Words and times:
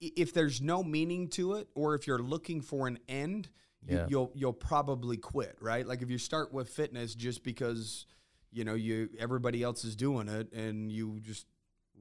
if 0.00 0.32
there's 0.32 0.60
no 0.60 0.82
meaning 0.82 1.28
to 1.30 1.54
it, 1.54 1.68
or 1.74 1.94
if 1.94 2.06
you're 2.06 2.18
looking 2.22 2.60
for 2.60 2.86
an 2.88 2.98
end, 3.08 3.48
you, 3.86 3.96
Yeah. 3.96 4.06
you'll 4.08 4.32
you'll 4.34 4.52
probably 4.52 5.16
quit, 5.16 5.56
right? 5.60 5.86
Like 5.86 6.02
if 6.02 6.10
you 6.10 6.18
start 6.18 6.52
with 6.52 6.68
fitness 6.68 7.14
just 7.14 7.42
because 7.44 8.06
you 8.50 8.64
know 8.64 8.74
you 8.74 9.08
everybody 9.18 9.62
else 9.62 9.84
is 9.84 9.94
doing 9.96 10.28
it, 10.28 10.52
and 10.52 10.90
you 10.90 11.20
just 11.20 11.46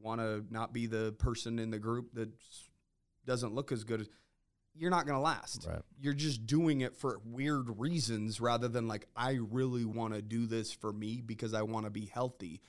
want 0.01 0.21
to 0.21 0.45
not 0.49 0.73
be 0.73 0.85
the 0.87 1.13
person 1.19 1.59
in 1.59 1.69
the 1.71 1.79
group 1.79 2.13
that 2.13 2.29
doesn't 3.25 3.53
look 3.53 3.71
as 3.71 3.83
good 3.83 4.01
as 4.01 4.09
you're 4.79 4.91
not 4.91 5.07
going 5.07 5.17
to 5.17 5.21
last. 5.21 5.65
Right. 5.67 5.81
You're 5.99 6.13
just 6.13 6.45
doing 6.45 6.81
it 6.81 6.95
for 6.95 7.19
weird 7.25 7.79
reasons 7.79 8.39
rather 8.39 8.67
than 8.67 8.87
like 8.87 9.07
I 9.15 9.39
really 9.49 9.85
want 9.85 10.13
to 10.13 10.21
do 10.21 10.45
this 10.45 10.71
for 10.71 10.93
me 10.93 11.21
because 11.25 11.53
I 11.55 11.63
want 11.63 11.85
to 11.87 11.89
be 11.89 12.05
healthy. 12.05 12.61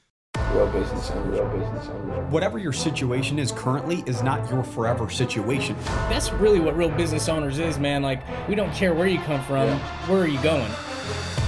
Real 0.53 0.67
business 0.73 1.11
owner, 1.11 1.31
real 1.31 1.49
business 1.49 1.89
owner. 1.89 2.27
Whatever 2.31 2.59
your 2.59 2.73
situation 2.73 3.39
is 3.39 3.53
currently 3.53 4.03
is 4.07 4.23
not 4.23 4.51
your 4.51 4.65
forever 4.65 5.11
situation. 5.11 5.77
That's 6.09 6.33
really 6.33 6.59
what 6.59 6.77
real 6.77 6.89
business 6.89 7.29
owners 7.29 7.59
is, 7.59 7.79
man. 7.79 8.03
Like, 8.03 8.23
we 8.49 8.55
don't 8.55 8.73
care 8.73 8.95
where 8.95 9.07
you 9.07 9.19
come 9.21 9.43
from, 9.45 9.69
where 10.09 10.23
are 10.23 10.27
you 10.27 10.41
going? 10.43 10.71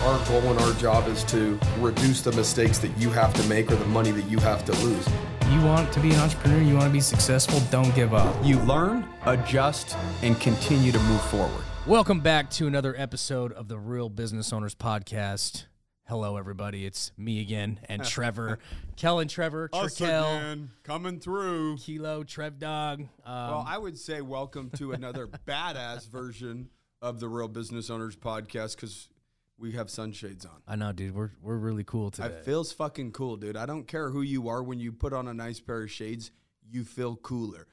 Our 0.02 0.26
goal 0.26 0.40
and 0.40 0.58
our 0.60 0.72
job 0.74 1.08
is 1.08 1.24
to 1.24 1.58
reduce 1.78 2.22
the 2.22 2.32
mistakes 2.32 2.78
that 2.78 2.96
you 2.98 3.10
have 3.10 3.34
to 3.34 3.42
make 3.48 3.70
or 3.70 3.76
the 3.76 3.86
money 3.86 4.10
that 4.12 4.24
you 4.30 4.38
have 4.38 4.64
to 4.66 4.72
lose. 4.84 5.08
You 5.50 5.62
want 5.62 5.92
to 5.92 6.00
be 6.00 6.10
an 6.10 6.20
entrepreneur, 6.20 6.62
you 6.62 6.74
want 6.74 6.86
to 6.86 6.92
be 6.92 7.00
successful, 7.00 7.60
don't 7.70 7.94
give 7.94 8.14
up. 8.14 8.34
You 8.44 8.60
learn, 8.60 9.06
adjust, 9.26 9.96
and 10.22 10.38
continue 10.40 10.92
to 10.92 10.98
move 11.00 11.22
forward. 11.22 11.64
Welcome 11.86 12.20
back 12.20 12.50
to 12.50 12.66
another 12.66 12.94
episode 12.96 13.52
of 13.52 13.68
the 13.68 13.78
Real 13.78 14.08
Business 14.08 14.52
Owners 14.52 14.74
Podcast. 14.74 15.64
Hello, 16.10 16.36
everybody. 16.36 16.84
It's 16.86 17.12
me 17.16 17.40
again 17.40 17.78
and 17.88 18.02
Trevor. 18.04 18.58
Kel 18.96 19.20
and 19.20 19.30
Trevor, 19.30 19.68
Trikel, 19.68 20.66
coming 20.82 21.20
through. 21.20 21.76
Kilo, 21.76 22.24
Trev 22.24 22.58
Dog. 22.58 23.02
Um, 23.24 23.48
Well, 23.50 23.64
I 23.64 23.78
would 23.78 23.96
say 23.96 24.20
welcome 24.20 24.70
to 24.70 24.90
another 24.90 25.28
badass 25.46 26.08
version 26.10 26.68
of 27.00 27.20
the 27.20 27.28
Real 27.28 27.46
Business 27.46 27.90
Owners 27.90 28.16
podcast 28.16 28.74
because 28.74 29.08
we 29.56 29.70
have 29.74 29.88
sunshades 29.88 30.44
on. 30.44 30.62
I 30.66 30.74
know, 30.74 30.90
dude. 30.90 31.14
We're, 31.14 31.30
we're 31.40 31.58
really 31.58 31.84
cool 31.84 32.10
today. 32.10 32.26
It 32.26 32.44
feels 32.44 32.72
fucking 32.72 33.12
cool, 33.12 33.36
dude. 33.36 33.56
I 33.56 33.64
don't 33.64 33.86
care 33.86 34.10
who 34.10 34.22
you 34.22 34.48
are. 34.48 34.64
When 34.64 34.80
you 34.80 34.90
put 34.90 35.12
on 35.12 35.28
a 35.28 35.32
nice 35.32 35.60
pair 35.60 35.84
of 35.84 35.92
shades, 35.92 36.32
you 36.68 36.82
feel 36.82 37.14
cooler. 37.14 37.68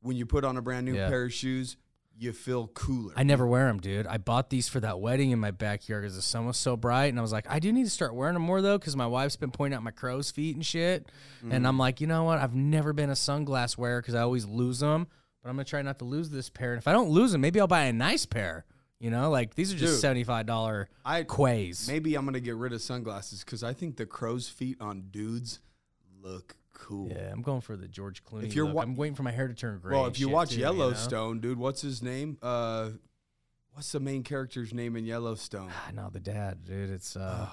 When 0.00 0.16
you 0.16 0.24
put 0.24 0.46
on 0.46 0.56
a 0.56 0.62
brand 0.62 0.86
new 0.86 0.94
Yeah. 0.94 1.10
pair 1.10 1.24
of 1.26 1.34
shoes, 1.34 1.76
you 2.22 2.32
feel 2.32 2.68
cooler. 2.68 3.12
I 3.16 3.22
never 3.22 3.46
wear 3.46 3.66
them, 3.66 3.80
dude. 3.80 4.06
I 4.06 4.18
bought 4.18 4.50
these 4.50 4.68
for 4.68 4.80
that 4.80 5.00
wedding 5.00 5.30
in 5.30 5.38
my 5.38 5.50
backyard 5.50 6.02
because 6.02 6.16
the 6.16 6.22
sun 6.22 6.46
was 6.46 6.56
so 6.56 6.76
bright, 6.76 7.06
and 7.06 7.18
I 7.18 7.22
was 7.22 7.32
like, 7.32 7.46
I 7.48 7.58
do 7.58 7.72
need 7.72 7.84
to 7.84 7.90
start 7.90 8.14
wearing 8.14 8.34
them 8.34 8.42
more 8.42 8.62
though, 8.62 8.78
because 8.78 8.96
my 8.96 9.06
wife's 9.06 9.36
been 9.36 9.50
pointing 9.50 9.76
out 9.76 9.82
my 9.82 9.90
crow's 9.90 10.30
feet 10.30 10.54
and 10.56 10.64
shit. 10.64 11.06
Mm-hmm. 11.38 11.52
And 11.52 11.66
I'm 11.66 11.78
like, 11.78 12.00
you 12.00 12.06
know 12.06 12.24
what? 12.24 12.38
I've 12.38 12.54
never 12.54 12.92
been 12.92 13.10
a 13.10 13.14
sunglass 13.14 13.76
wearer 13.76 14.00
because 14.00 14.14
I 14.14 14.22
always 14.22 14.46
lose 14.46 14.80
them, 14.80 15.06
but 15.42 15.50
I'm 15.50 15.56
gonna 15.56 15.64
try 15.64 15.82
not 15.82 15.98
to 15.98 16.04
lose 16.04 16.30
this 16.30 16.48
pair. 16.48 16.72
And 16.72 16.78
if 16.78 16.88
I 16.88 16.92
don't 16.92 17.10
lose 17.10 17.32
them, 17.32 17.40
maybe 17.40 17.60
I'll 17.60 17.66
buy 17.66 17.84
a 17.84 17.92
nice 17.92 18.26
pair. 18.26 18.64
You 18.98 19.10
know, 19.10 19.30
like 19.30 19.56
these 19.56 19.74
are 19.74 19.76
just 19.76 20.00
seventy 20.00 20.22
five 20.22 20.46
dollar 20.46 20.88
quays. 21.26 21.88
maybe 21.88 22.14
I'm 22.14 22.24
gonna 22.24 22.38
get 22.38 22.54
rid 22.54 22.72
of 22.72 22.80
sunglasses 22.80 23.42
because 23.44 23.64
I 23.64 23.72
think 23.72 23.96
the 23.96 24.06
crow's 24.06 24.48
feet 24.48 24.80
on 24.80 25.08
dudes 25.10 25.58
look 26.22 26.54
cool. 26.82 27.08
Yeah, 27.10 27.30
I'm 27.32 27.42
going 27.42 27.60
for 27.60 27.76
the 27.76 27.88
George 27.88 28.24
Clooney. 28.24 28.44
If 28.44 28.54
you're 28.54 28.66
look. 28.66 28.74
wa- 28.74 28.82
I'm 28.82 28.96
waiting 28.96 29.14
for 29.14 29.22
my 29.22 29.30
hair 29.30 29.48
to 29.48 29.54
turn 29.54 29.78
gray. 29.78 29.96
Well, 29.96 30.06
if 30.06 30.18
you 30.18 30.28
watch 30.28 30.50
too, 30.50 30.56
you 30.56 30.64
know? 30.64 30.72
Yellowstone, 30.72 31.40
dude, 31.40 31.58
what's 31.58 31.80
his 31.80 32.02
name? 32.02 32.38
Uh, 32.42 32.90
what's 33.72 33.92
the 33.92 34.00
main 34.00 34.22
character's 34.22 34.74
name 34.74 34.96
in 34.96 35.04
Yellowstone? 35.04 35.70
I 35.88 35.92
know 35.92 36.10
the 36.10 36.20
dad, 36.20 36.64
dude. 36.64 36.90
It's 36.90 37.16
uh, 37.16 37.48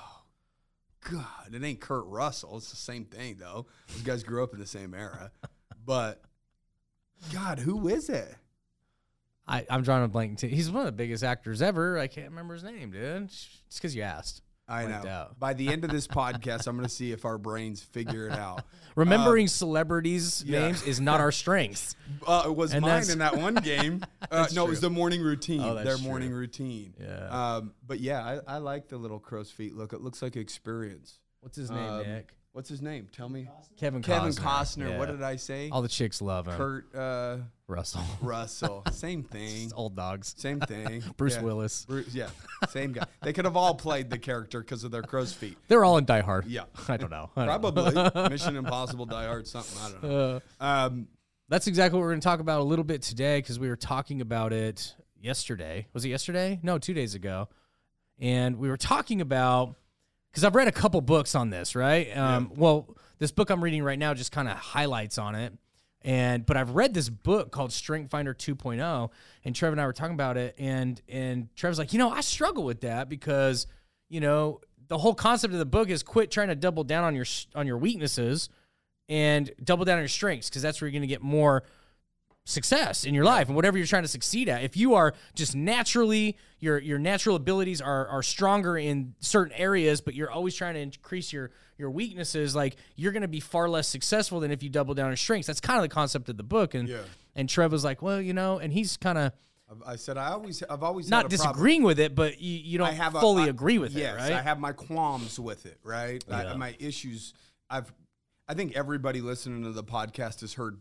God, 1.10 1.54
it 1.54 1.64
ain't 1.64 1.80
Kurt 1.80 2.06
Russell. 2.08 2.58
It's 2.58 2.70
the 2.72 2.76
same 2.76 3.06
thing 3.06 3.38
though. 3.40 3.68
Those 3.90 4.02
guys 4.02 4.24
grew 4.24 4.44
up 4.44 4.54
in 4.54 4.60
the 4.60 4.68
same 4.68 4.94
era. 4.94 5.32
But 5.86 6.22
God, 7.34 7.58
who 7.58 7.88
is 7.88 8.10
it? 8.10 8.36
I, 9.48 9.66
I'm 9.72 9.82
drawing 9.82 10.04
a 10.04 10.08
blank. 10.08 10.38
Too. 10.38 10.48
He's 10.48 10.70
one 10.70 10.82
of 10.82 10.86
the 10.86 10.92
biggest 10.92 11.24
actors 11.24 11.64
ever. 11.64 11.98
I 11.98 12.06
can't 12.06 12.30
remember 12.30 12.54
his 12.54 12.64
name, 12.64 12.92
dude. 12.92 13.30
Just 13.30 13.62
because 13.74 13.96
you 13.96 14.04
asked. 14.04 14.44
I 14.70 14.86
know. 14.86 15.10
out. 15.10 15.40
By 15.40 15.54
the 15.54 15.68
end 15.68 15.84
of 15.84 15.92
this 15.92 16.08
podcast, 16.08 16.68
I'm 16.68 16.76
going 16.76 16.88
to 16.88 16.94
see 16.94 17.12
if 17.12 17.26
our 17.26 17.38
brains 17.38 17.82
figure 17.82 18.28
it 18.28 18.34
out. 18.34 18.64
Remembering 18.96 19.48
celebrities' 19.48 20.44
yeah. 20.46 20.60
names 20.60 20.84
is 20.84 21.00
not 21.00 21.20
our 21.20 21.32
strength. 21.32 21.96
Uh, 22.28 22.44
it 22.48 22.56
was 22.56 22.74
And 22.74 22.82
mine 22.82 23.10
in 23.10 23.20
that 23.20 23.38
one 23.38 23.56
game. 23.56 24.04
Uh, 24.32 24.46
no, 24.54 24.66
it 24.66 24.70
was 24.70 24.82
the 24.82 24.90
morning 24.90 25.22
routine. 25.22 25.62
Oh, 25.62 25.76
their 25.76 25.96
true. 25.96 26.06
morning 26.06 26.32
routine. 26.32 26.94
Yeah. 27.00 27.56
Um, 27.56 27.74
but 27.88 28.00
yeah, 28.00 28.40
I, 28.48 28.56
I 28.56 28.58
like 28.58 28.88
the 28.90 28.98
little 28.98 29.18
crow's 29.18 29.50
feet 29.50 29.74
look. 29.74 29.92
It 29.92 30.02
looks 30.02 30.22
like 30.22 30.36
experience. 30.36 31.18
What's 31.42 31.58
his 31.58 31.72
name, 31.72 31.90
Um, 31.90 32.04
Nick? 32.04 32.34
What's 32.52 32.68
his 32.68 32.82
name? 32.82 33.08
Tell 33.16 33.30
me. 33.30 33.48
Kevin 33.78 34.02
Costner. 34.02 34.06
Kevin 34.06 34.32
Costner. 34.34 34.98
What 34.98 35.08
did 35.10 35.22
I 35.22 35.36
say? 35.36 35.70
All 35.70 35.82
the 35.84 35.88
chicks 35.88 36.20
love 36.22 36.48
him. 36.48 36.56
Kurt 36.56 36.94
uh, 36.96 37.38
Russell. 37.68 38.02
Russell. 38.22 38.84
Same 38.92 39.24
thing. 39.24 39.72
Old 39.76 39.96
dogs. 39.96 40.34
Same 40.36 40.60
thing. 40.60 41.04
Bruce 41.18 41.36
Yeah. 41.36 41.44
Willis. 41.44 41.86
Bruce, 41.86 42.14
yeah, 42.14 42.30
same 42.70 42.92
guy. 42.92 43.06
They 43.22 43.34
could 43.34 43.46
have 43.46 43.56
all 43.56 43.76
played 43.76 44.10
the 44.10 44.18
character 44.18 44.60
because 44.62 44.84
of 44.84 44.90
their 44.92 45.04
crow's 45.04 45.32
feet. 45.32 45.58
They're 45.68 45.86
all 45.86 45.98
in 45.98 46.06
Die 46.06 46.22
Hard. 46.22 46.48
Yeah. 46.48 46.64
I 46.88 46.98
don't 46.98 47.12
know. 47.12 47.30
I 47.36 47.46
don't 47.46 47.62
know. 47.76 48.10
Probably 48.10 48.30
Mission 48.30 48.56
Impossible, 48.58 49.06
Die 49.06 49.26
Hard, 49.26 49.48
something. 49.48 49.78
I 49.82 49.92
don't 49.92 50.04
know. 50.04 50.42
Uh, 50.60 50.64
Um, 50.64 51.08
that's 51.50 51.68
exactly 51.68 51.98
what 51.98 52.04
we're 52.04 52.12
going 52.12 52.20
to 52.22 52.26
talk 52.28 52.40
about 52.42 52.62
a 52.62 52.64
little 52.64 52.86
bit 52.86 53.04
today 53.04 53.40
because 53.40 53.60
we 53.60 53.70
were 53.70 53.76
talking 53.76 54.22
about 54.22 54.54
it 54.54 54.96
yesterday. 55.22 55.88
Was 55.94 56.04
it 56.04 56.10
yesterday? 56.10 56.60
No, 56.64 56.78
two 56.80 56.94
days 56.94 57.16
ago. 57.16 57.48
And 58.20 58.58
we 58.58 58.70
were 58.70 58.78
talking 58.78 59.22
about 59.22 59.76
because 60.32 60.44
I've 60.44 60.56
read 60.56 60.68
a 60.68 60.72
couple 60.72 61.02
books 61.02 61.36
on 61.36 61.50
this, 61.50 61.76
right? 61.76 62.16
Um, 62.16 62.52
Well, 62.56 62.96
this 63.18 63.32
book 63.32 63.50
I'm 63.50 63.64
reading 63.64 63.84
right 63.84 64.00
now 64.00 64.14
just 64.14 64.32
kind 64.32 64.48
of 64.48 64.58
highlights 64.58 65.18
on 65.18 65.36
it. 65.36 65.54
And 66.02 66.46
but 66.46 66.56
I've 66.56 66.72
read 66.72 66.94
this 66.94 67.10
book 67.10 67.52
called 67.52 67.74
Strength 67.74 68.12
Finder 68.12 68.34
2.0, 68.34 69.10
and 69.44 69.56
Trevor 69.56 69.74
and 69.74 69.82
I 69.82 69.86
were 69.86 69.92
talking 69.94 70.14
about 70.14 70.38
it, 70.38 70.56
and 70.58 71.02
and 71.10 71.54
Trevor's 71.58 71.78
like, 71.78 71.92
you 71.92 72.00
know, 72.00 72.10
I 72.10 72.22
struggle 72.22 72.64
with 72.64 72.82
that 72.82 73.10
because 73.10 73.68
you 74.08 74.22
know 74.22 74.62
the 74.88 74.98
whole 74.98 75.14
concept 75.14 75.54
of 75.54 75.60
the 75.60 75.66
book 75.66 75.90
is 75.90 76.02
quit 76.02 76.32
trying 76.32 76.48
to 76.48 76.56
double 76.56 76.86
down 76.86 77.04
on 77.04 77.16
your 77.16 77.26
on 77.54 77.68
your 77.68 77.78
weaknesses 77.78 78.48
and 79.10 79.52
double 79.62 79.84
down 79.84 79.98
on 79.98 80.02
your 80.02 80.08
strengths 80.08 80.50
because 80.50 80.62
that's 80.62 80.80
where 80.80 80.88
you're 80.88 80.94
going 80.94 81.02
to 81.02 81.08
get 81.08 81.22
more 81.22 81.64
success 82.46 83.04
in 83.04 83.14
your 83.14 83.24
life 83.26 83.48
and 83.48 83.56
whatever 83.56 83.78
you're 83.78 83.86
trying 83.88 84.04
to 84.04 84.08
succeed 84.10 84.50
at. 84.50 84.64
If 84.64 84.76
you 84.76 84.96
are 84.96 85.14
just 85.36 85.56
naturally 85.56 86.36
your 86.60 86.80
your 86.80 86.98
natural 86.98 87.36
abilities 87.36 87.80
are 87.82 88.08
are 88.08 88.24
stronger 88.24 88.78
in 88.78 89.14
certain 89.20 89.54
areas, 89.54 90.02
but 90.02 90.16
you're 90.16 90.32
always 90.32 90.56
trying 90.56 90.74
to 90.74 90.80
increase 90.80 91.32
your 91.32 91.52
your 91.78 91.92
weaknesses, 91.92 92.56
like 92.56 92.76
you're 92.96 93.12
going 93.12 93.22
to 93.22 93.28
be 93.28 93.40
far 93.40 93.70
less 93.70 93.88
successful 93.88 94.40
than 94.40 94.52
if 94.52 94.64
you 94.64 94.70
double 94.70 94.94
down 94.94 95.10
on 95.12 95.16
strengths. 95.16 95.48
That's 95.48 95.62
kind 95.62 95.78
of 95.78 95.84
the 95.84 95.94
concept 95.94 96.28
of 96.30 96.38
the 96.38 96.44
book. 96.44 96.74
And 96.74 96.90
Yeah. 96.90 97.02
and 97.36 97.48
Trev 97.48 97.72
was 97.72 97.84
like, 97.84 98.02
well, 98.02 98.20
you 98.22 98.34
know, 98.34 98.58
and 98.58 98.74
he's 98.74 98.98
kind 98.98 99.18
of 99.18 99.32
I 99.86 99.98
said 99.98 100.18
I 100.18 100.32
always, 100.32 100.64
I've 100.68 100.82
always 100.82 101.12
not 101.12 101.26
had 101.26 101.34
a 101.34 101.36
problem. 101.38 101.54
disagreeing 101.54 101.84
with 101.84 102.00
it, 102.00 102.16
but 102.16 102.42
you, 102.42 102.58
you 102.58 102.78
don't 102.80 102.92
have 102.96 103.14
a- 103.14 103.20
fully 103.20 103.44
I- 103.44 103.48
agree 103.50 103.78
with 103.78 103.94
yes, 103.94 104.16
it, 104.16 104.18
right? 104.18 104.32
I 104.32 104.42
have 104.42 104.60
my 104.60 104.72
qualms 104.72 105.40
with 105.40 105.68
it, 105.68 105.78
right? 105.84 106.24
I- 106.28 106.56
my 106.56 106.76
issues. 106.80 107.36
I've, 107.70 107.94
I 108.48 108.56
think 108.56 108.76
everybody 108.76 109.22
listening 109.22 109.62
to 109.66 109.72
the 109.72 109.84
podcast 109.84 110.42
has 110.42 110.54
heard, 110.56 110.80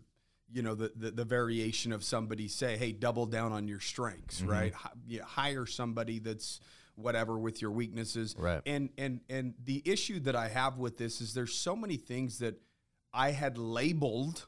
you 0.52 0.62
know, 0.62 0.74
the 0.74 0.92
the, 0.96 1.10
the 1.10 1.24
variation 1.24 1.92
of 1.92 2.02
somebody 2.04 2.48
say, 2.48 2.76
"Hey, 2.76 2.92
double 2.92 3.26
down 3.26 3.52
on 3.52 3.68
your 3.68 3.80
strengths," 3.80 4.40
Mm-hmm. 4.40 4.50
right? 4.50 4.74
Hi- 4.74 4.90
yeah, 5.06 5.22
hire 5.24 5.66
somebody 5.66 6.18
that's 6.18 6.60
whatever 6.94 7.38
with 7.38 7.62
your 7.62 7.70
weaknesses, 7.70 8.34
Right. 8.36 8.60
And 8.66 8.90
and 8.98 9.20
and 9.28 9.54
the 9.64 9.82
issue 9.84 10.18
that 10.20 10.34
I 10.34 10.48
have 10.48 10.78
with 10.78 10.96
this 10.98 11.20
is 11.20 11.32
there's 11.34 11.54
so 11.54 11.76
many 11.76 11.96
things 11.96 12.38
that 12.40 12.60
I 13.12 13.30
had 13.30 13.56
labeled 13.56 14.46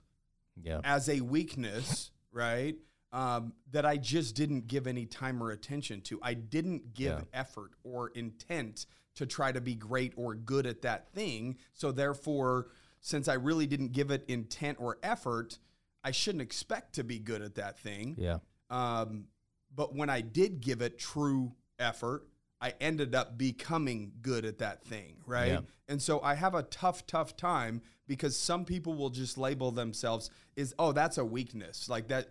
yeah. 0.60 0.80
as 0.84 1.08
a 1.08 1.20
weakness, 1.20 2.10
right? 2.32 2.76
Um, 3.12 3.52
that 3.72 3.84
I 3.86 3.96
just 3.96 4.34
didn't 4.36 4.66
give 4.68 4.86
any 4.86 5.04
time 5.06 5.42
or 5.42 5.50
attention 5.50 6.00
to. 6.02 6.18
I 6.22 6.34
didn't 6.34 6.94
give 6.94 7.18
Yeah. 7.18 7.24
effort 7.40 7.70
or 7.84 8.08
intent 8.10 8.86
to 9.16 9.26
try 9.26 9.50
to 9.52 9.60
be 9.60 9.74
great 9.74 10.12
or 10.16 10.34
good 10.34 10.66
at 10.66 10.82
that 10.82 11.12
thing. 11.12 11.56
So 11.72 11.90
therefore, 11.92 12.68
since 13.00 13.26
I 13.28 13.34
really 13.34 13.66
didn't 13.66 13.92
give 13.92 14.10
it 14.10 14.24
intent 14.28 14.78
or 14.80 14.98
effort, 15.02 15.58
I 16.02 16.10
shouldn't 16.10 16.42
expect 16.42 16.94
to 16.94 17.04
be 17.04 17.18
good 17.18 17.42
at 17.42 17.56
that 17.56 17.78
thing. 17.78 18.16
Yeah. 18.18 18.38
Um, 18.70 19.26
but 19.74 19.94
when 19.94 20.10
I 20.10 20.20
did 20.20 20.60
give 20.60 20.82
it 20.82 20.98
true 20.98 21.52
effort, 21.78 22.26
I 22.60 22.74
ended 22.80 23.14
up 23.14 23.38
becoming 23.38 24.12
good 24.20 24.44
at 24.44 24.58
that 24.58 24.84
thing, 24.84 25.16
right? 25.26 25.52
Yeah. 25.52 25.60
And 25.88 26.00
so 26.00 26.20
I 26.20 26.34
have 26.34 26.54
a 26.54 26.62
tough, 26.64 27.06
tough 27.06 27.36
time 27.36 27.80
because 28.06 28.36
some 28.36 28.64
people 28.64 28.94
will 28.94 29.10
just 29.10 29.38
label 29.38 29.70
themselves 29.70 30.30
is 30.56 30.74
oh 30.78 30.92
that's 30.92 31.16
a 31.16 31.24
weakness 31.24 31.88
like 31.88 32.08
that. 32.08 32.28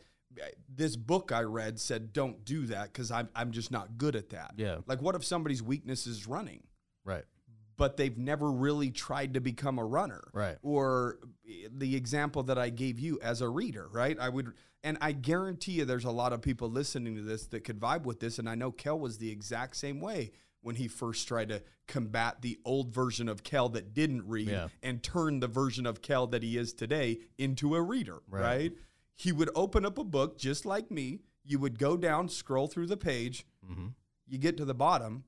This 0.74 0.96
book 0.96 1.32
I 1.32 1.42
read 1.42 1.80
said 1.80 2.14
don't 2.14 2.46
do 2.46 2.68
that 2.68 2.94
because 2.94 3.10
I'm 3.10 3.30
I'm 3.36 3.52
just 3.52 3.72
not 3.72 3.98
good 3.98 4.16
at 4.16 4.30
that. 4.30 4.54
Yeah. 4.58 4.78
Like 4.86 5.02
what 5.02 5.16
if 5.16 5.26
somebody's 5.26 5.64
weakness 5.64 6.06
is 6.06 6.28
running? 6.28 6.62
Right. 7.04 7.24
But 7.80 7.98
they've 7.98 8.18
never 8.18 8.52
really 8.52 8.92
tried 8.92 9.34
to 9.34 9.40
become 9.42 9.80
a 9.80 9.86
runner. 9.86 10.22
Right. 10.34 10.58
Or 10.62 11.18
the 11.72 11.96
example 11.96 12.44
that 12.44 12.60
I 12.60 12.70
gave 12.70 13.00
you 13.00 13.20
as 13.24 13.42
a 13.42 13.50
reader, 13.50 13.88
right? 13.92 14.20
I 14.20 14.30
would, 14.30 14.54
and 14.84 14.98
I 15.02 15.14
guarantee 15.14 15.72
you 15.74 15.86
there's 15.86 16.06
a 16.06 16.12
lot 16.12 16.34
of 16.34 16.42
people 16.44 16.70
listening 16.70 17.16
to 17.16 17.22
this 17.24 17.48
that 17.48 17.64
could 17.64 17.80
vibe 17.80 18.04
with 18.04 18.20
this. 18.20 18.38
And 18.38 18.48
I 18.48 18.54
know 18.56 18.72
Kel 18.72 19.00
was 19.00 19.18
the 19.18 19.32
exact 19.32 19.76
same 19.78 20.00
way 20.00 20.32
when 20.62 20.76
he 20.76 20.88
first 20.90 21.26
tried 21.28 21.50
to 21.50 21.64
combat 21.88 22.42
the 22.42 22.60
old 22.66 22.94
version 22.94 23.30
of 23.30 23.44
Kel 23.44 23.70
that 23.70 23.94
didn't 23.94 24.28
read 24.28 24.50
Yeah. 24.50 24.68
and 24.84 25.02
turn 25.02 25.40
the 25.40 25.48
version 25.48 25.86
of 25.86 26.02
Kel 26.02 26.28
that 26.28 26.44
he 26.44 26.58
is 26.58 26.74
today 26.74 27.20
into 27.38 27.76
a 27.76 27.82
reader, 27.82 28.20
Right. 28.30 28.42
right? 28.44 28.74
he 29.16 29.32
would 29.34 29.50
open 29.56 29.86
up 29.86 29.98
a 29.98 30.04
book 30.04 30.38
just 30.38 30.66
like 30.66 30.90
me. 30.92 31.20
You 31.44 31.60
would 31.60 31.78
go 31.80 31.98
down, 31.98 32.30
scroll 32.30 32.68
through 32.68 32.88
the 32.88 32.96
page. 32.96 33.46
Mm-hmm. 33.70 33.88
You 34.28 34.38
get 34.38 34.56
to 34.58 34.64
the 34.66 34.74
bottom. 34.74 35.24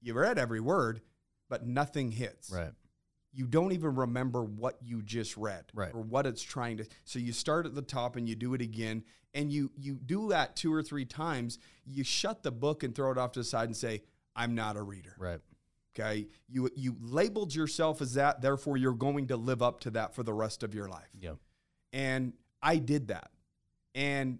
You 0.00 0.14
read 0.14 0.36
every 0.38 0.58
word, 0.60 1.00
but 1.48 1.66
nothing 1.66 2.10
hits. 2.12 2.50
Right. 2.50 2.72
You 3.32 3.46
don't 3.46 3.72
even 3.72 3.94
remember 3.94 4.42
what 4.42 4.78
you 4.82 5.02
just 5.02 5.36
read 5.36 5.64
Right. 5.74 5.94
or 5.94 6.00
what 6.00 6.26
it's 6.26 6.42
trying 6.42 6.78
to. 6.78 6.86
So 7.04 7.18
you 7.18 7.32
start 7.32 7.66
at 7.66 7.74
the 7.74 7.82
top 7.82 8.16
and 8.16 8.28
you 8.28 8.34
do 8.34 8.54
it 8.54 8.62
again, 8.62 9.04
and 9.34 9.52
you 9.52 9.70
you 9.76 9.96
do 9.96 10.28
that 10.30 10.56
two 10.56 10.72
or 10.72 10.82
three 10.82 11.04
times. 11.04 11.58
You 11.84 12.02
shut 12.04 12.42
the 12.42 12.50
book 12.50 12.82
and 12.82 12.94
throw 12.94 13.10
it 13.10 13.18
off 13.18 13.32
to 13.32 13.40
the 13.40 13.44
side 13.44 13.68
and 13.68 13.76
say, 13.76 14.02
"I'm 14.34 14.54
not 14.54 14.76
a 14.76 14.82
reader." 14.82 15.14
Right. 15.18 15.40
Okay, 15.98 16.28
you 16.48 16.70
you 16.76 16.96
labeled 17.00 17.54
yourself 17.54 18.00
as 18.02 18.14
that, 18.14 18.40
therefore 18.42 18.76
you're 18.76 18.92
going 18.94 19.26
to 19.28 19.36
live 19.36 19.62
up 19.62 19.80
to 19.80 19.90
that 19.92 20.14
for 20.14 20.22
the 20.22 20.32
rest 20.34 20.62
of 20.62 20.74
your 20.74 20.88
life. 20.88 21.08
Yeah. 21.18 21.34
And 21.92 22.32
I 22.62 22.76
did 22.78 23.08
that, 23.08 23.30
and 23.94 24.38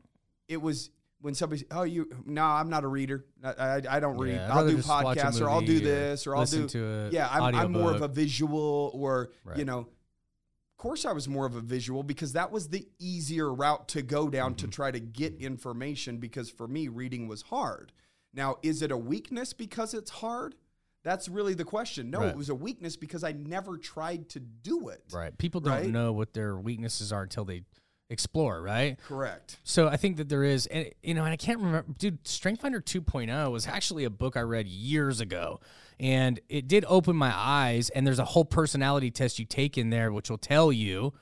it 0.48 0.60
was 0.62 0.90
when 1.26 1.34
somebody, 1.34 1.64
oh, 1.72 1.82
you, 1.82 2.08
no, 2.24 2.42
I'm 2.44 2.70
not 2.70 2.84
a 2.84 2.88
reader. 2.88 3.26
I, 3.42 3.50
I, 3.50 3.82
I 3.96 4.00
don't 4.00 4.16
read. 4.16 4.36
Yeah, 4.36 4.54
I'll 4.54 4.66
do 4.66 4.76
just 4.76 4.88
watch 4.88 5.16
a 5.18 5.20
podcasts, 5.20 5.40
or 5.42 5.50
I'll 5.50 5.60
do 5.60 5.80
this, 5.80 6.24
or 6.24 6.36
I'll 6.36 6.46
do. 6.46 6.68
to 6.68 7.08
yeah, 7.10 7.28
I'm, 7.30 7.52
I'm 7.54 7.72
more 7.72 7.90
of 7.92 8.00
a 8.00 8.08
visual, 8.08 8.92
or 8.94 9.30
you 9.56 9.64
know. 9.64 9.80
Of 9.80 10.76
course, 10.78 11.04
I 11.04 11.12
was 11.12 11.26
more 11.26 11.46
of 11.46 11.56
a 11.56 11.60
visual 11.60 12.02
because 12.02 12.34
that 12.34 12.52
was 12.52 12.68
the 12.68 12.86
easier 13.00 13.52
route 13.52 13.88
to 13.88 14.02
go 14.02 14.28
down 14.28 14.52
Mm-hmm. 14.54 14.66
to 14.66 14.72
try 14.72 14.90
to 14.90 15.00
get 15.00 15.34
information. 15.40 16.18
Because 16.18 16.48
for 16.50 16.68
me, 16.68 16.86
reading 16.88 17.26
was 17.28 17.42
hard. 17.42 17.92
Now, 18.32 18.56
is 18.62 18.82
it 18.82 18.92
a 18.92 18.96
weakness 18.96 19.52
because 19.52 19.94
it's 19.94 20.10
hard? 20.10 20.54
That's 21.02 21.28
really 21.28 21.54
the 21.54 21.64
question. 21.64 22.10
No, 22.10 22.20
Right. 22.20 22.28
it 22.28 22.36
was 22.36 22.50
a 22.50 22.54
weakness 22.54 22.94
because 22.96 23.24
I 23.24 23.32
never 23.32 23.78
tried 23.78 24.28
to 24.30 24.38
do 24.40 24.88
it. 24.90 25.02
Right. 25.12 25.36
People 25.38 25.60
don't 25.60 25.72
Right? 25.72 25.88
know 25.90 26.12
what 26.12 26.34
their 26.34 26.56
weaknesses 26.58 27.10
are 27.12 27.22
until 27.22 27.44
they 27.46 27.62
explore, 28.10 28.62
right? 28.62 28.98
Correct. 29.06 29.58
So 29.64 29.88
I 29.88 29.96
think 29.96 30.16
that 30.18 30.28
there 30.28 30.44
is, 30.44 30.66
and 30.66 30.90
you 31.02 31.14
know, 31.14 31.24
and 31.24 31.32
I 31.32 31.36
can't 31.36 31.58
remember, 31.58 31.92
dude. 31.98 32.26
Strength 32.26 32.62
Finder 32.62 32.80
2.0 32.80 33.50
was 33.50 33.66
actually 33.66 34.04
a 34.04 34.10
book 34.10 34.36
I 34.36 34.40
read 34.40 34.66
years 34.68 35.20
ago, 35.20 35.60
and 35.98 36.40
it 36.48 36.68
did 36.68 36.84
open 36.88 37.16
my 37.16 37.32
eyes. 37.34 37.90
And 37.90 38.06
there's 38.06 38.18
a 38.18 38.24
whole 38.24 38.44
personality 38.44 39.10
test 39.10 39.38
you 39.38 39.44
take 39.44 39.76
in 39.76 39.90
there, 39.90 40.12
which 40.12 40.30
will 40.30 40.38
tell 40.38 40.72
you 40.72 41.14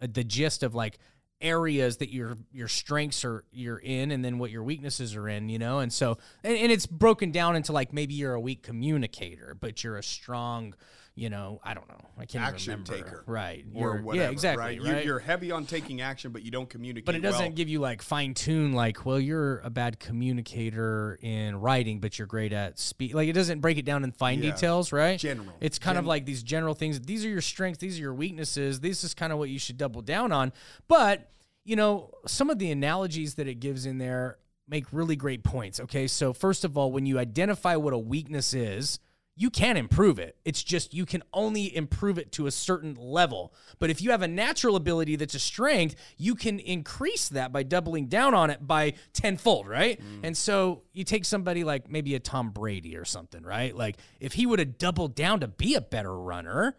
uh, 0.00 0.08
the 0.12 0.24
gist 0.24 0.62
of 0.62 0.74
like 0.74 0.98
areas 1.40 1.98
that 1.98 2.12
your 2.12 2.36
your 2.52 2.68
strengths 2.68 3.24
are 3.24 3.44
you're 3.52 3.78
in, 3.78 4.10
and 4.10 4.24
then 4.24 4.38
what 4.38 4.50
your 4.50 4.62
weaknesses 4.62 5.14
are 5.14 5.28
in. 5.28 5.48
You 5.48 5.58
know, 5.58 5.78
and 5.78 5.92
so 5.92 6.18
and, 6.42 6.56
and 6.56 6.72
it's 6.72 6.86
broken 6.86 7.30
down 7.30 7.56
into 7.56 7.72
like 7.72 7.92
maybe 7.92 8.14
you're 8.14 8.34
a 8.34 8.40
weak 8.40 8.62
communicator, 8.62 9.56
but 9.58 9.84
you're 9.84 9.96
a 9.96 10.02
strong. 10.02 10.74
You 11.16 11.30
know, 11.30 11.60
I 11.62 11.74
don't 11.74 11.88
know. 11.88 12.00
I 12.18 12.26
can't 12.26 12.44
Action 12.44 12.72
remember. 12.72 12.92
taker. 12.92 13.24
right? 13.28 13.64
Or 13.72 13.90
You're- 13.92 14.02
whatever. 14.02 14.24
yeah, 14.24 14.30
exactly. 14.32 14.64
Right. 14.64 14.82
Right. 14.82 14.86
You're, 14.96 15.00
you're 15.04 15.18
heavy 15.20 15.52
on 15.52 15.64
taking 15.64 16.00
action, 16.00 16.32
but 16.32 16.42
you 16.42 16.50
don't 16.50 16.68
communicate. 16.68 17.06
But 17.06 17.14
it 17.14 17.20
doesn't 17.20 17.40
well. 17.40 17.50
give 17.52 17.68
you 17.68 17.78
like 17.78 18.02
fine 18.02 18.34
tune, 18.34 18.72
like, 18.72 19.06
well, 19.06 19.20
you're 19.20 19.60
a 19.60 19.70
bad 19.70 20.00
communicator 20.00 21.18
in 21.22 21.56
writing, 21.56 22.00
but 22.00 22.18
you're 22.18 22.26
great 22.26 22.52
at 22.52 22.78
speak. 22.78 23.14
Like, 23.14 23.28
it 23.28 23.32
doesn't 23.32 23.60
break 23.60 23.78
it 23.78 23.84
down 23.84 24.04
in 24.04 24.12
fine 24.12 24.42
Yeah. 24.42 24.50
details, 24.52 24.92
right? 24.92 25.18
General. 25.18 25.54
It's 25.60 25.78
kind 25.78 25.98
of 25.98 26.06
like 26.06 26.24
these 26.26 26.42
general 26.42 26.74
things. 26.74 27.00
These 27.00 27.24
are 27.24 27.28
your 27.28 27.40
strengths, 27.40 27.78
these 27.78 27.98
are 27.98 28.02
your 28.02 28.14
weaknesses. 28.14 28.80
This 28.80 29.04
is 29.04 29.14
kind 29.14 29.32
of 29.32 29.38
what 29.38 29.48
you 29.48 29.58
should 29.58 29.76
double 29.78 30.02
down 30.02 30.32
on. 30.32 30.52
But, 30.88 31.30
you 31.64 31.76
know, 31.76 32.10
some 32.26 32.50
of 32.50 32.58
the 32.58 32.70
analogies 32.70 33.36
that 33.36 33.46
it 33.48 33.60
gives 33.60 33.86
in 33.86 33.98
there 33.98 34.38
make 34.68 34.86
really 34.92 35.16
great 35.16 35.44
points. 35.44 35.78
Okay. 35.80 36.06
So, 36.06 36.32
first 36.32 36.64
of 36.64 36.76
all, 36.76 36.90
when 36.90 37.06
you 37.06 37.18
identify 37.18 37.76
what 37.76 37.92
a 37.92 37.98
weakness 37.98 38.52
is, 38.54 38.98
you 39.36 39.50
can 39.50 39.76
improve 39.76 40.18
it. 40.18 40.36
It's 40.44 40.62
just 40.62 40.94
you 40.94 41.04
can 41.04 41.22
only 41.32 41.74
improve 41.74 42.18
it 42.18 42.30
to 42.32 42.46
a 42.46 42.50
certain 42.50 42.94
level. 42.94 43.52
But 43.78 43.90
if 43.90 44.00
you 44.00 44.12
have 44.12 44.22
a 44.22 44.28
natural 44.28 44.76
ability 44.76 45.16
that's 45.16 45.34
a 45.34 45.40
strength, 45.40 45.96
you 46.16 46.34
can 46.34 46.60
increase 46.60 47.28
that 47.30 47.52
by 47.52 47.64
doubling 47.64 48.06
down 48.06 48.34
on 48.34 48.50
it 48.50 48.64
by 48.64 48.94
tenfold, 49.12 49.66
right? 49.66 50.00
Mm. 50.00 50.20
And 50.22 50.36
so 50.36 50.82
you 50.92 51.02
take 51.02 51.24
somebody 51.24 51.64
like 51.64 51.90
maybe 51.90 52.14
a 52.14 52.20
Tom 52.20 52.50
Brady 52.50 52.96
or 52.96 53.04
something, 53.04 53.42
right? 53.42 53.74
Like 53.74 53.96
if 54.20 54.34
he 54.34 54.46
would 54.46 54.60
have 54.60 54.78
doubled 54.78 55.16
down 55.16 55.40
to 55.40 55.48
be 55.48 55.74
a 55.74 55.80
better 55.80 56.16
runner, 56.16 56.76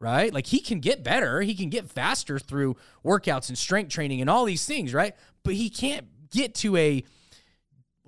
right? 0.00 0.32
Like 0.32 0.46
he 0.46 0.60
can 0.60 0.80
get 0.80 1.04
better, 1.04 1.42
he 1.42 1.54
can 1.54 1.68
get 1.68 1.90
faster 1.90 2.38
through 2.38 2.76
workouts 3.04 3.48
and 3.50 3.58
strength 3.58 3.90
training 3.90 4.22
and 4.22 4.30
all 4.30 4.46
these 4.46 4.64
things, 4.64 4.94
right? 4.94 5.14
But 5.42 5.54
he 5.54 5.68
can't 5.68 6.06
get 6.30 6.54
to 6.56 6.76
a 6.76 7.04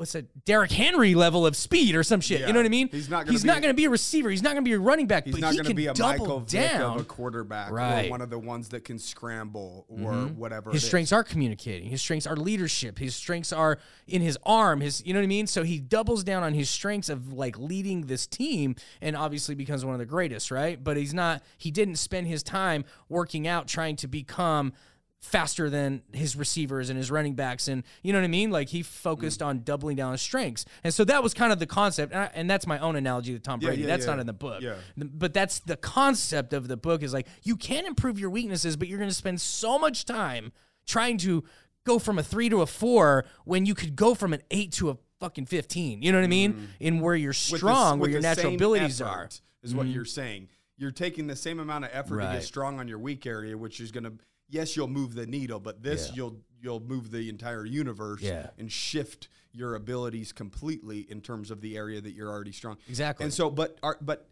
what's 0.00 0.14
a 0.14 0.22
Derrick 0.22 0.72
Henry 0.72 1.14
level 1.14 1.46
of 1.46 1.54
speed 1.54 1.94
or 1.94 2.02
some 2.02 2.22
shit. 2.22 2.40
Yeah. 2.40 2.46
You 2.46 2.54
know 2.54 2.58
what 2.58 2.66
I 2.66 2.70
mean? 2.70 2.88
He's 2.88 3.10
not 3.10 3.26
gonna 3.26 3.32
He's 3.32 3.42
be 3.42 3.48
not 3.48 3.60
going 3.60 3.70
to 3.70 3.76
be 3.76 3.84
a 3.84 3.90
receiver. 3.90 4.30
He's 4.30 4.42
not 4.42 4.54
going 4.54 4.64
to 4.64 4.68
be 4.68 4.72
a 4.72 4.78
running 4.78 5.06
back. 5.06 5.26
He's 5.26 5.34
but 5.34 5.42
not 5.42 5.52
he 5.52 5.58
going 5.58 5.68
to 5.68 5.74
be 5.74 5.86
a 5.88 5.94
Michael 5.96 6.40
Vick 6.40 6.72
down. 6.72 6.94
of 6.94 7.02
a 7.02 7.04
quarterback 7.04 7.70
Right. 7.70 8.06
or 8.06 8.10
one 8.10 8.22
of 8.22 8.30
the 8.30 8.38
ones 8.38 8.70
that 8.70 8.84
can 8.84 8.98
scramble 8.98 9.84
or 9.90 10.12
mm-hmm. 10.12 10.38
whatever. 10.38 10.70
His 10.70 10.82
it 10.82 10.84
is. 10.84 10.88
strengths 10.88 11.12
are 11.12 11.22
communicating. 11.22 11.90
His 11.90 12.00
strengths 12.00 12.26
are 12.26 12.34
leadership. 12.34 12.98
His 12.98 13.14
strengths 13.14 13.52
are 13.52 13.78
in 14.08 14.22
his 14.22 14.38
arm. 14.44 14.80
His, 14.80 15.04
you 15.04 15.12
know 15.12 15.20
what 15.20 15.24
I 15.24 15.28
mean. 15.28 15.46
So 15.46 15.64
he 15.64 15.78
doubles 15.78 16.24
down 16.24 16.42
on 16.42 16.54
his 16.54 16.70
strengths 16.70 17.10
of 17.10 17.34
like 17.34 17.58
leading 17.58 18.06
this 18.06 18.26
team, 18.26 18.76
and 19.02 19.14
obviously 19.14 19.54
becomes 19.54 19.84
one 19.84 19.94
of 19.94 19.98
the 19.98 20.06
greatest, 20.06 20.50
right? 20.50 20.82
But 20.82 20.96
he's 20.96 21.12
not. 21.12 21.42
He 21.58 21.70
didn't 21.70 21.96
spend 21.96 22.26
his 22.26 22.42
time 22.42 22.86
working 23.10 23.46
out 23.46 23.68
trying 23.68 23.96
to 23.96 24.08
become 24.08 24.72
faster 25.20 25.68
than 25.68 26.02
his 26.12 26.34
receivers 26.34 26.88
and 26.90 26.96
his 26.96 27.10
running 27.10 27.34
backs, 27.34 27.68
and 27.68 27.84
you 28.02 28.12
know 28.12 28.18
what 28.18 28.24
I 28.24 28.28
mean. 28.28 28.50
Like 28.50 28.68
he 28.68 28.82
focused 28.82 29.42
on 29.42 29.62
doubling 29.62 29.96
down 29.96 30.12
his 30.12 30.22
strengths, 30.22 30.64
and 30.82 30.92
so 30.92 31.04
that 31.04 31.22
was 31.22 31.34
kind 31.34 31.52
of 31.52 31.58
the 31.58 31.66
concept. 31.66 32.12
And, 32.12 32.22
I, 32.22 32.30
and 32.34 32.50
that's 32.50 32.66
my 32.66 32.78
own 32.78 32.96
analogy 32.96 33.32
to 33.32 33.38
Tom 33.38 33.60
Brady. 33.60 33.82
yeah, 33.82 33.88
that's 33.88 34.04
yeah. 34.04 34.12
not 34.12 34.20
in 34.20 34.26
the 34.26 34.32
book. 34.32 34.62
Yeah. 34.62 34.76
But 34.96 35.34
that's 35.34 35.60
the 35.60 35.76
concept 35.76 36.52
of 36.52 36.68
the 36.68 36.76
book 36.76 37.02
is 37.02 37.12
like 37.12 37.26
you 37.42 37.56
can 37.56 37.86
improve 37.86 38.18
your 38.18 38.30
weaknesses, 38.30 38.76
but 38.76 38.88
you're 38.88 38.98
going 38.98 39.10
to 39.10 39.14
spend 39.14 39.40
so 39.40 39.78
much 39.78 40.04
time 40.04 40.52
trying 40.86 41.18
to 41.18 41.44
go 41.84 41.98
from 41.98 42.18
a 42.18 42.22
three 42.22 42.48
to 42.48 42.62
a 42.62 42.66
four 42.66 43.24
when 43.44 43.66
you 43.66 43.74
could 43.74 43.96
go 43.96 44.14
from 44.14 44.32
an 44.32 44.42
eight 44.50 44.72
to 44.72 44.90
a 44.90 44.96
fucking 45.20 45.46
15. 45.46 46.02
You 46.02 46.12
know 46.12 46.18
what 46.18 46.24
I 46.24 46.28
mean? 46.28 46.68
In 46.80 47.00
where 47.00 47.14
you're 47.14 47.32
Mm. 47.32 47.50
The 47.50 47.58
strong, 47.58 47.98
where 48.00 48.10
your 48.10 48.20
natural 48.20 48.54
abilities 48.54 49.00
are. 49.00 49.26
Mm-hmm. 49.26 49.66
Is 49.66 49.74
what 49.74 49.86
you're 49.86 50.06
saying. 50.06 50.48
You're 50.78 50.90
taking 50.90 51.26
the 51.26 51.36
same 51.36 51.60
amount 51.60 51.84
of 51.84 51.90
effort 51.92 52.20
to 52.20 52.32
get 52.32 52.42
strong 52.42 52.80
on 52.80 52.88
your 52.88 52.98
weak 52.98 53.26
area, 53.26 53.56
which 53.56 53.80
is 53.80 53.92
going 53.92 54.04
to. 54.04 54.14
Yes, 54.50 54.76
you'll 54.76 54.88
move 54.88 55.14
the 55.14 55.26
needle, 55.26 55.60
but 55.60 55.82
this 55.82 56.08
Yeah. 56.08 56.14
you'll 56.16 56.36
you'll 56.62 56.80
move 56.80 57.10
the 57.10 57.28
entire 57.30 57.64
universe 57.64 58.20
Yeah. 58.20 58.50
and 58.58 58.70
shift 58.70 59.28
your 59.52 59.74
abilities 59.74 60.30
completely 60.32 61.10
in 61.10 61.22
terms 61.22 61.50
of 61.50 61.62
the 61.62 61.74
area 61.76 62.00
that 62.02 62.10
you're 62.12 62.28
already 62.28 62.52
strong. 62.52 62.76
Exactly. 62.88 63.24
And 63.24 63.32
so, 63.32 63.48
but 63.50 63.78
but 64.02 64.28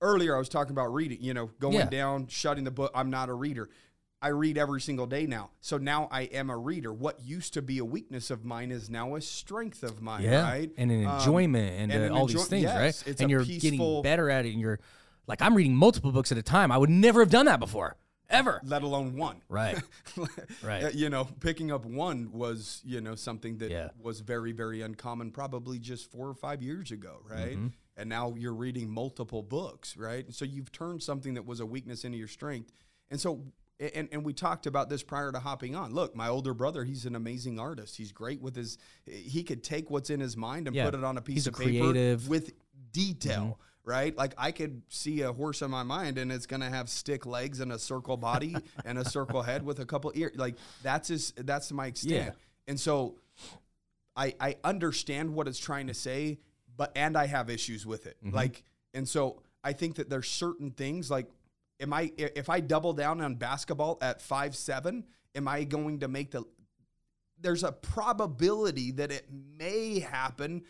earlier 0.00 0.34
I 0.34 0.38
was 0.38 0.48
talking 0.48 0.72
about 0.72 0.92
reading. 0.92 1.18
You 1.20 1.34
know, 1.34 1.46
going 1.60 1.74
Yeah. 1.76 1.86
down, 1.88 2.26
shutting 2.26 2.64
the 2.64 2.70
book. 2.70 2.90
I'm 2.94 3.10
not 3.10 3.28
a 3.28 3.34
reader. 3.34 3.68
I 4.20 4.28
read 4.28 4.56
every 4.56 4.80
single 4.80 5.06
day 5.06 5.26
now. 5.26 5.50
So 5.60 5.76
now 5.76 6.08
I 6.10 6.22
am 6.22 6.48
a 6.48 6.56
reader. 6.56 6.92
What 6.92 7.20
used 7.20 7.52
to 7.54 7.62
be 7.62 7.76
a 7.78 7.84
weakness 7.84 8.30
of 8.30 8.42
mine 8.44 8.70
is 8.72 8.88
now 8.88 9.16
a 9.16 9.20
strength 9.20 9.82
of 9.82 10.00
mine, 10.00 10.22
yeah. 10.22 10.42
right? 10.42 10.70
And 10.78 10.90
an 10.90 11.04
Um, 11.06 11.18
enjoyment 11.18 11.72
and, 11.78 11.92
and 11.92 12.02
uh, 12.02 12.06
an 12.06 12.12
all 12.12 12.22
enjoy- 12.22 12.38
these 12.38 12.48
things, 12.48 12.62
yes, 12.62 12.76
right? 12.76 13.08
it's 13.12 13.20
and 13.20 13.30
you're 13.30 13.44
peaceful- 13.44 13.70
getting 13.70 14.02
better 14.02 14.30
at 14.30 14.46
it. 14.46 14.52
And 14.52 14.60
you're 14.60 14.80
like, 15.26 15.42
I'm 15.42 15.54
reading 15.54 15.76
multiple 15.76 16.10
books 16.10 16.32
at 16.32 16.38
a 16.38 16.42
time. 16.42 16.72
I 16.72 16.78
would 16.78 16.90
never 16.90 17.20
have 17.20 17.28
done 17.30 17.44
that 17.46 17.60
before, 17.60 17.96
ever. 18.30 18.60
let 18.64 18.82
alone 18.82 19.16
one. 19.16 19.42
Right. 19.48 19.78
Right. 20.62 20.94
You 20.94 21.10
know, 21.10 21.24
picking 21.40 21.70
up 21.72 21.84
one 21.84 22.30
was, 22.32 22.80
you 22.84 23.00
know, 23.00 23.14
something 23.14 23.58
that 23.58 23.70
Yeah. 23.70 23.88
was 24.00 24.20
very, 24.20 24.52
very 24.52 24.80
uncommon 24.82 25.30
probably 25.30 25.78
just 25.78 26.10
four 26.10 26.28
or 26.28 26.34
five 26.34 26.62
years 26.62 26.90
ago, 26.90 27.20
right? 27.28 27.52
Mm-hmm. 27.56 27.66
And 27.96 28.08
now 28.08 28.34
you're 28.36 28.54
reading 28.54 28.88
multiple 28.90 29.42
books, 29.42 29.96
right? 29.96 30.24
So 30.32 30.44
you've 30.44 30.72
turned 30.72 31.02
something 31.02 31.34
that 31.34 31.46
was 31.46 31.60
a 31.60 31.66
weakness 31.66 32.04
into 32.04 32.18
your 32.18 32.28
strength. 32.28 32.72
And 33.10 33.20
so, 33.20 33.42
and, 33.78 34.08
and 34.12 34.24
we 34.24 34.32
talked 34.32 34.66
about 34.66 34.88
this 34.88 35.02
prior 35.02 35.30
to 35.32 35.38
hopping 35.38 35.74
on. 35.76 35.92
Look, 35.92 36.16
my 36.16 36.28
older 36.28 36.54
brother, 36.54 36.84
he's 36.84 37.04
an 37.06 37.14
amazing 37.16 37.58
artist. 37.60 37.96
He's 37.96 38.12
great 38.12 38.40
with 38.40 38.56
his, 38.56 38.78
he 39.04 39.42
could 39.42 39.62
take 39.62 39.90
what's 39.90 40.10
in 40.10 40.20
his 40.20 40.36
mind 40.36 40.66
and 40.66 40.74
Yeah. 40.74 40.84
put 40.86 40.94
it 40.94 41.04
on 41.04 41.18
a 41.18 41.22
piece 41.22 41.34
He's 41.34 41.46
a 41.46 41.50
of 41.50 41.56
paper 41.56 41.70
creative. 41.92 42.20
Mm-hmm. 42.22 42.30
with 42.30 42.52
detail. 42.92 43.58
Right, 43.86 44.16
like 44.16 44.32
I 44.38 44.50
could 44.50 44.80
see 44.88 45.20
a 45.20 45.30
horse 45.32 45.60
in 45.60 45.70
my 45.70 45.82
mind, 45.82 46.16
and 46.16 46.32
it's 46.32 46.46
gonna 46.46 46.70
have 46.70 46.88
stick 46.88 47.26
legs 47.26 47.60
and 47.60 47.70
a 47.70 47.78
circle 47.78 48.16
body 48.16 48.56
and 48.86 48.96
a 48.98 49.04
circle 49.04 49.42
head 49.42 49.62
with 49.62 49.78
a 49.78 49.84
couple 49.84 50.10
ears. 50.14 50.32
Like 50.36 50.54
that's 50.82 51.08
his, 51.08 51.32
that's 51.36 51.70
my 51.70 51.88
extent. 51.88 52.12
Yeah. 52.12 52.30
And 52.66 52.80
so, 52.80 53.16
I 54.16 54.34
I 54.40 54.56
understand 54.64 55.34
what 55.34 55.48
it's 55.48 55.58
trying 55.58 55.88
to 55.88 55.94
say, 55.94 56.38
but 56.78 56.92
and 56.96 57.14
I 57.14 57.26
have 57.26 57.50
issues 57.50 57.84
with 57.86 58.06
it. 58.06 58.16
Mm-hmm. 58.24 58.34
Like, 58.34 58.64
and 58.94 59.06
so 59.06 59.42
I 59.62 59.74
think 59.74 59.96
that 59.96 60.08
there's 60.08 60.28
certain 60.30 60.70
things 60.70 61.10
like, 61.10 61.28
am 61.78 61.92
I 61.92 62.10
i- 62.18 62.30
if 62.36 62.48
I 62.48 62.60
double 62.60 62.94
down 62.94 63.20
on 63.20 63.34
basketball 63.34 63.98
at 64.00 64.22
five 64.22 64.56
seven, 64.56 65.04
am 65.34 65.46
I 65.46 65.64
going 65.64 66.00
to 66.00 66.08
make 66.08 66.30
the? 66.30 66.44
There's 67.38 67.64
a 67.64 67.72
probability 67.72 68.92
that 68.92 69.12
it 69.12 69.26
may 69.30 69.98
happen. 69.98 70.62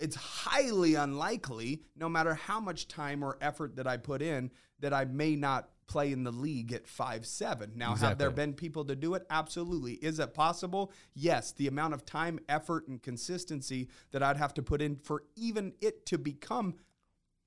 It's 0.00 0.16
highly 0.16 0.94
unlikely, 0.94 1.82
no 1.94 2.08
matter 2.08 2.34
how 2.34 2.58
much 2.58 2.88
time 2.88 3.22
or 3.22 3.36
effort 3.40 3.76
that 3.76 3.86
I 3.86 3.98
put 3.98 4.22
in, 4.22 4.50
that 4.80 4.94
I 4.94 5.04
may 5.04 5.36
not 5.36 5.68
play 5.86 6.12
in 6.12 6.22
the 6.22 6.30
league 6.30 6.72
at 6.72 6.86
five 6.86 7.26
seven. 7.26 7.72
Now, 7.74 7.96
have 7.96 8.16
there 8.16 8.30
been 8.30 8.54
people 8.54 8.84
to 8.84 8.96
do 8.96 9.14
it? 9.14 9.26
Absolutely. 9.28 9.94
Is 9.94 10.20
it 10.20 10.34
possible? 10.34 10.92
Yes. 11.14 11.52
The 11.52 11.66
amount 11.66 11.94
of 11.94 12.06
time, 12.06 12.38
effort, 12.48 12.86
and 12.88 13.02
consistency 13.02 13.88
that 14.12 14.22
I'd 14.22 14.36
have 14.36 14.54
to 14.54 14.62
put 14.62 14.80
in 14.80 14.96
for 14.96 15.24
even 15.36 15.74
it 15.80 16.06
to 16.06 16.16
become 16.18 16.76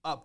a 0.04 0.18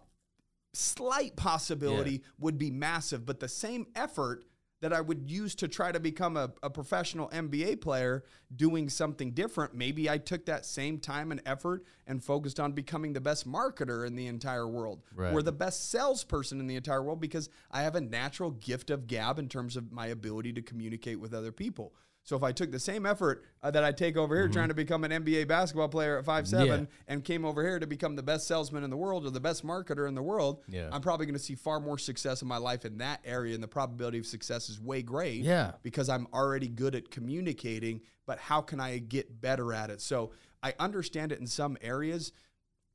slight 0.75 1.37
possibility 1.37 2.25
would 2.39 2.59
be 2.59 2.71
massive. 2.73 3.25
But 3.25 3.41
the 3.41 3.49
same 3.49 3.87
effort 3.95 4.45
that 4.81 4.93
I 4.93 5.01
would 5.01 5.29
use 5.31 5.55
to 5.57 5.69
try 5.69 5.91
to 5.91 5.99
become 6.01 6.37
a, 6.37 6.53
a 6.63 6.71
professional 6.71 7.29
NBA 7.31 7.81
player 7.81 8.25
doing 8.55 8.89
something 8.89 9.33
different. 9.33 9.75
Maybe 9.75 10.09
I 10.09 10.19
took 10.19 10.47
that 10.47 10.65
same 10.65 10.99
time 10.99 11.33
and 11.33 11.43
effort 11.45 11.85
and 12.07 12.23
focused 12.23 12.61
on 12.61 12.73
becoming 12.73 13.13
the 13.13 13.21
best 13.21 13.47
marketer 13.51 14.07
in 14.07 14.15
the 14.15 14.27
entire 14.27 14.69
world 14.69 15.03
Right. 15.15 15.33
or 15.33 15.43
the 15.43 15.53
best 15.53 15.91
salesperson 15.91 16.61
in 16.61 16.67
the 16.69 16.77
entire 16.77 17.03
world 17.03 17.21
because 17.21 17.51
I 17.71 17.83
have 17.83 17.97
a 17.97 18.01
natural 18.01 18.53
gift 18.53 18.91
of 18.91 19.07
gab 19.07 19.39
in 19.39 19.49
terms 19.49 19.77
of 19.77 19.91
my 19.91 20.07
ability 20.07 20.53
to 20.55 20.63
communicate 20.63 21.19
with 21.19 21.35
other 21.35 21.53
people. 21.53 21.93
So 22.29 22.37
if 22.37 22.43
I 22.43 22.53
took 22.53 22.71
the 22.71 22.79
same 22.79 23.07
effort 23.07 23.43
uh, 23.63 23.71
that 23.71 23.83
I 23.85 23.91
take 23.91 24.19
over 24.19 24.37
here 24.37 24.49
trying 24.49 24.69
to 24.69 24.75
become 24.75 25.03
an 25.03 25.11
NBA 25.11 25.49
basketball 25.49 25.89
player 25.89 26.19
at 26.19 26.27
five 26.27 26.47
seven 26.47 26.67
Mm-hmm. 26.69 26.83
Yeah. 26.83 27.15
and 27.15 27.25
came 27.25 27.47
over 27.47 27.63
here 27.63 27.79
to 27.79 27.87
become 27.87 28.17
the 28.17 28.23
best 28.23 28.47
salesman 28.47 28.85
in 28.85 28.91
the 28.91 28.99
world 28.99 29.25
or 29.25 29.31
the 29.31 29.41
best 29.41 29.65
marketer 29.65 30.07
in 30.07 30.15
the 30.15 30.23
world, 30.23 30.63
Yeah. 30.69 30.91
I'm 30.93 31.01
probably 31.01 31.25
going 31.25 31.39
to 31.39 31.43
see 31.43 31.55
far 31.55 31.81
more 31.81 31.97
success 31.97 32.43
in 32.43 32.49
my 32.49 32.59
life 32.59 32.85
in 32.85 32.99
that 32.99 33.21
area, 33.25 33.55
and 33.55 33.63
the 33.63 33.69
probability 33.69 34.19
of 34.19 34.27
success 34.27 34.69
is 34.69 34.79
way 34.79 35.01
great. 35.01 35.41
Yeah. 35.41 35.73
because 35.83 36.11
I'm 36.11 36.27
already 36.35 36.69
good 36.69 36.95
at 36.95 37.11
communicating. 37.11 38.03
But 38.27 38.39
how 38.39 38.61
can 38.61 38.79
I 38.79 38.99
get 38.99 39.41
better 39.41 39.73
at 39.73 39.89
it? 39.89 40.03
So 40.03 40.33
I 40.63 40.75
understand 40.79 41.33
it 41.33 41.41
in 41.41 41.47
some 41.47 41.79
areas. 41.81 42.33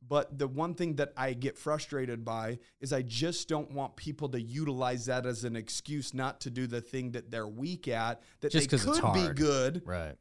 But 0.07 0.37
the 0.37 0.47
one 0.47 0.73
thing 0.75 0.95
that 0.97 1.13
I 1.15 1.33
get 1.33 1.57
frustrated 1.57 2.25
by 2.25 2.59
is 2.81 2.91
I 2.91 3.01
just 3.03 3.47
don't 3.47 3.71
want 3.71 3.95
people 3.95 4.27
to 4.29 4.41
utilize 4.41 5.05
that 5.05 5.25
as 5.25 5.43
an 5.45 5.55
excuse 5.55 6.13
not 6.13 6.41
to 6.41 6.49
do 6.49 6.67
the 6.67 6.81
thing 6.81 7.11
that 7.11 7.31
they're 7.31 7.47
weak 7.47 7.87
at, 7.87 8.21
that 8.41 8.51
Just 8.51 8.69
they 8.69 8.77
could 8.77 9.13
be 9.13 9.27
good 9.33 9.81
Right. 9.85 10.15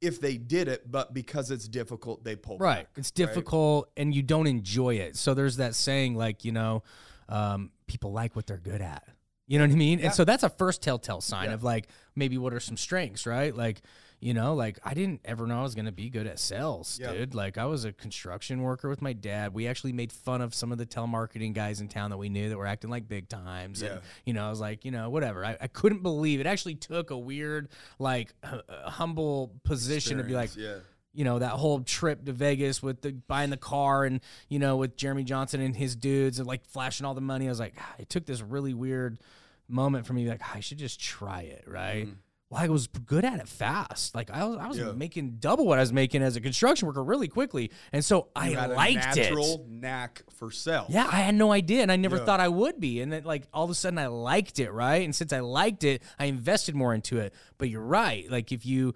if 0.00 0.20
they 0.20 0.36
did 0.36 0.66
it, 0.66 0.90
but 0.90 1.14
because 1.14 1.50
it's 1.50 1.68
difficult, 1.68 2.24
they 2.24 2.34
pull 2.36 2.58
Right. 2.58 2.84
back. 2.86 2.88
It's 2.96 3.10
difficult 3.10 3.90
and 3.96 4.14
you 4.14 4.22
don't 4.22 4.46
enjoy 4.46 4.96
it. 4.96 5.16
So 5.16 5.34
there's 5.34 5.56
that 5.56 5.74
saying 5.74 6.16
like, 6.16 6.44
you 6.44 6.52
know, 6.52 6.82
um, 7.28 7.70
people 7.86 8.10
like 8.12 8.34
what 8.34 8.46
they're 8.46 8.58
good 8.58 8.80
at. 8.82 9.06
You 9.46 9.58
know 9.58 9.64
what 9.66 9.72
I 9.72 9.76
mean? 9.76 9.98
Yeah. 9.98 10.06
And 10.06 10.14
so 10.14 10.24
that's 10.24 10.42
a 10.42 10.48
first 10.48 10.82
telltale 10.82 11.20
sign 11.20 11.46
Yeah. 11.48 11.54
of 11.54 11.62
like 11.62 11.88
maybe 12.16 12.38
what 12.38 12.52
are 12.52 12.60
some 12.60 12.76
strengths, 12.76 13.26
right? 13.26 13.54
Like, 13.54 13.82
you 14.20 14.34
know, 14.34 14.54
like 14.54 14.78
I 14.84 14.92
didn't 14.94 15.20
ever 15.24 15.46
know 15.46 15.60
I 15.60 15.62
was 15.62 15.74
going 15.74 15.86
to 15.86 15.92
be 15.92 16.10
good 16.10 16.26
at 16.26 16.38
sales, 16.38 16.98
Yeah. 17.00 17.12
dude. 17.12 17.34
Like 17.34 17.56
I 17.58 17.64
was 17.64 17.84
a 17.86 17.92
construction 17.92 18.60
worker 18.62 18.88
with 18.88 19.00
my 19.00 19.12
dad. 19.14 19.54
We 19.54 19.66
actually 19.66 19.92
made 19.94 20.12
fun 20.12 20.40
of 20.42 20.54
some 20.54 20.72
of 20.72 20.78
the 20.78 20.84
telemarketing 20.86 21.54
guys 21.54 21.80
in 21.80 21.88
town 21.88 22.10
that 22.10 22.18
we 22.18 22.28
knew 22.28 22.50
that 22.50 22.58
were 22.58 22.66
acting 22.66 22.90
like 22.90 23.08
big 23.08 23.28
times. 23.30 23.80
Yeah. 23.82 23.92
And, 23.92 24.00
you 24.26 24.34
know, 24.34 24.46
I 24.46 24.50
was 24.50 24.60
like, 24.60 24.84
you 24.84 24.90
know, 24.90 25.08
whatever. 25.08 25.44
I, 25.44 25.56
I 25.60 25.66
couldn't 25.68 26.02
believe 26.02 26.38
it 26.40 26.46
actually 26.46 26.74
took 26.74 27.10
a 27.10 27.18
weird, 27.18 27.68
like, 27.98 28.34
uh, 28.42 28.60
humble 28.90 29.54
position 29.64 30.18
to 30.18 30.24
be 30.24 30.34
like, 30.34 30.50
Experience, 30.50 30.84
you 31.12 31.24
know 31.24 31.40
that 31.40 31.50
whole 31.52 31.80
trip 31.80 32.24
to 32.26 32.32
Vegas 32.32 32.80
with 32.84 33.02
the 33.02 33.10
buying 33.10 33.50
the 33.50 33.56
car 33.56 34.04
and 34.04 34.20
you 34.48 34.60
know 34.60 34.76
with 34.76 34.96
Jeremy 34.96 35.24
Johnson 35.24 35.60
and 35.60 35.74
his 35.74 35.96
dudes 35.96 36.38
and 36.38 36.46
like 36.46 36.64
flashing 36.66 37.04
all 37.04 37.14
the 37.14 37.20
money. 37.20 37.46
I 37.46 37.48
was 37.48 37.58
like, 37.58 37.74
"Ah," 37.80 37.94
it 37.98 38.08
took 38.08 38.26
this 38.26 38.40
really 38.40 38.74
weird 38.74 39.18
moment 39.66 40.06
for 40.06 40.12
me. 40.12 40.28
Like, 40.28 40.40
"Ah, 40.44 40.52
I 40.54 40.60
should 40.60 40.78
just 40.78 41.00
try 41.00 41.40
it, 41.42 41.64
right? 41.66 42.06
Well, 42.50 42.60
I 42.60 42.66
was 42.66 42.88
good 42.88 43.24
at 43.24 43.38
it 43.38 43.46
fast. 43.46 44.14
Like 44.14 44.28
I 44.30 44.44
was, 44.44 44.56
I 44.58 44.66
was. 44.66 44.76
Yeah. 44.78 44.90
making 44.92 45.36
double 45.38 45.66
what 45.66 45.78
I 45.78 45.82
was 45.82 45.92
making 45.92 46.20
as 46.22 46.34
a 46.34 46.40
construction 46.40 46.88
worker 46.88 47.02
really 47.04 47.28
quickly, 47.28 47.70
and 47.92 48.04
so 48.04 48.28
yeah. 48.36 48.42
I 48.42 48.48
You 48.48 48.56
had 48.56 48.70
a 48.70 48.74
liked 48.74 49.16
it. 49.16 49.20
natural 49.30 49.66
knack 49.68 50.22
for 50.34 50.50
sales. 50.50 50.88
Yeah, 50.90 51.06
I 51.06 51.20
had 51.20 51.36
no 51.36 51.52
idea, 51.52 51.82
and 51.82 51.92
I 51.92 51.96
never 51.96 52.16
Yeah. 52.16 52.24
thought 52.24 52.40
I 52.40 52.48
would 52.48 52.80
be. 52.80 53.00
And 53.00 53.12
then, 53.12 53.22
like, 53.22 53.44
all 53.54 53.64
of 53.64 53.70
a 53.70 53.74
sudden, 53.74 53.98
I 53.98 54.08
liked 54.08 54.58
it, 54.58 54.72
right? 54.72 55.04
And 55.04 55.14
since 55.14 55.32
I 55.32 55.40
liked 55.40 55.84
it, 55.84 56.02
I 56.18 56.24
invested 56.24 56.74
more 56.74 56.92
into 56.92 57.18
it. 57.18 57.32
But 57.56 57.68
you're 57.70 57.82
right. 57.84 58.28
Like, 58.28 58.50
if 58.50 58.66
you 58.66 58.94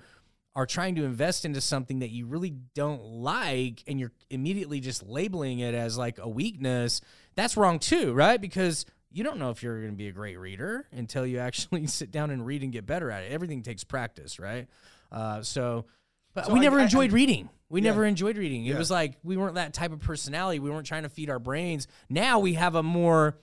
are 0.57 0.67
trying 0.67 0.95
to 0.97 1.05
invest 1.05 1.45
into 1.45 1.61
something 1.61 2.01
that 2.01 2.11
you 2.11 2.27
really 2.27 2.51
don't 2.75 3.03
like 3.03 3.83
and 3.87 3.99
you're 4.01 4.13
immediately 4.31 4.81
just 4.81 5.03
labeling 5.05 5.59
it 5.61 5.75
as 5.75 5.97
like 5.99 6.19
a 6.19 6.29
weakness, 6.29 7.01
that's 7.37 7.57
wrong 7.57 7.79
too, 7.81 8.13
right? 8.15 8.41
Because 8.41 8.85
you 9.15 9.25
don't 9.25 9.39
know 9.39 9.51
if 9.51 9.63
you're 9.63 9.79
going 9.81 9.93
to 9.93 9.97
be 9.97 10.09
a 10.09 10.13
great 10.13 10.39
reader 10.39 10.87
until 10.93 11.25
you 11.27 11.39
actually 11.49 11.87
sit 11.87 12.11
down 12.11 12.31
and 12.31 12.45
read 12.45 12.63
and 12.63 12.73
get 12.73 12.85
better 12.85 13.11
at 13.11 13.23
it. 13.23 13.33
Everything 13.33 13.63
takes 13.63 13.85
practice, 13.85 14.39
right? 14.39 14.67
Uh, 15.13 15.41
so, 15.43 15.87
but 16.35 16.47
So 16.47 16.53
we 16.53 16.59
I- 16.61 16.63
never 16.65 16.81
I- 16.81 16.83
enjoyed 16.83 17.11
I- 17.11 17.15
reading. 17.15 17.49
We 17.71 17.81
Yeah. 17.81 17.91
never 17.91 18.05
enjoyed 18.05 18.37
reading. 18.37 18.67
It 18.67 18.71
Yeah. 18.73 18.79
was 18.79 18.91
like 18.91 19.15
we 19.23 19.37
weren't 19.37 19.55
that 19.55 19.73
type 19.73 19.93
of 19.93 20.01
personality. 20.01 20.59
We 20.61 20.71
weren't 20.71 20.87
trying 20.87 21.05
to 21.05 21.09
feed 21.09 21.31
our 21.31 21.39
brains. 21.39 21.87
Now 22.09 22.39
we 22.41 22.55
have 22.55 22.75
a 22.75 22.83
more 22.83 23.39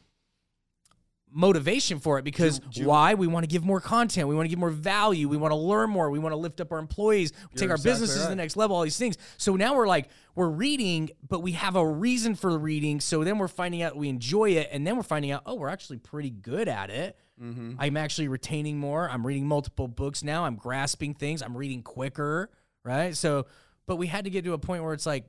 motivation 1.34 2.00
for 2.00 2.20
it 2.20 2.24
because 2.24 2.60
Do 2.60 2.66
you- 2.66 2.72
do 2.72 2.82
you- 2.82 2.88
why? 2.88 3.14
We 3.14 3.28
want 3.28 3.44
to 3.44 3.48
give 3.48 3.64
more 3.64 3.80
content. 3.80 4.28
We 4.28 4.36
want 4.36 4.46
to 4.46 4.50
give 4.50 4.60
more 4.60 4.70
value. 4.70 5.30
We 5.30 5.38
want 5.38 5.52
to 5.52 5.56
learn 5.56 5.90
more. 5.90 6.10
We 6.12 6.20
want 6.20 6.34
to 6.34 6.38
lift 6.38 6.60
up 6.60 6.72
our 6.72 6.80
employees, 6.80 7.32
take 7.56 7.70
our 7.70 7.76
exactly 7.76 7.92
businesses 7.92 8.24
to 8.24 8.30
the 8.30 8.36
next 8.36 8.58
level, 8.58 8.76
all 8.76 8.84
these 8.84 8.98
things. 8.98 9.18
So 9.38 9.56
now 9.56 9.76
we're 9.76 9.88
like, 9.88 10.10
we're 10.36 10.50
reading, 10.50 11.10
but 11.28 11.40
we 11.42 11.54
have 11.54 11.76
a 11.76 11.88
reason 11.88 12.36
for 12.36 12.58
reading. 12.58 13.00
So 13.00 13.24
then 13.24 13.38
we're 13.38 13.48
finding 13.48 13.82
out 13.82 13.96
we 13.96 14.10
enjoy 14.10 14.52
it. 14.52 14.70
And 14.72 14.86
then 14.86 14.98
we're 14.98 15.04
finding 15.04 15.32
out, 15.32 15.44
oh, 15.46 15.56
we're 15.56 15.70
actually 15.70 15.98
pretty 16.00 16.30
good 16.32 16.68
at 16.68 16.90
it. 16.90 17.18
Mm-hmm. 17.42 17.76
I'm 17.80 17.98
actually 17.98 18.28
retaining 18.28 18.78
more. 18.78 19.10
I'm 19.10 19.26
reading 19.26 19.48
multiple 19.48 19.88
books 19.88 20.24
now. 20.24 20.46
I'm 20.46 20.56
grasping 20.56 21.14
things. 21.14 21.42
I'm 21.42 21.56
reading 21.58 21.82
quicker. 21.82 22.50
Right. 22.84 23.16
So, 23.16 23.46
but 23.88 23.96
we 23.96 24.08
had 24.08 24.26
to 24.26 24.30
get 24.30 24.44
to 24.46 24.54
a 24.54 24.58
point 24.60 24.84
where 24.84 24.94
it's 24.94 25.06
like, 25.06 25.26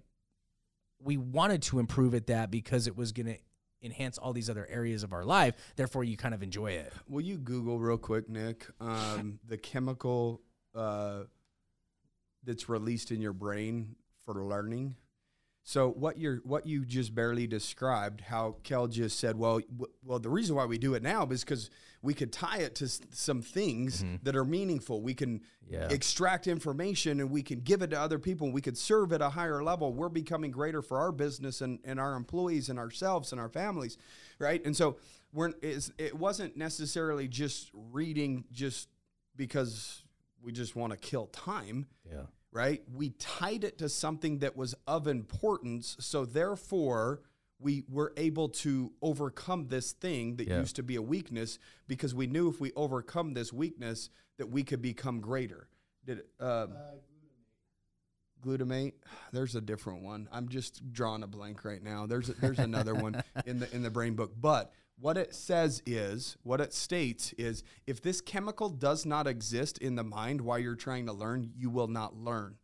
we 1.05 1.17
wanted 1.17 1.63
to 1.63 1.79
improve 1.79 2.15
at 2.15 2.27
that 2.29 2.51
because 2.51 2.87
it 2.87 2.97
was 2.97 3.13
going 3.13 3.27
to 3.27 3.37
enhance 3.83 4.19
all 4.19 4.33
these 4.33 4.49
other 4.49 4.67
areas 4.71 5.03
of 5.03 5.13
our 5.13 5.25
life. 5.25 5.55
Therefore, 5.77 6.05
you 6.05 6.17
kind 6.17 6.35
of 6.35 6.43
enjoy 6.43 6.73
it. 6.73 6.93
Will 7.09 7.23
you 7.23 7.37
Google 7.37 7.79
real 7.79 7.99
quick, 7.99 8.29
Nick, 8.29 8.67
um, 8.81 9.39
the 9.49 9.59
chemical 9.59 10.41
uh, 10.75 11.25
that's 12.45 12.69
released 12.69 13.11
in 13.11 13.21
your 13.21 13.33
brain 13.33 13.97
for 14.25 14.35
learning? 14.45 14.97
So 15.65 15.91
what 15.91 16.19
you're 16.19 16.39
what 16.39 16.67
you 16.67 16.85
just 16.85 17.15
barely 17.15 17.47
described, 17.47 18.21
how 18.23 18.57
Kel 18.65 18.89
just 18.89 19.21
said, 19.21 19.39
well, 19.39 19.61
w- 19.61 19.93
well, 20.05 20.19
the 20.19 20.29
reason 20.29 20.57
why 20.57 20.67
we 20.67 20.77
do 20.77 20.95
it 20.95 21.03
now 21.05 21.25
is 21.29 21.45
because 21.45 21.71
we 22.03 22.15
could 22.15 22.33
tie 22.33 22.59
it 22.59 22.75
to 22.77 22.87
s- 22.87 23.01
some 23.13 23.43
things 23.43 24.03
mm-hmm. 24.03 24.17
that 24.25 24.35
are 24.35 24.45
meaningful. 24.45 25.01
We 25.03 25.15
can 25.15 25.41
Yeah. 25.71 25.87
extract 25.89 26.49
information 26.49 27.21
and 27.21 27.31
we 27.31 27.45
can 27.45 27.61
give 27.61 27.81
it 27.81 27.91
to 27.91 28.01
other 28.01 28.19
people. 28.19 28.51
We 28.51 28.61
could 28.61 28.77
serve 28.77 29.13
at 29.13 29.23
a 29.23 29.31
higher 29.31 29.63
level. 29.63 29.93
We're 29.93 30.09
becoming 30.09 30.51
greater 30.51 30.83
for 30.83 30.99
our 30.99 31.13
business 31.13 31.61
and, 31.61 31.79
and 31.85 32.01
our 32.01 32.15
employees 32.17 32.69
and 32.69 32.77
ourselves 32.79 33.31
and 33.31 33.41
our 33.41 33.49
families, 33.49 33.97
right? 34.41 34.61
And 34.67 34.77
so 34.77 34.97
we're 35.33 35.53
it 35.63 36.15
wasn't 36.19 36.57
necessarily 36.57 37.29
just 37.29 37.71
reading 37.73 38.45
just 38.51 38.89
because 39.37 40.03
we 40.43 40.51
just 40.51 40.75
want 40.75 40.93
to 40.93 40.99
kill 40.99 41.27
time 41.27 41.87
Yeah. 42.05 42.23
Right? 42.53 42.83
We 42.95 43.11
tied 43.11 43.65
it 43.65 43.79
to 43.79 43.89
something 43.89 44.39
that 44.41 44.57
was 44.57 44.75
of 44.87 45.07
importance. 45.09 45.97
So 46.01 46.25
therefore, 46.25 47.23
we 47.59 47.85
were 47.89 48.13
able 48.17 48.49
to 48.49 48.93
overcome 49.01 49.69
this 49.69 49.93
thing 49.93 50.37
that 50.37 50.49
Yeah. 50.49 50.61
used 50.61 50.77
to 50.77 50.83
be 50.83 50.97
a 50.97 51.03
weakness 51.03 51.59
because 51.89 52.15
we 52.15 52.27
knew 52.27 52.49
if 52.49 52.61
we 52.61 52.73
overcome 52.73 53.35
this 53.35 53.53
weakness 53.53 54.11
that 54.37 54.47
we 54.51 54.63
could 54.65 54.83
become 54.83 55.21
greater. 55.21 55.69
Did 56.05 56.19
it? 56.19 56.31
Um, 56.41 56.73
glutamate. 58.45 58.95
There's 59.33 59.55
a 59.55 59.61
different 59.61 60.03
one. 60.03 60.29
I'm 60.33 60.49
just 60.49 60.93
drawing 60.93 61.23
a 61.23 61.27
blank 61.27 61.65
right 61.65 61.83
now. 61.83 62.07
There's 62.07 62.29
a, 62.29 62.33
there's 62.35 62.59
another 62.59 62.95
one 62.95 63.23
in 63.47 63.61
the 63.61 63.75
in 63.75 63.83
the 63.83 63.91
brain 63.91 64.15
book, 64.15 64.33
but 64.39 64.73
what 65.03 65.19
it 65.19 65.35
says 65.35 65.83
is, 65.85 66.37
what 66.45 66.61
it 66.61 66.73
states 66.73 67.33
is, 67.37 67.65
if 67.89 68.01
this 68.01 68.21
chemical 68.21 68.69
does 68.71 69.05
not 69.05 69.27
exist 69.27 69.77
in 69.79 69.97
the 69.97 70.05
mind 70.05 70.41
while 70.41 70.61
you're 70.61 70.77
trying 70.77 71.07
to 71.07 71.13
learn, 71.13 71.51
you 71.57 71.71
will 71.71 71.89
not 71.89 72.15
learn. 72.17 72.55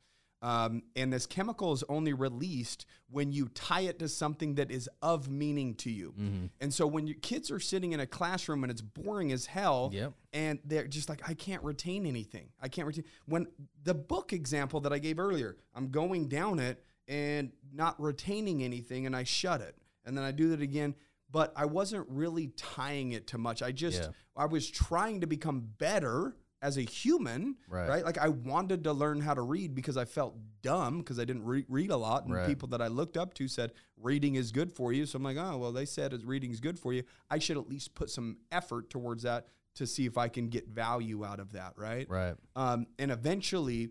Um, 0.40 0.82
and 0.94 1.12
this 1.12 1.26
chemical 1.26 1.72
is 1.72 1.82
only 1.88 2.12
released 2.12 2.86
when 3.10 3.32
you 3.32 3.48
tie 3.48 3.80
it 3.80 3.98
to 3.98 4.08
something 4.08 4.54
that 4.54 4.70
is 4.70 4.88
of 5.02 5.28
meaning 5.28 5.74
to 5.76 5.90
you. 5.90 6.14
And 6.60 6.72
so 6.72 6.86
when 6.86 7.08
your 7.08 7.16
kids 7.16 7.50
are 7.50 7.58
sitting 7.58 7.90
in 7.90 7.98
a 7.98 8.06
classroom 8.06 8.62
and 8.62 8.70
it's 8.70 8.80
boring 8.82 9.32
as 9.32 9.46
hell, 9.46 9.90
Yep. 9.92 10.12
and 10.32 10.60
they're 10.64 10.86
just 10.86 11.08
like, 11.08 11.28
I 11.28 11.34
can't 11.34 11.64
retain 11.64 12.06
anything. 12.06 12.50
I 12.62 12.68
can't 12.68 12.86
retain. 12.86 13.02
When 13.26 13.48
the 13.82 13.94
book 13.94 14.32
example 14.32 14.78
that 14.82 14.92
I 14.92 15.00
gave 15.00 15.18
earlier, 15.18 15.56
I'm 15.74 15.88
going 15.90 16.28
down 16.28 16.60
it 16.60 16.84
and 17.08 17.50
not 17.72 18.00
retaining 18.00 18.62
anything, 18.62 19.06
and 19.06 19.16
I 19.16 19.24
shut 19.24 19.60
it, 19.60 19.74
and 20.04 20.16
then 20.16 20.22
I 20.24 20.30
do 20.30 20.50
that 20.50 20.62
again. 20.62 20.94
But 21.30 21.52
I 21.56 21.66
wasn't 21.66 22.06
really 22.08 22.48
tying 22.56 23.12
it 23.12 23.26
to 23.28 23.38
much. 23.38 23.62
I 23.62 23.72
just 23.72 24.02
Yeah. 24.02 24.08
I 24.36 24.46
was 24.46 24.68
trying 24.70 25.20
to 25.20 25.26
become 25.26 25.60
better 25.78 26.36
as 26.60 26.76
a 26.76 26.82
human, 26.82 27.56
Right. 27.68 27.88
right? 27.88 28.04
Like 28.04 28.18
I 28.18 28.28
wanted 28.28 28.82
to 28.84 28.92
learn 28.92 29.20
how 29.20 29.34
to 29.34 29.42
read 29.42 29.74
because 29.74 29.96
I 29.96 30.04
felt 30.04 30.36
dumb 30.62 30.98
because 30.98 31.18
I 31.20 31.24
didn't 31.24 31.44
re- 31.44 31.64
read 31.68 31.90
a 31.90 31.96
lot, 31.96 32.24
and 32.24 32.34
Right. 32.34 32.46
people 32.48 32.66
that 32.70 32.82
I 32.82 32.88
looked 32.88 33.16
up 33.16 33.34
to 33.34 33.46
said 33.46 33.72
reading 33.96 34.34
is 34.34 34.50
good 34.50 34.72
for 34.72 34.92
you. 34.92 35.06
So 35.06 35.16
I'm 35.18 35.22
like, 35.22 35.36
oh 35.36 35.58
well, 35.58 35.72
they 35.72 35.84
said 35.84 36.12
reading 36.24 36.50
is 36.50 36.60
good 36.60 36.78
for 36.78 36.92
you. 36.92 37.04
I 37.30 37.38
should 37.38 37.56
at 37.58 37.68
least 37.68 37.94
put 37.94 38.10
some 38.10 38.38
effort 38.50 38.90
towards 38.90 39.22
that 39.22 39.46
to 39.74 39.86
see 39.86 40.06
if 40.06 40.18
I 40.18 40.28
can 40.28 40.48
get 40.48 40.66
value 40.68 41.24
out 41.24 41.38
of 41.38 41.52
that, 41.52 41.74
right? 41.76 42.08
Right. 42.10 42.34
Um, 42.56 42.86
and 42.98 43.12
eventually, 43.12 43.90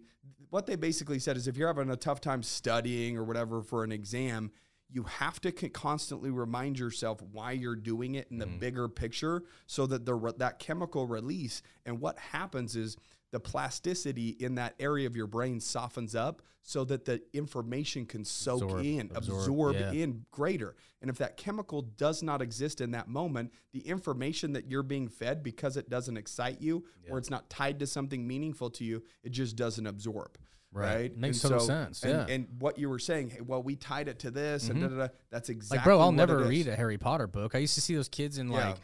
what 0.50 0.66
they 0.66 0.76
basically 0.76 1.20
said 1.20 1.38
is 1.38 1.48
if 1.48 1.56
you're 1.56 1.68
having 1.70 1.90
a 1.90 1.96
tough 1.96 2.20
time 2.20 2.44
studying 2.44 3.18
or 3.18 3.24
whatever 3.24 3.62
for 3.62 3.86
an 3.86 3.94
exam, 3.94 4.52
you 4.90 5.04
have 5.04 5.40
to 5.42 5.52
constantly 5.52 6.32
remind 6.32 6.80
yourself 6.80 7.22
why 7.32 7.52
you're 7.52 7.76
doing 7.76 8.16
it 8.16 8.28
in 8.32 8.38
the 8.38 8.46
mm-hmm. 8.46 8.60
bigger 8.60 8.88
picture 8.88 9.44
so 9.66 9.86
that 9.86 10.06
the 10.06 10.34
that 10.38 10.60
chemical 10.60 11.06
release 11.08 11.62
and 11.86 12.00
what 12.00 12.18
happens 12.18 12.76
is 12.76 12.98
the 13.32 13.40
plasticity 13.40 14.30
in 14.30 14.56
that 14.56 14.74
area 14.80 15.06
of 15.06 15.16
your 15.16 15.28
brain 15.28 15.60
softens 15.60 16.16
up 16.16 16.42
so 16.62 16.84
that 16.84 17.06
the 17.06 17.22
information 17.34 18.06
can 18.06 18.26
soak 18.26 18.62
Absorb, 18.64 18.86
in, 18.86 19.12
absorb, 19.16 19.40
absorb, 19.40 19.76
yeah. 19.76 19.92
in 19.92 20.26
greater. 20.32 20.76
And 21.02 21.10
if 21.10 21.18
that 21.18 21.38
chemical 21.38 21.82
does 21.82 22.22
not 22.22 22.42
exist 22.42 22.82
in 22.82 22.92
that 22.92 23.08
moment, 23.08 23.54
the 23.72 23.80
information 23.88 24.54
that 24.54 24.70
you're 24.70 24.84
being 24.84 25.08
fed 25.08 25.44
because 25.44 25.78
it 25.78 25.90
doesn't 25.90 26.18
excite 26.18 26.62
you 26.62 26.84
or 27.10 27.18
it's 27.18 27.30
not 27.30 27.50
tied 27.50 27.80
to 27.80 27.88
something 27.88 28.28
meaningful 28.28 28.70
to 28.72 28.84
you, 28.84 29.04
it 29.24 29.32
just 29.32 29.56
doesn't 29.56 29.88
absorb. 29.88 30.38
Right. 30.78 30.96
Right. 30.96 31.18
Makes 31.18 31.44
And 31.44 31.52
total 31.52 31.66
sense, 31.66 32.04
And, 32.04 32.12
yeah. 32.12 32.20
Mm-hmm. 32.20 32.32
and 32.32 32.48
what 32.60 32.78
you 32.78 32.90
were 32.90 33.00
saying, 33.00 33.30
hey, 33.32 33.42
well, 33.42 33.64
we 33.64 33.76
tied 33.76 34.08
it 34.08 34.20
to 34.20 34.32
this 34.32 34.70
and 34.70 34.82
da, 34.82 34.88
da, 34.88 34.96
da, 34.96 35.08
that's 35.32 35.50
exactly 35.50 35.78
Like, 35.78 35.86
bro, 35.86 36.00
I'll 36.00 36.12
never 36.12 36.40
read 36.46 36.68
a 36.68 36.76
Harry 36.76 36.98
Potter 36.98 37.28
book. 37.28 37.56
I 37.56 37.60
used 37.60 37.76
to 37.76 37.82
see 37.82 37.96
those 37.96 38.10
kids 38.10 38.38
in 38.38 38.52
Yeah. 38.52 38.70
like, 38.70 38.78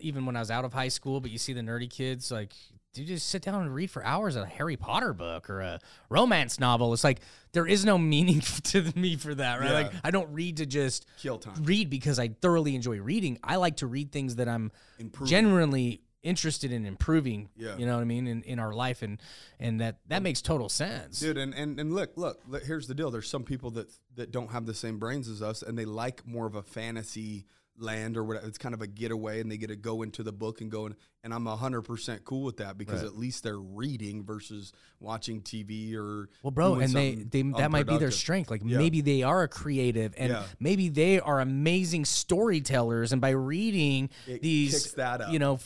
even 0.00 0.26
when 0.26 0.36
I 0.36 0.40
was 0.40 0.50
out 0.50 0.64
of 0.66 0.74
high 0.74 0.88
school, 0.88 1.20
but 1.20 1.30
you 1.30 1.38
see 1.38 1.54
the 1.54 1.62
nerdy 1.62 1.88
kids 1.88 2.30
like, 2.30 2.52
do 2.94 3.02
you 3.02 3.08
just 3.08 3.28
sit 3.28 3.42
down 3.42 3.62
and 3.62 3.74
read 3.74 3.90
for 3.90 4.04
hours 4.04 4.34
a 4.36 4.44
Harry 4.44 4.76
Potter 4.76 5.12
book 5.14 5.48
or 5.48 5.60
a 5.60 5.78
romance 6.10 6.58
novel? 6.60 6.92
It's 6.92 7.04
like 7.04 7.20
there 7.52 7.66
is 7.66 7.84
no 7.84 7.96
meaning 7.96 8.40
to 8.64 8.92
me 8.96 9.16
for 9.16 9.34
that, 9.34 9.60
right? 9.60 9.72
Like 9.72 9.92
I 10.04 10.10
don't 10.10 10.30
read 10.32 10.58
to 10.58 10.66
just 10.66 11.06
Kill 11.18 11.38
time. 11.38 11.62
read 11.64 11.88
because 11.90 12.18
I 12.18 12.28
thoroughly 12.28 12.74
enjoy 12.74 12.98
reading. 13.00 13.38
I 13.42 13.56
like 13.56 13.76
to 13.76 13.86
read 13.86 14.10
things 14.12 14.36
that 14.36 14.48
I'm 14.48 14.72
Improving. 14.98 15.30
genuinely 15.30 16.02
interested 16.28 16.70
in 16.72 16.84
improving. 16.86 17.48
Yeah. 17.56 17.76
You 17.76 17.86
know 17.86 17.94
what 17.96 18.02
I 18.02 18.04
mean? 18.04 18.26
In, 18.26 18.42
in 18.42 18.58
our 18.58 18.72
life 18.72 19.02
and 19.02 19.18
and 19.58 19.80
that 19.80 19.98
that 20.08 20.22
makes 20.22 20.42
total 20.42 20.68
sense. 20.68 21.20
dude 21.20 21.38
and, 21.38 21.54
and 21.54 21.80
and 21.80 21.92
look 21.94 22.16
look 22.16 22.40
look, 22.46 22.62
here's 22.64 22.86
the 22.86 22.94
deal 22.94 23.10
there's 23.10 23.28
some 23.28 23.44
people 23.44 23.70
that 23.72 23.90
that 24.16 24.30
don't 24.30 24.50
have 24.52 24.66
the 24.66 24.74
same 24.74 24.98
brains 24.98 25.28
as 25.28 25.40
us 25.42 25.62
and 25.62 25.78
they 25.78 25.84
like 25.84 26.26
more 26.26 26.46
of 26.46 26.54
a 26.54 26.62
fantasy 26.62 27.46
land 27.80 28.16
or 28.16 28.24
whatever 28.24 28.44
it's 28.44 28.58
kind 28.58 28.74
of 28.74 28.82
a 28.82 28.88
getaway 28.88 29.40
and 29.40 29.48
they 29.52 29.56
get 29.56 29.68
to 29.68 29.76
go 29.76 30.02
into 30.02 30.24
the 30.24 30.32
book 30.32 30.60
and 30.60 30.68
go 30.68 30.86
and, 30.86 30.96
and 31.22 31.32
i'm 31.32 31.44
100% 31.44 32.24
cool 32.24 32.42
with 32.42 32.56
that 32.56 32.76
because 32.76 33.02
Right. 33.02 33.06
at 33.12 33.16
least 33.16 33.44
they're 33.44 33.56
reading 33.60 34.24
versus 34.24 34.72
watching 34.98 35.42
tv 35.42 35.94
or 35.94 36.28
Well, 36.42 36.50
bro, 36.50 36.74
and 36.80 36.92
they, 36.92 37.14
they 37.14 37.42
that 37.42 37.70
might 37.70 37.86
be 37.86 37.96
their 37.96 38.10
strength. 38.10 38.50
Like 38.50 38.62
Yeah. 38.64 38.78
maybe 38.78 39.00
they 39.00 39.22
are 39.22 39.44
a 39.44 39.48
creative, 39.48 40.12
and 40.18 40.30
Yeah. 40.32 40.42
maybe 40.58 40.88
they 40.88 41.20
are 41.20 41.38
amazing 41.40 42.04
storytellers. 42.04 43.12
And 43.12 43.20
by 43.20 43.30
reading 43.30 44.10
It 44.26 44.42
these, 44.42 44.94
that 44.94 45.20
up. 45.20 45.32
you 45.32 45.38
know, 45.38 45.60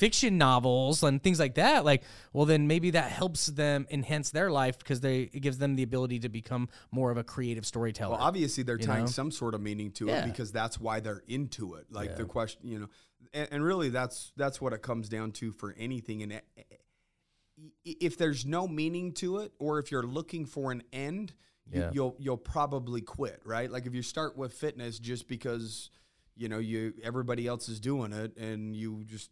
fiction 0.00 0.38
novels 0.38 1.02
and 1.02 1.22
things 1.22 1.38
like 1.38 1.54
that, 1.56 1.84
like, 1.84 2.02
well, 2.32 2.46
then 2.46 2.66
maybe 2.66 2.90
that 2.92 3.10
helps 3.12 3.46
them 3.46 3.86
enhance 3.90 4.30
their 4.30 4.50
life 4.50 4.78
because 4.78 5.00
they 5.00 5.28
it 5.32 5.40
gives 5.40 5.58
them 5.58 5.76
the 5.76 5.82
ability 5.82 6.18
to 6.20 6.28
become 6.30 6.68
more 6.90 7.10
of 7.10 7.18
a 7.18 7.22
creative 7.22 7.66
storyteller. 7.66 8.12
Well, 8.16 8.22
obviously 8.26 8.64
they're 8.64 8.78
tying 8.78 9.04
know? 9.04 9.10
some 9.10 9.30
sort 9.30 9.54
of 9.54 9.60
meaning 9.60 9.92
to 9.92 10.06
Yeah. 10.06 10.22
it 10.24 10.24
because 10.32 10.50
that's 10.52 10.80
why 10.80 11.00
they're 11.00 11.22
into 11.28 11.74
it. 11.74 11.86
Like 11.90 12.16
the 12.16 12.24
question, 12.24 12.62
you 12.66 12.78
know, 12.80 12.88
and, 13.34 13.48
and 13.52 13.62
really 13.64 13.90
that's 13.90 14.32
that's 14.36 14.58
what 14.60 14.72
it 14.72 14.80
comes 14.80 15.08
down 15.10 15.32
to 15.32 15.52
for 15.52 15.74
anything. 15.78 16.22
And 16.22 16.32
i- 16.32 16.42
i- 16.58 17.96
if 18.00 18.16
there's 18.16 18.46
no 18.46 18.66
meaning 18.66 19.12
to 19.14 19.38
it, 19.38 19.52
or 19.58 19.78
if 19.78 19.90
you're 19.92 20.02
looking 20.18 20.46
for 20.46 20.72
an 20.72 20.82
end, 20.94 21.34
you, 21.70 21.80
Yeah. 21.80 21.90
you'll 21.92 22.16
you'll 22.18 22.36
probably 22.38 23.02
quit, 23.02 23.42
right? 23.44 23.70
Like 23.70 23.84
if 23.86 23.94
you 23.94 24.02
start 24.02 24.36
with 24.36 24.54
fitness 24.54 24.98
just 24.98 25.28
because 25.28 25.90
you 26.36 26.48
know 26.48 26.58
you 26.58 26.94
everybody 27.02 27.46
else 27.46 27.68
is 27.68 27.78
doing 27.80 28.12
it, 28.14 28.34
and 28.38 28.74
you 28.74 29.04
just 29.04 29.30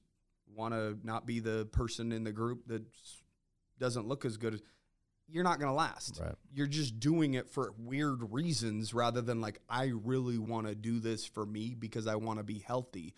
want 0.58 0.74
to 0.74 0.98
not 1.04 1.24
be 1.24 1.40
the 1.40 1.66
person 1.72 2.10
in 2.10 2.24
the 2.24 2.32
group 2.32 2.66
that 2.66 2.82
doesn't 3.78 4.06
look 4.06 4.24
as 4.24 4.36
good 4.36 4.54
as 4.54 4.62
you're 5.30 5.44
not 5.44 5.60
going 5.60 5.70
to 5.70 5.74
last. 5.74 6.20
Right. 6.20 6.34
You're 6.52 6.66
just 6.66 6.98
doing 6.98 7.34
it 7.34 7.48
for 7.48 7.72
weird 7.78 8.32
reasons 8.32 8.94
rather 8.94 9.20
than 9.20 9.40
like 9.40 9.60
I 9.68 9.92
really 10.02 10.38
want 10.38 10.66
to 10.66 10.74
do 10.74 11.00
this 11.00 11.26
for 11.26 11.44
me 11.46 11.74
because 11.78 12.06
I 12.06 12.16
want 12.16 12.38
to 12.38 12.42
be 12.42 12.58
healthy. 12.58 13.14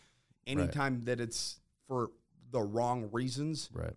Anytime 0.47 1.03
that 1.03 1.21
it's 1.21 1.61
for 1.87 2.11
the 2.51 2.61
wrong 2.61 3.09
reasons, 3.13 3.71
right. 3.73 3.95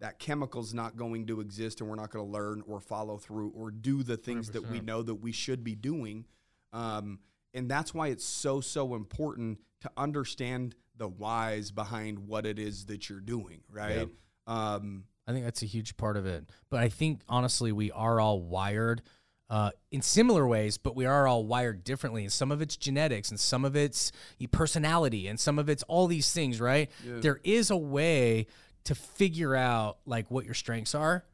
that 0.00 0.18
chemical's 0.18 0.74
not 0.74 0.96
going 0.96 1.26
to 1.28 1.40
exist 1.40 1.80
and 1.80 1.88
we're 1.88 1.96
not 1.96 2.10
going 2.10 2.24
to 2.24 2.30
learn 2.30 2.62
or 2.66 2.80
follow 2.80 3.16
through 3.16 3.52
or 3.56 3.70
do 3.70 4.02
the 4.02 4.16
things 4.16 4.50
that 4.50 4.68
we 4.68 4.80
know 4.80 5.02
that 5.02 5.14
we 5.14 5.30
should 5.30 5.62
be 5.62 5.76
doing. 5.76 6.24
Um, 6.72 7.20
and 7.56 7.68
that's 7.70 7.94
why 7.94 8.08
it's 8.08 8.24
so, 8.24 8.60
so 8.60 8.94
important 8.94 9.58
to 9.80 9.90
understand 9.96 10.74
the 10.96 11.08
whys 11.08 11.70
behind 11.70 12.20
what 12.20 12.46
it 12.46 12.58
is 12.58 12.86
that 12.86 13.08
you're 13.08 13.20
doing, 13.20 13.62
right? 13.70 14.08
Um, 14.46 15.04
I 15.26 15.32
think 15.32 15.44
that's 15.44 15.62
a 15.62 15.66
huge 15.66 15.96
part 15.96 16.16
of 16.16 16.26
it. 16.26 16.44
But 16.70 16.80
I 16.80 16.88
think 16.88 17.22
honestly, 17.28 17.72
we 17.72 17.90
are 17.90 18.20
all 18.20 18.40
wired 18.40 19.02
uh, 19.50 19.70
in 19.90 20.02
similar 20.02 20.46
ways, 20.46 20.78
but 20.78 20.94
we 20.94 21.06
are 21.06 21.26
all 21.26 21.44
wired 21.44 21.82
differently. 21.84 22.22
And 22.22 22.32
some 22.32 22.52
of 22.52 22.62
it's 22.62 22.76
genetics, 22.76 23.30
and 23.30 23.40
some 23.40 23.64
of 23.64 23.74
it's 23.76 24.12
personality, 24.50 25.26
and 25.26 25.38
some 25.38 25.58
of 25.58 25.68
it's 25.68 25.82
all 25.84 26.06
these 26.06 26.32
things. 26.32 26.60
Right? 26.60 26.90
There 27.04 27.40
is 27.42 27.70
a 27.70 27.76
way 27.76 28.46
to 28.84 28.94
figure 28.94 29.56
out 29.56 29.98
like 30.06 30.30
what 30.30 30.44
your 30.44 30.54
strengths 30.54 30.94
are 30.94 31.24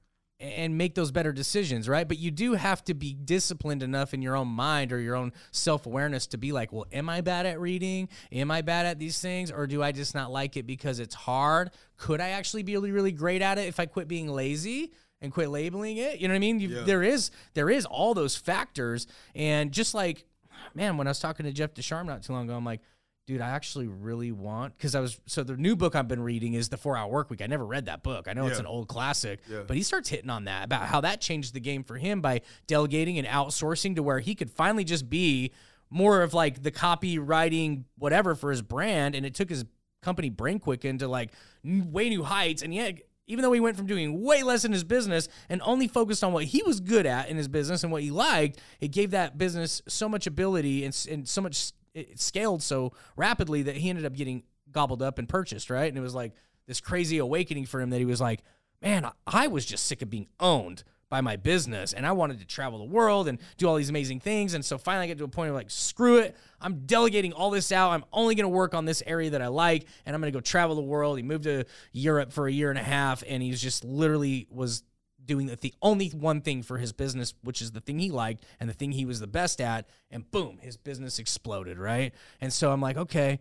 and 0.43 0.77
make 0.77 0.95
those 0.95 1.13
better 1.13 1.33
decisions, 1.33 1.89
right? 1.89 2.07
But 2.07 2.19
you 2.19 2.31
do 2.31 2.55
have 2.55 2.83
to 2.85 2.95
be 2.95 3.15
disciplined 3.15 3.83
enough 3.83 4.13
in 4.13 4.21
your 4.23 4.35
own 4.37 4.49
mind 4.49 4.93
or 4.93 4.99
your 5.01 5.15
own 5.15 5.33
self 5.53 5.87
awareness 5.87 6.27
to 6.29 6.37
be 6.37 6.51
like, 6.53 6.73
well, 6.73 6.87
am 6.93 7.09
I 7.09 7.21
bad 7.21 7.47
at 7.47 7.61
reading? 7.61 8.09
Am 8.33 8.51
I 8.51 8.63
bad 8.63 8.87
at 8.87 8.99
these 8.99 9.21
things? 9.21 9.51
Or 9.53 9.67
do 9.67 9.83
I 9.83 9.93
just 9.93 10.15
not 10.15 10.33
like 10.33 10.57
it 10.57 10.67
because 10.67 10.99
it's 10.99 11.15
hard? 11.15 11.71
Could 11.97 12.21
I 12.21 12.31
actually 12.31 12.65
be 12.65 12.75
really, 12.75 12.91
really 12.91 13.13
great 13.13 13.41
at 13.41 13.57
it 13.59 13.69
if 13.69 13.79
I 13.79 13.87
quit 13.87 14.09
being 14.09 14.29
lazy? 14.29 14.93
And 15.21 15.33
quit 15.33 15.51
labeling 15.51 15.99
it, 15.99 16.19
you 16.19 16.27
know 16.27 16.35
what 16.35 16.39
I 16.39 16.41
mean? 16.41 16.59
You, 16.59 16.69
Yeah. 16.69 16.83
There 16.83 17.05
is 17.05 17.31
there 17.55 17.71
is 17.71 17.87
all 17.87 18.13
those 18.13 18.35
factors, 18.35 19.07
and 19.37 19.71
just 19.71 19.95
like, 19.95 20.25
man, 20.75 20.97
when 20.97 21.07
I 21.07 21.11
was 21.11 21.21
talking 21.21 21.47
to 21.47 21.53
Jeff 21.53 21.75
Descharm 21.75 22.07
not 22.07 22.25
too 22.25 22.33
long 22.33 22.47
ago, 22.49 22.57
I'm 22.57 22.65
like, 22.65 22.81
dude, 23.27 23.41
I 23.41 23.51
actually 23.51 23.87
really 23.87 24.33
want 24.33 24.77
because 24.77 24.95
I 24.95 25.01
was 25.01 25.21
so 25.27 25.43
the 25.43 25.57
new 25.57 25.77
book 25.77 25.95
I've 25.95 26.09
been 26.09 26.23
reading 26.23 26.55
is 26.55 26.69
the 26.69 26.77
Four 26.77 26.97
Hour 26.97 27.11
Work 27.11 27.31
Week. 27.31 27.41
I 27.43 27.47
never 27.47 27.65
read 27.65 27.87
that 27.87 28.03
book. 28.03 28.27
I 28.29 28.33
know 28.33 28.47
it's 28.47 28.59
an 28.59 28.67
old 28.67 28.89
classic, 28.89 29.41
Yeah. 29.49 29.63
but 29.67 29.77
he 29.77 29.83
starts 29.83 30.09
hitting 30.09 30.31
on 30.31 30.45
that 30.45 30.65
about 30.65 30.83
how 30.87 31.01
that 31.03 31.21
changed 31.21 31.55
the 31.55 31.61
game 31.61 31.85
for 31.85 31.97
him 31.97 32.21
by 32.21 32.41
delegating 32.67 33.19
and 33.19 33.27
outsourcing 33.27 33.95
to 33.97 34.03
where 34.03 34.19
he 34.19 34.35
could 34.35 34.51
finally 34.51 34.85
just 34.85 35.09
be 35.09 35.53
more 35.91 36.23
of 36.23 36.35
like 36.35 36.63
the 36.63 36.71
copywriting 36.73 37.85
whatever 37.99 38.35
for 38.35 38.51
his 38.51 38.63
brand, 38.63 39.15
and 39.15 39.25
it 39.27 39.35
took 39.35 39.51
his 39.51 39.65
company 40.03 40.29
Brain 40.31 40.59
Quicken 40.59 40.99
to 40.99 41.07
like 41.09 41.33
way 41.65 42.09
new 42.09 42.25
heights. 42.25 42.63
And 42.63 42.75
yet, 42.75 42.99
even 43.29 43.43
though 43.43 43.53
he 43.53 43.61
went 43.61 43.77
from 43.77 43.87
doing 43.87 44.21
way 44.21 44.43
less 44.43 44.65
in 44.65 44.73
his 44.73 44.83
business 44.83 45.29
and 45.49 45.63
only 45.65 45.87
focused 45.87 46.25
on 46.25 46.33
what 46.33 46.45
he 46.45 46.63
was 46.65 46.81
good 46.81 47.07
at 47.07 47.29
in 47.29 47.37
his 47.37 47.47
business 47.47 47.85
and 47.85 47.93
what 47.93 48.03
he 48.03 48.11
liked, 48.11 48.59
it 48.81 48.89
gave 48.89 49.13
that 49.13 49.39
business 49.39 49.81
so 49.87 50.09
much 50.09 50.27
ability 50.27 50.85
and, 50.85 51.07
and 51.09 51.29
so 51.29 51.41
much 51.41 51.73
it 51.95 52.21
scaled 52.21 52.63
so 52.63 52.93
rapidly 53.17 53.63
that 53.63 53.77
he 53.77 53.91
ended 53.91 54.05
up 54.05 54.15
getting 54.15 54.43
gobbled 54.71 55.03
up 55.03 55.19
and 55.19 55.29
purchased, 55.29 55.71
right? 55.71 55.89
And 55.89 55.99
it 55.99 56.01
was 56.01 56.15
like 56.15 56.33
this 56.67 56.81
crazy 56.81 57.19
awakening 57.19 57.67
for 57.67 57.81
him 57.81 57.91
that 57.91 57.99
he 57.99 58.05
was 58.05 58.21
like, 58.21 58.43
man, 58.81 59.11
I- 59.27 59.49
was 59.49 59.65
just 59.65 59.87
sick 59.87 60.03
of 60.03 60.11
being 60.11 60.29
owned 60.41 60.83
by 61.09 61.21
my 61.21 61.37
business 61.37 61.93
and 61.93 62.07
I 62.07 62.13
wanted 62.13 62.39
to 62.39 62.47
travel 62.47 62.79
the 62.79 62.87
world 62.87 63.29
and 63.29 63.39
do 63.59 63.69
all 63.69 63.75
these 63.77 63.91
amazing 63.91 64.21
things. 64.21 64.55
And 64.55 64.65
so 64.65 64.79
finally 64.79 65.05
I 65.05 65.07
get 65.09 65.19
to 65.19 65.25
a 65.25 65.29
point 65.29 65.51
of 65.51 65.55
like, 65.55 65.71
screw 65.71 66.17
it. 66.17 66.35
I'm 66.59 66.87
delegating 66.87 67.35
all 67.35 67.51
this 67.51 67.71
out. 67.71 67.91
I'm 67.91 68.05
only 68.15 68.35
going 68.35 68.45
to 68.45 68.49
work 68.49 68.73
on 68.73 68.87
this 68.87 69.03
area 69.07 69.29
that 69.31 69.43
I 69.43 69.49
like 69.49 69.85
and 70.07 70.15
I'm 70.17 70.23
going 70.23 70.33
to 70.33 70.37
go 70.37 70.41
travel 70.41 70.75
the 70.75 70.81
world. 70.81 71.19
He 71.19 71.23
moved 71.23 71.45
to 71.45 71.65
Europe 71.93 72.33
for 72.33 72.47
a 72.47 72.53
year 72.53 72.71
and 72.71 72.79
a 72.79 72.83
half 72.83 73.23
and 73.29 73.43
he's 73.43 73.61
just 73.61 73.85
literally 73.85 74.47
was 74.51 74.85
doing 75.25 75.47
the, 75.47 75.57
the 75.57 75.75
only 75.83 76.09
one 76.09 76.41
thing 76.41 76.63
for 76.63 76.79
his 76.79 76.93
business, 76.93 77.35
which 77.43 77.63
is 77.63 77.73
the 77.73 77.81
thing 77.81 77.99
he 77.99 78.11
liked 78.11 78.45
and 78.59 78.69
the 78.69 78.75
thing 78.75 78.93
he 78.93 79.05
was 79.05 79.21
the 79.21 79.27
best 79.27 79.61
at. 79.61 79.89
And 80.11 80.29
boom, 80.31 80.59
his 80.61 80.77
business 80.77 81.19
exploded. 81.19 81.79
Right. 81.79 82.13
And 82.41 82.53
so 82.53 82.73
I'm 82.73 82.81
like, 82.81 82.97
okay, 82.97 83.39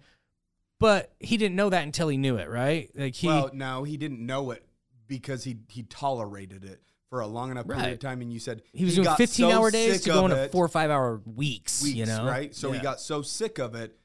but 0.80 1.14
he 1.20 1.38
didn't 1.38 1.56
know 1.56 1.70
that 1.70 1.84
until 1.84 2.08
he 2.08 2.18
knew 2.18 2.38
it. 2.38 2.50
Right. 2.50 2.90
Like 2.96 3.16
he, 3.16 3.28
well, 3.28 3.50
no, 3.54 3.84
he 3.84 3.98
didn't 3.98 4.26
know 4.26 4.52
it 4.52 4.66
because 5.08 5.44
he 5.44 5.58
he 5.70 5.84
tolerated 5.84 6.64
it 6.64 6.82
for 7.10 7.20
a 7.20 7.28
long 7.28 7.52
enough 7.52 7.68
period 7.68 7.84
Right. 7.84 7.94
of 7.94 8.00
time, 8.00 8.22
and 8.22 8.32
you 8.32 8.40
said 8.40 8.62
he 8.72 8.86
was 8.86 8.96
doing 8.96 9.04
got 9.06 9.18
15 9.18 9.50
so 9.50 9.58
hour 9.58 9.70
days 9.70 10.02
to 10.02 10.10
going 10.10 10.32
to 10.32 10.48
four 10.50 10.64
or 10.64 10.70
five 10.70 10.90
hour 10.90 11.22
weeks, 11.26 11.84
weeks, 11.84 11.96
you 11.98 12.06
know? 12.06 12.26
right? 12.26 12.56
So 12.56 12.72
he 12.72 12.80
got 12.80 13.02
so 13.02 13.22
sick 13.22 13.60
of 13.60 13.76
it 13.76 13.98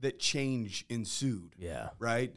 that 0.00 0.18
change 0.18 0.84
ensued, 0.88 1.54
Yeah. 1.56 1.90
right? 2.00 2.34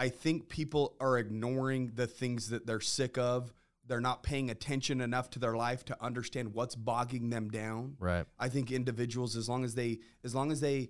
I 0.00 0.08
think 0.08 0.48
people 0.48 0.96
are 0.98 1.18
ignoring 1.18 1.92
the 1.94 2.06
things 2.06 2.48
that 2.48 2.66
they're 2.66 2.80
sick 2.80 3.18
of. 3.18 3.52
They're 3.86 4.00
not 4.00 4.22
paying 4.22 4.48
attention 4.48 5.02
enough 5.02 5.28
to 5.30 5.38
their 5.38 5.54
life 5.54 5.84
to 5.86 6.02
understand 6.02 6.54
what's 6.54 6.74
bogging 6.74 7.28
them 7.28 7.50
down. 7.50 7.96
Right. 7.98 8.24
I 8.38 8.48
think 8.48 8.72
individuals, 8.72 9.36
as 9.36 9.46
long 9.46 9.62
as 9.62 9.74
they, 9.74 9.98
as 10.24 10.34
long 10.34 10.50
as 10.52 10.60
they 10.60 10.88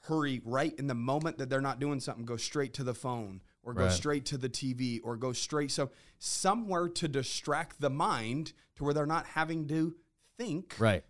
hurry 0.00 0.40
right 0.44 0.74
in 0.80 0.88
the 0.88 0.96
moment 0.96 1.38
that 1.38 1.48
they're 1.48 1.60
not 1.60 1.78
doing 1.78 2.00
something, 2.00 2.24
go 2.24 2.36
straight 2.36 2.74
to 2.74 2.82
the 2.82 2.92
phone 2.94 3.40
or 3.62 3.72
go 3.72 3.84
Right. 3.84 3.92
straight 3.92 4.24
to 4.26 4.36
the 4.36 4.48
TV 4.48 4.98
or 5.04 5.16
go 5.16 5.32
straight. 5.32 5.70
So 5.70 5.92
somewhere 6.18 6.88
to 6.88 7.06
distract 7.06 7.80
the 7.80 7.90
mind 7.90 8.52
to 8.74 8.82
where 8.82 8.92
they're 8.94 9.06
not 9.06 9.26
having 9.26 9.68
to 9.68 9.94
think 10.36 10.74
Right. 10.80 11.04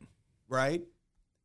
right? 0.47 0.83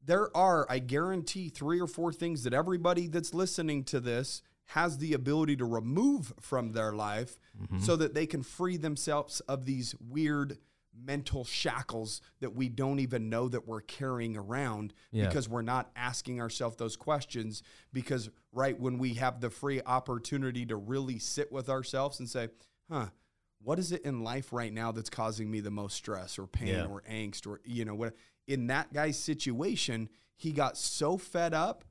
There 0.04 0.36
are, 0.36 0.70
I 0.70 0.80
guarantee, 0.80 1.48
three 1.48 1.80
or 1.80 1.88
four 1.88 2.12
things 2.12 2.44
that 2.44 2.54
everybody 2.54 3.08
that's 3.08 3.34
listening 3.34 3.86
to 3.86 4.02
this 4.02 4.42
has 4.70 4.98
the 4.98 5.14
ability 5.14 5.56
to 5.58 5.66
remove 5.66 6.34
from 6.40 6.72
their 6.72 6.94
life 6.94 7.40
Mm-hmm. 7.62 7.80
so 7.80 7.96
that 7.96 8.14
they 8.14 8.26
can 8.26 8.44
free 8.44 8.76
themselves 8.76 9.40
of 9.42 9.64
these 9.66 9.96
weird 10.02 10.58
mental 10.94 11.46
shackles 11.46 12.20
that 12.42 12.54
we 12.54 12.68
don't 12.68 13.00
even 13.00 13.30
know 13.30 13.48
that 13.48 13.66
we're 13.66 13.80
carrying 13.80 14.36
around 14.36 14.94
Yeah. 15.12 15.28
because 15.28 15.48
we're 15.48 15.62
not 15.62 15.90
asking 15.96 16.42
ourselves 16.42 16.76
those 16.76 16.98
questions 16.98 17.64
because 17.94 18.30
right 18.52 18.78
when 18.78 18.98
we 18.98 19.14
have 19.14 19.40
the 19.40 19.50
free 19.50 19.82
opportunity 19.86 20.66
to 20.66 20.76
really 20.76 21.18
sit 21.18 21.50
with 21.50 21.70
ourselves 21.70 22.20
and 22.20 22.30
say 22.30 22.50
huh 22.92 23.08
what 23.62 23.80
is 23.80 23.94
it 23.94 24.02
in 24.04 24.22
life 24.24 24.52
right 24.52 24.74
now 24.74 24.92
that's 24.92 25.10
causing 25.10 25.50
me 25.50 25.62
the 25.62 25.72
most 25.72 25.96
stress 25.96 26.38
or 26.38 26.46
pain 26.48 26.68
Yeah. 26.68 26.86
or 26.86 27.02
angst 27.10 27.48
or 27.48 27.62
you 27.64 27.86
know 27.86 27.96
what 27.96 28.16
in 28.48 28.68
that 28.68 28.92
guy's 28.94 29.18
situation 29.18 30.10
he 30.36 30.52
got 30.52 30.78
so 30.78 31.18
fed 31.18 31.54
up 31.54 31.84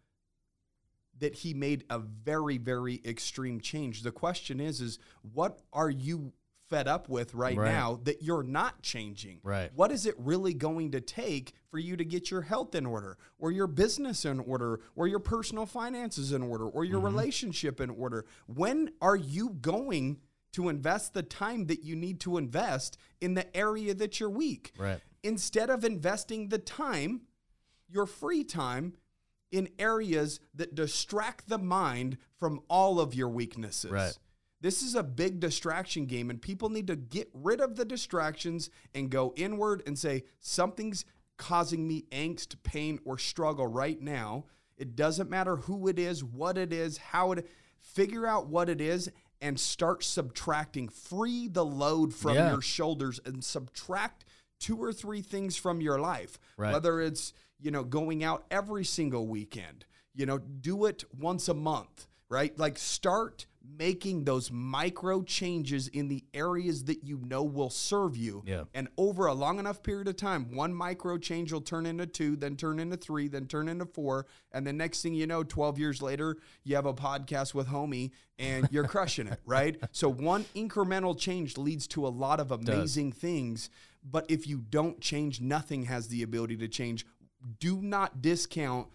that 1.21 1.35
he 1.35 1.55
made 1.55 1.85
a 1.91 1.99
very 1.99 2.59
very 2.59 3.01
extreme 3.05 3.61
change 3.61 4.03
the 4.03 4.13
question 4.13 4.61
is 4.61 4.81
is 4.81 4.99
what 5.33 5.61
are 5.73 5.91
you 5.91 6.33
fed 6.71 6.89
up 6.89 7.11
with 7.11 7.35
right, 7.35 7.57
Right. 7.57 7.71
now 7.71 8.01
that 8.05 8.23
you're 8.23 8.43
not 8.43 8.81
changing 8.83 9.39
Right. 9.43 9.71
what 9.75 9.93
is 9.93 10.07
it 10.07 10.15
really 10.19 10.55
going 10.55 10.93
to 10.93 11.01
take 11.01 11.53
for 11.71 11.79
you 11.79 11.97
to 11.97 12.05
get 12.05 12.31
your 12.31 12.41
health 12.41 12.75
in 12.75 12.87
order 12.87 13.19
or 13.39 13.53
your 13.53 13.67
business 13.67 14.25
in 14.25 14.41
order 14.41 14.81
or 14.97 15.07
your 15.07 15.19
personal 15.19 15.67
finances 15.67 16.33
in 16.33 16.43
order 16.43 16.67
or 16.67 16.85
your 16.85 16.97
mm-hmm. 16.99 17.07
relationship 17.07 17.81
in 17.81 17.91
order 17.91 18.25
when 18.47 18.91
are 19.03 19.17
you 19.17 19.51
going 19.51 20.19
to 20.53 20.69
invest 20.69 21.13
the 21.15 21.23
time 21.23 21.67
that 21.67 21.85
you 21.85 21.97
need 21.97 22.19
to 22.21 22.39
invest 22.39 22.97
in 23.21 23.35
the 23.35 23.55
area 23.57 23.93
that 23.93 24.19
you're 24.19 24.31
weak 24.31 24.73
Right. 24.79 25.01
instead 25.23 25.69
of 25.69 25.85
investing 25.85 26.49
the 26.49 26.59
time 26.59 27.23
your 27.91 28.07
free 28.07 28.43
time 28.43 28.95
in 29.55 29.69
areas 29.79 30.41
that 30.55 30.75
distract 30.75 31.49
the 31.49 31.59
mind 31.59 32.19
from 32.41 32.61
all 32.69 32.99
of 32.99 33.15
your 33.15 33.29
weaknesses. 33.29 33.91
Right. 33.93 34.19
This 34.61 34.83
is 34.83 34.95
a 34.97 35.03
big 35.03 35.39
distraction 35.39 36.07
game, 36.07 36.29
and 36.29 36.43
people 36.43 36.71
need 36.71 36.89
to 36.89 36.97
get 36.97 37.31
rid 37.33 37.61
of 37.61 37.77
the 37.77 37.85
distractions 37.85 38.69
and 38.95 39.11
go 39.11 39.33
inward 39.37 39.83
and 39.87 39.97
say, 39.97 40.25
something's 40.41 41.05
causing 41.37 41.87
me 41.87 42.05
angst, 42.11 42.57
pain, 42.65 42.99
or 43.05 43.17
struggle 43.17 43.67
right 43.67 44.01
now. 44.01 44.47
It 44.77 44.97
doesn't 44.97 45.31
matter 45.31 45.57
who 45.57 45.87
it 45.87 45.99
is, 45.99 46.25
what 46.25 46.59
it 46.59 46.73
is, 46.73 46.97
how 46.99 47.33
it 47.33 47.49
figure 47.79 48.27
out 48.27 48.49
what 48.49 48.69
it 48.69 48.81
is 48.81 49.09
and 49.41 49.61
start 49.61 50.03
subtracting. 50.03 50.89
Free 50.89 51.47
the 51.47 51.65
load 51.65 52.13
from 52.15 52.35
Yeah. 52.35 52.51
your 52.53 52.63
shoulders 52.63 53.21
and 53.25 53.45
subtract 53.45 54.25
two 54.59 54.83
or 54.83 54.93
three 54.93 55.21
things 55.21 55.57
from 55.57 55.81
your 55.83 55.99
life. 56.01 56.39
Right. 56.57 56.73
Whether 56.73 57.01
it's, 57.03 57.35
you 57.65 57.71
know, 57.71 57.83
going 57.83 58.23
out 58.23 58.45
every 58.51 58.85
single 58.85 59.27
weekend, 59.27 59.87
you 60.15 60.27
know, 60.27 60.39
do 60.39 60.85
it 60.85 61.03
once 61.19 61.49
a 61.49 61.55
month, 61.55 62.07
right? 62.29 62.57
Like 62.59 62.77
start 62.77 63.47
making 63.79 64.25
those 64.25 64.53
micro 64.53 65.23
changes 65.23 65.89
in 65.89 66.09
the 66.09 66.23
areas 66.35 66.85
that 66.85 67.03
you 67.03 67.19
know 67.25 67.43
will 67.43 67.71
serve 67.71 68.19
you. 68.19 68.43
Yeah. 68.45 68.65
And 68.75 68.89
over 68.99 69.25
a 69.25 69.33
long 69.33 69.59
enough 69.59 69.83
period 69.83 70.09
of 70.09 70.17
time, 70.17 70.55
one 70.55 70.75
micro 70.75 71.17
change 71.17 71.55
will 71.55 71.63
turn 71.63 71.87
into 71.87 72.07
two, 72.07 72.37
then 72.37 72.57
turn 72.57 72.79
into 72.79 72.99
three, 72.99 73.29
then 73.29 73.47
turn 73.47 73.69
into 73.69 73.87
four. 73.87 74.27
And 74.53 74.67
the 74.67 74.73
next 74.75 75.01
thing 75.01 75.15
you 75.15 75.27
know, 75.27 75.43
12 75.43 75.79
years 75.79 76.03
later, 76.03 76.37
you 76.65 76.77
have 76.77 76.85
a 76.85 76.93
podcast 76.93 77.55
with 77.55 77.69
Homie 77.69 78.11
and 78.39 78.69
you're 78.71 78.87
crushing 78.87 79.27
it, 79.27 79.41
right? 79.47 79.79
So 79.91 80.11
one 80.11 80.45
incremental 80.55 81.19
change 81.19 81.57
leads 81.57 81.87
to 81.89 82.07
a 82.07 82.09
lot 82.09 82.41
of 82.41 82.51
amazing 82.51 83.13
things. 83.13 83.71
But 84.05 84.27
if 84.29 84.47
you 84.47 84.59
don't 84.59 85.01
change, 85.01 85.41
nothing 85.41 85.85
has 85.85 86.09
the 86.09 86.23
ability 86.23 86.59
to 86.59 86.69
change. 86.69 87.07
Do 87.59 87.81
not 87.83 88.23
discount 88.23 88.89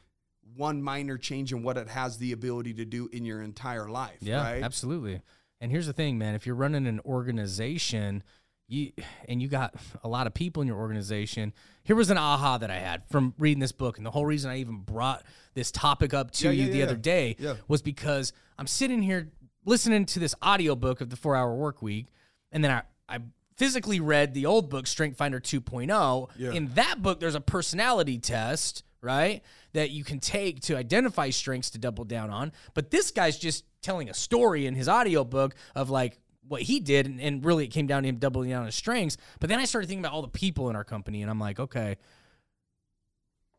one 0.56 0.82
minor 0.82 1.18
change 1.18 1.52
in 1.52 1.64
what 1.64 1.78
it 1.78 1.88
has 1.90 2.18
the 2.18 2.32
ability 2.32 2.74
to 2.76 2.86
do 2.86 3.08
in 3.12 3.26
your 3.26 3.42
entire 3.42 3.90
life. 3.90 4.18
Yeah, 4.22 4.42
right? 4.42 4.64
absolutely. 4.64 5.22
And 5.62 5.72
here's 5.72 5.88
the 5.88 5.94
thing, 5.94 6.18
man. 6.18 6.36
If 6.36 6.46
you're 6.46 6.56
running 6.56 6.88
an 6.88 7.02
organization, 7.06 8.24
you 8.68 8.92
and 9.28 9.42
you 9.42 9.48
got 9.48 9.76
a 10.04 10.08
lot 10.08 10.28
of 10.28 10.34
people 10.34 10.62
in 10.62 10.68
your 10.68 10.78
organization. 10.78 11.54
Here 11.84 11.96
was 11.96 12.10
an 12.10 12.18
aha 12.18 12.58
that 12.60 12.70
I 12.70 12.78
had 12.78 13.04
from 13.10 13.34
reading 13.38 13.60
this 13.60 13.72
book, 13.72 13.98
and 13.98 14.06
the 14.06 14.12
whole 14.12 14.26
reason 14.26 14.52
I 14.52 14.60
even 14.60 14.78
brought 14.78 15.24
this 15.54 15.72
topic 15.72 16.14
up 16.14 16.32
to 16.32 16.46
Yeah, 16.46 16.52
you 16.52 16.66
yeah, 16.66 16.72
the 16.72 16.78
yeah. 16.78 16.84
other 16.86 16.96
day 16.96 17.36
was 17.68 17.82
because 17.82 18.32
I'm 18.58 18.68
sitting 18.68 19.02
here 19.02 19.32
listening 19.66 20.06
to 20.06 20.20
this 20.20 20.36
audiobook 20.44 21.02
of 21.02 21.10
the 21.10 21.16
Four 21.16 21.36
Hour 21.36 21.56
Work 21.56 21.82
Week, 21.82 22.08
and 22.52 22.64
then 22.64 22.72
I 22.72 22.82
I 23.08 23.20
physically 23.60 24.00
read 24.00 24.34
the 24.34 24.46
old 24.46 24.70
book 24.70 24.88
Strength 24.88 25.18
Finder 25.18 25.40
2.0. 25.40 26.30
Yeah. 26.38 26.52
In 26.52 26.70
that 26.70 27.04
book, 27.04 27.20
there's 27.20 27.36
a 27.36 27.42
personality 27.42 28.18
test, 28.18 28.84
right? 29.02 29.44
That 29.74 29.92
you 29.92 30.06
can 30.06 30.20
take 30.20 30.62
to 30.62 30.78
identify 30.78 31.30
strengths 31.30 31.70
to 31.72 31.78
double 31.78 32.06
down 32.06 32.30
on. 32.30 32.54
But 32.74 32.90
this 32.90 33.12
guy's 33.12 33.38
just 33.38 33.66
telling 33.82 34.10
a 34.10 34.14
story 34.14 34.66
in 34.66 34.76
his 34.76 34.88
audiobook 34.88 35.56
of 35.76 35.90
like 35.90 36.18
what 36.48 36.62
he 36.62 36.80
did, 36.80 37.06
and, 37.06 37.20
and 37.20 37.46
really 37.46 37.66
it 37.66 37.68
came 37.68 37.86
down 37.86 38.04
to 38.04 38.10
him 38.10 38.16
doubling 38.16 38.50
down 38.50 38.62
on 38.62 38.66
his 38.66 38.76
strengths. 38.76 39.18
But 39.42 39.50
then 39.50 39.60
I 39.60 39.66
started 39.66 39.88
thinking 39.88 40.04
about 40.04 40.14
all 40.14 40.22
the 40.22 40.30
people 40.30 40.70
in 40.70 40.78
our 40.78 40.86
company, 40.86 41.22
and 41.22 41.30
I'm 41.30 41.40
like, 41.40 41.60
okay, 41.60 41.98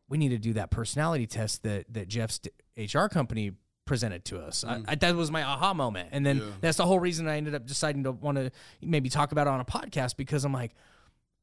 we 0.09 0.17
need 0.17 0.29
to 0.29 0.39
do 0.39 0.53
that 0.53 0.71
personality 0.71 1.27
test 1.27 1.63
that 1.63 1.85
that 1.93 2.07
Jeff's 2.07 2.41
HR 2.75 3.05
company 3.05 3.51
presented 3.85 4.23
to 4.25 4.39
us. 4.39 4.63
I, 4.63 4.75
mm. 4.77 4.85
I, 4.87 4.95
that 4.95 5.15
was 5.15 5.31
my 5.31 5.43
aha 5.43 5.73
moment, 5.73 6.09
and 6.11 6.25
then 6.25 6.37
Yeah. 6.37 6.43
that's 6.61 6.77
the 6.77 6.85
whole 6.85 6.99
reason 6.99 7.27
I 7.27 7.37
ended 7.37 7.55
up 7.55 7.65
deciding 7.65 8.03
to 8.03 8.11
want 8.11 8.37
to 8.37 8.51
maybe 8.81 9.09
talk 9.09 9.31
about 9.31 9.47
it 9.47 9.49
on 9.49 9.59
a 9.59 9.65
podcast 9.65 10.17
because 10.17 10.45
I'm 10.45 10.53
like, 10.53 10.73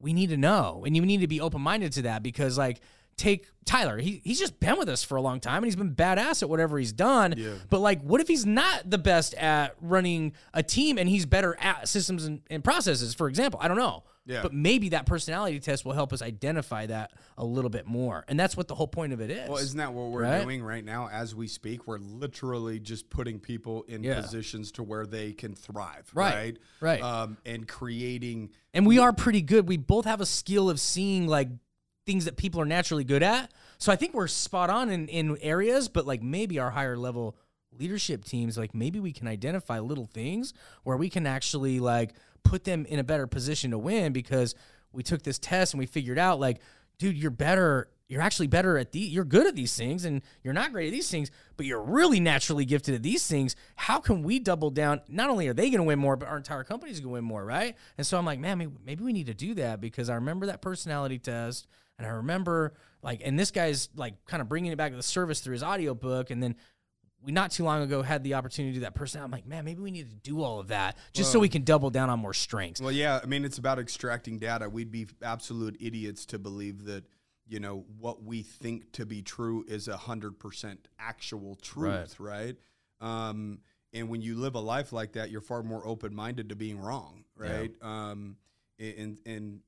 we 0.01 0.13
need 0.13 0.31
to 0.31 0.37
know, 0.37 0.85
and 0.87 0.95
you 0.97 1.03
need 1.05 1.21
to 1.21 1.27
be 1.27 1.41
open 1.41 1.61
minded 1.61 1.93
to 1.93 2.03
that 2.03 2.23
because 2.23 2.57
like. 2.59 2.81
Take 3.17 3.49
Tyler. 3.65 3.99
He, 3.99 4.21
he's 4.23 4.39
just 4.39 4.61
been 4.61 4.79
with 4.79 4.89
us 4.89 5.03
for 5.03 5.17
a 5.17 5.21
long 5.21 5.41
time 5.41 5.57
and 5.57 5.65
he's 5.65 5.75
been 5.75 5.93
badass 5.93 6.41
at 6.41 6.49
whatever 6.49 6.79
he's 6.79 6.93
done. 6.93 7.35
Yeah. 7.37 7.55
But 7.69 7.81
like, 7.81 8.01
what 8.03 8.21
if 8.21 8.29
he's 8.29 8.47
not 8.47 8.89
the 8.89 8.97
best 8.97 9.35
at 9.35 9.75
running 9.81 10.35
a 10.55 10.63
team 10.63 10.99
and 10.99 11.09
he's 11.09 11.27
better 11.27 11.57
at 11.59 11.89
systems 11.89 12.27
and, 12.27 12.43
and 12.49 12.63
processes, 12.63 13.15
for 13.15 13.29
example? 13.29 13.59
I 13.61 13.67
don't 13.67 13.77
know. 13.77 14.05
Yeah. 14.29 14.43
But 14.43 14.53
maybe 14.53 14.91
that 14.91 15.07
personality 15.07 15.59
test 15.59 15.85
will 15.87 15.95
help 15.95 16.13
us 16.13 16.21
identify 16.21 16.85
that 16.87 17.13
a 17.39 17.45
little 17.45 17.71
bit 17.71 17.87
more. 17.87 18.25
And 18.29 18.39
that's 18.39 18.59
what 18.59 18.69
the 18.69 18.75
whole 18.75 18.87
point 18.87 19.15
of 19.15 19.23
it 19.23 19.31
is. 19.31 19.49
Well, 19.49 19.57
isn't 19.59 19.79
that 19.79 19.95
what 19.95 20.11
we're 20.11 20.23
Right? 20.25 20.43
doing 20.43 20.63
right 20.63 20.85
now 20.85 21.09
as 21.09 21.35
we 21.35 21.49
speak? 21.49 21.87
We're 21.87 21.97
literally 21.99 22.79
just 22.79 23.09
putting 23.09 23.41
people 23.41 23.85
in 23.89 24.05
Yeah. 24.05 24.21
positions 24.21 24.71
to 24.73 24.83
where 24.83 25.07
they 25.07 25.33
can 25.33 25.55
thrive, 25.55 26.11
Right, 26.13 26.35
right? 26.35 26.59
right. 26.81 27.03
Um, 27.03 27.39
and 27.47 27.67
creating. 27.67 28.51
and 28.75 28.87
we 28.87 28.99
are 28.99 29.15
pretty 29.15 29.41
good. 29.41 29.67
We 29.67 29.79
both 29.79 30.05
have 30.05 30.21
a 30.21 30.27
skill 30.27 30.69
of 30.69 30.79
seeing 30.79 31.27
like 31.27 31.49
things 32.05 32.27
that 32.27 32.37
people 32.37 32.61
are 32.61 32.67
naturally 32.67 33.05
good 33.05 33.23
at. 33.23 33.51
So 33.79 33.91
I 33.91 33.97
think 33.97 34.13
we're 34.13 34.29
spot 34.29 34.69
on 34.69 34.91
in, 34.91 35.09
in 35.09 35.39
areas, 35.41 35.89
but 35.89 36.07
like 36.07 36.23
maybe 36.23 36.59
our 36.59 36.71
higher 36.71 36.97
level 36.99 37.35
leadership 37.79 38.25
teams, 38.25 38.59
like 38.59 38.75
maybe 38.75 38.99
we 38.99 39.13
can 39.13 39.29
identify 39.29 39.79
little 39.79 40.07
things 40.07 40.53
where 40.85 40.97
we 40.97 41.09
can 41.09 41.27
actually 41.27 41.81
like 41.81 42.15
put 42.49 42.65
them 42.65 42.87
in 42.87 42.99
a 42.99 43.05
better 43.05 43.27
position 43.27 43.73
to 43.73 43.79
win 43.79 44.13
because 44.13 44.55
we 44.93 45.03
took 45.03 45.23
this 45.23 45.39
test 45.39 45.75
and 45.75 45.79
we 45.79 45.87
figured 45.87 46.19
out 46.19 46.41
like, 46.41 46.61
dude, 46.99 47.17
you're 47.17 47.31
better. 47.31 47.91
You're 48.09 48.23
actually 48.23 48.47
better 48.47 48.79
at 48.79 48.93
the. 48.93 49.01
You're 49.01 49.27
good 49.27 49.47
at 49.47 49.55
these 49.55 49.77
things, 49.77 50.07
and 50.07 50.23
you're 50.43 50.55
not 50.55 50.73
great 50.73 50.87
at 50.87 50.93
these 50.93 51.11
things, 51.11 51.31
but 51.59 51.67
you're 51.67 51.83
really 51.83 52.21
naturally 52.21 52.65
gifted 52.65 52.95
at 52.95 53.03
these 53.03 53.27
things. 53.27 53.55
How 53.77 53.99
can 54.01 54.23
we 54.23 54.39
double 54.39 54.71
down? 54.71 55.03
Not 55.09 55.29
only 55.29 55.47
are 55.47 55.53
they 55.53 55.69
going 55.69 55.81
to 55.81 55.85
win 55.85 55.99
more, 55.99 56.17
but 56.17 56.27
our 56.27 56.39
entire 56.39 56.65
company's 56.65 57.01
going 57.01 57.11
to 57.11 57.13
win 57.13 57.25
more, 57.25 57.45
right? 57.45 57.77
And 57.99 58.07
so 58.07 58.17
I'm 58.17 58.25
like, 58.25 58.39
man, 58.39 58.57
maybe, 58.57 58.73
maybe 58.83 59.05
we 59.05 59.13
need 59.13 59.27
to 59.27 59.35
do 59.35 59.53
that 59.57 59.83
because 59.83 60.09
I 60.09 60.15
remember 60.15 60.47
that 60.47 60.63
personality 60.63 61.19
test, 61.19 61.67
and 61.99 62.07
I 62.07 62.11
remember 62.11 62.73
like, 63.03 63.21
and 63.23 63.39
this 63.39 63.51
guy's 63.51 63.91
like 63.95 64.15
kind 64.25 64.41
of 64.41 64.49
bringing 64.49 64.73
it 64.73 64.77
back 64.77 64.93
to 64.93 64.97
the 64.97 65.03
service 65.03 65.41
through 65.41 65.53
his 65.53 65.63
audiobook, 65.63 66.31
and 66.31 66.43
then 66.43 66.57
we 67.23 67.33
not 67.33 67.51
too 67.51 67.65
long 67.65 67.83
ago 67.83 68.03
had 68.03 68.23
the 68.23 68.35
opportunity 68.35 68.73
to 68.75 68.79
do 68.79 68.85
that 68.85 68.95
person. 68.95 69.23
I'm 69.23 69.31
like, 69.31 69.47
man, 69.47 69.65
maybe 69.65 69.81
we 69.83 69.91
need 69.91 70.09
to 70.09 70.17
do 70.17 70.43
all 70.43 70.61
of 70.61 70.69
that 70.69 70.97
just 71.13 71.33
so 71.33 71.39
we 71.39 71.49
can 71.49 71.63
double 71.63 71.91
down 71.91 72.11
on 72.11 72.21
more 72.21 72.35
strengths. 72.35 72.81
Well, 72.81 72.93
yeah, 72.93 73.21
I 73.23 73.27
mean, 73.27 73.45
it's 73.45 73.59
about 73.59 73.79
extracting 73.79 74.39
data. 74.39 74.69
We'd 74.69 74.91
be 74.91 75.09
absolute 75.23 75.77
idiots 75.81 76.27
to 76.27 76.39
believe 76.39 76.85
that, 76.85 77.05
you 77.49 77.61
know, 77.61 77.85
what 77.99 78.23
we 78.23 78.43
think 78.43 78.93
to 78.93 79.05
be 79.05 79.23
true 79.23 79.65
is 79.67 79.89
a 79.89 79.95
100% 79.95 80.77
actual 80.99 81.57
truth, 81.57 82.21
right? 82.21 82.57
Um, 83.01 83.61
and 83.93 84.09
when 84.09 84.23
you 84.23 84.37
live 84.37 84.55
a 84.55 84.61
life 84.61 84.93
like 84.93 85.13
that, 85.13 85.31
you're 85.31 85.41
far 85.41 85.63
more 85.63 85.85
open 85.87 86.15
minded 86.15 86.51
to 86.51 86.57
being 86.57 86.79
wrong, 86.79 87.25
right? 87.37 87.73
Um, 87.83 88.37
and, 88.79 89.19
and, 89.27 89.61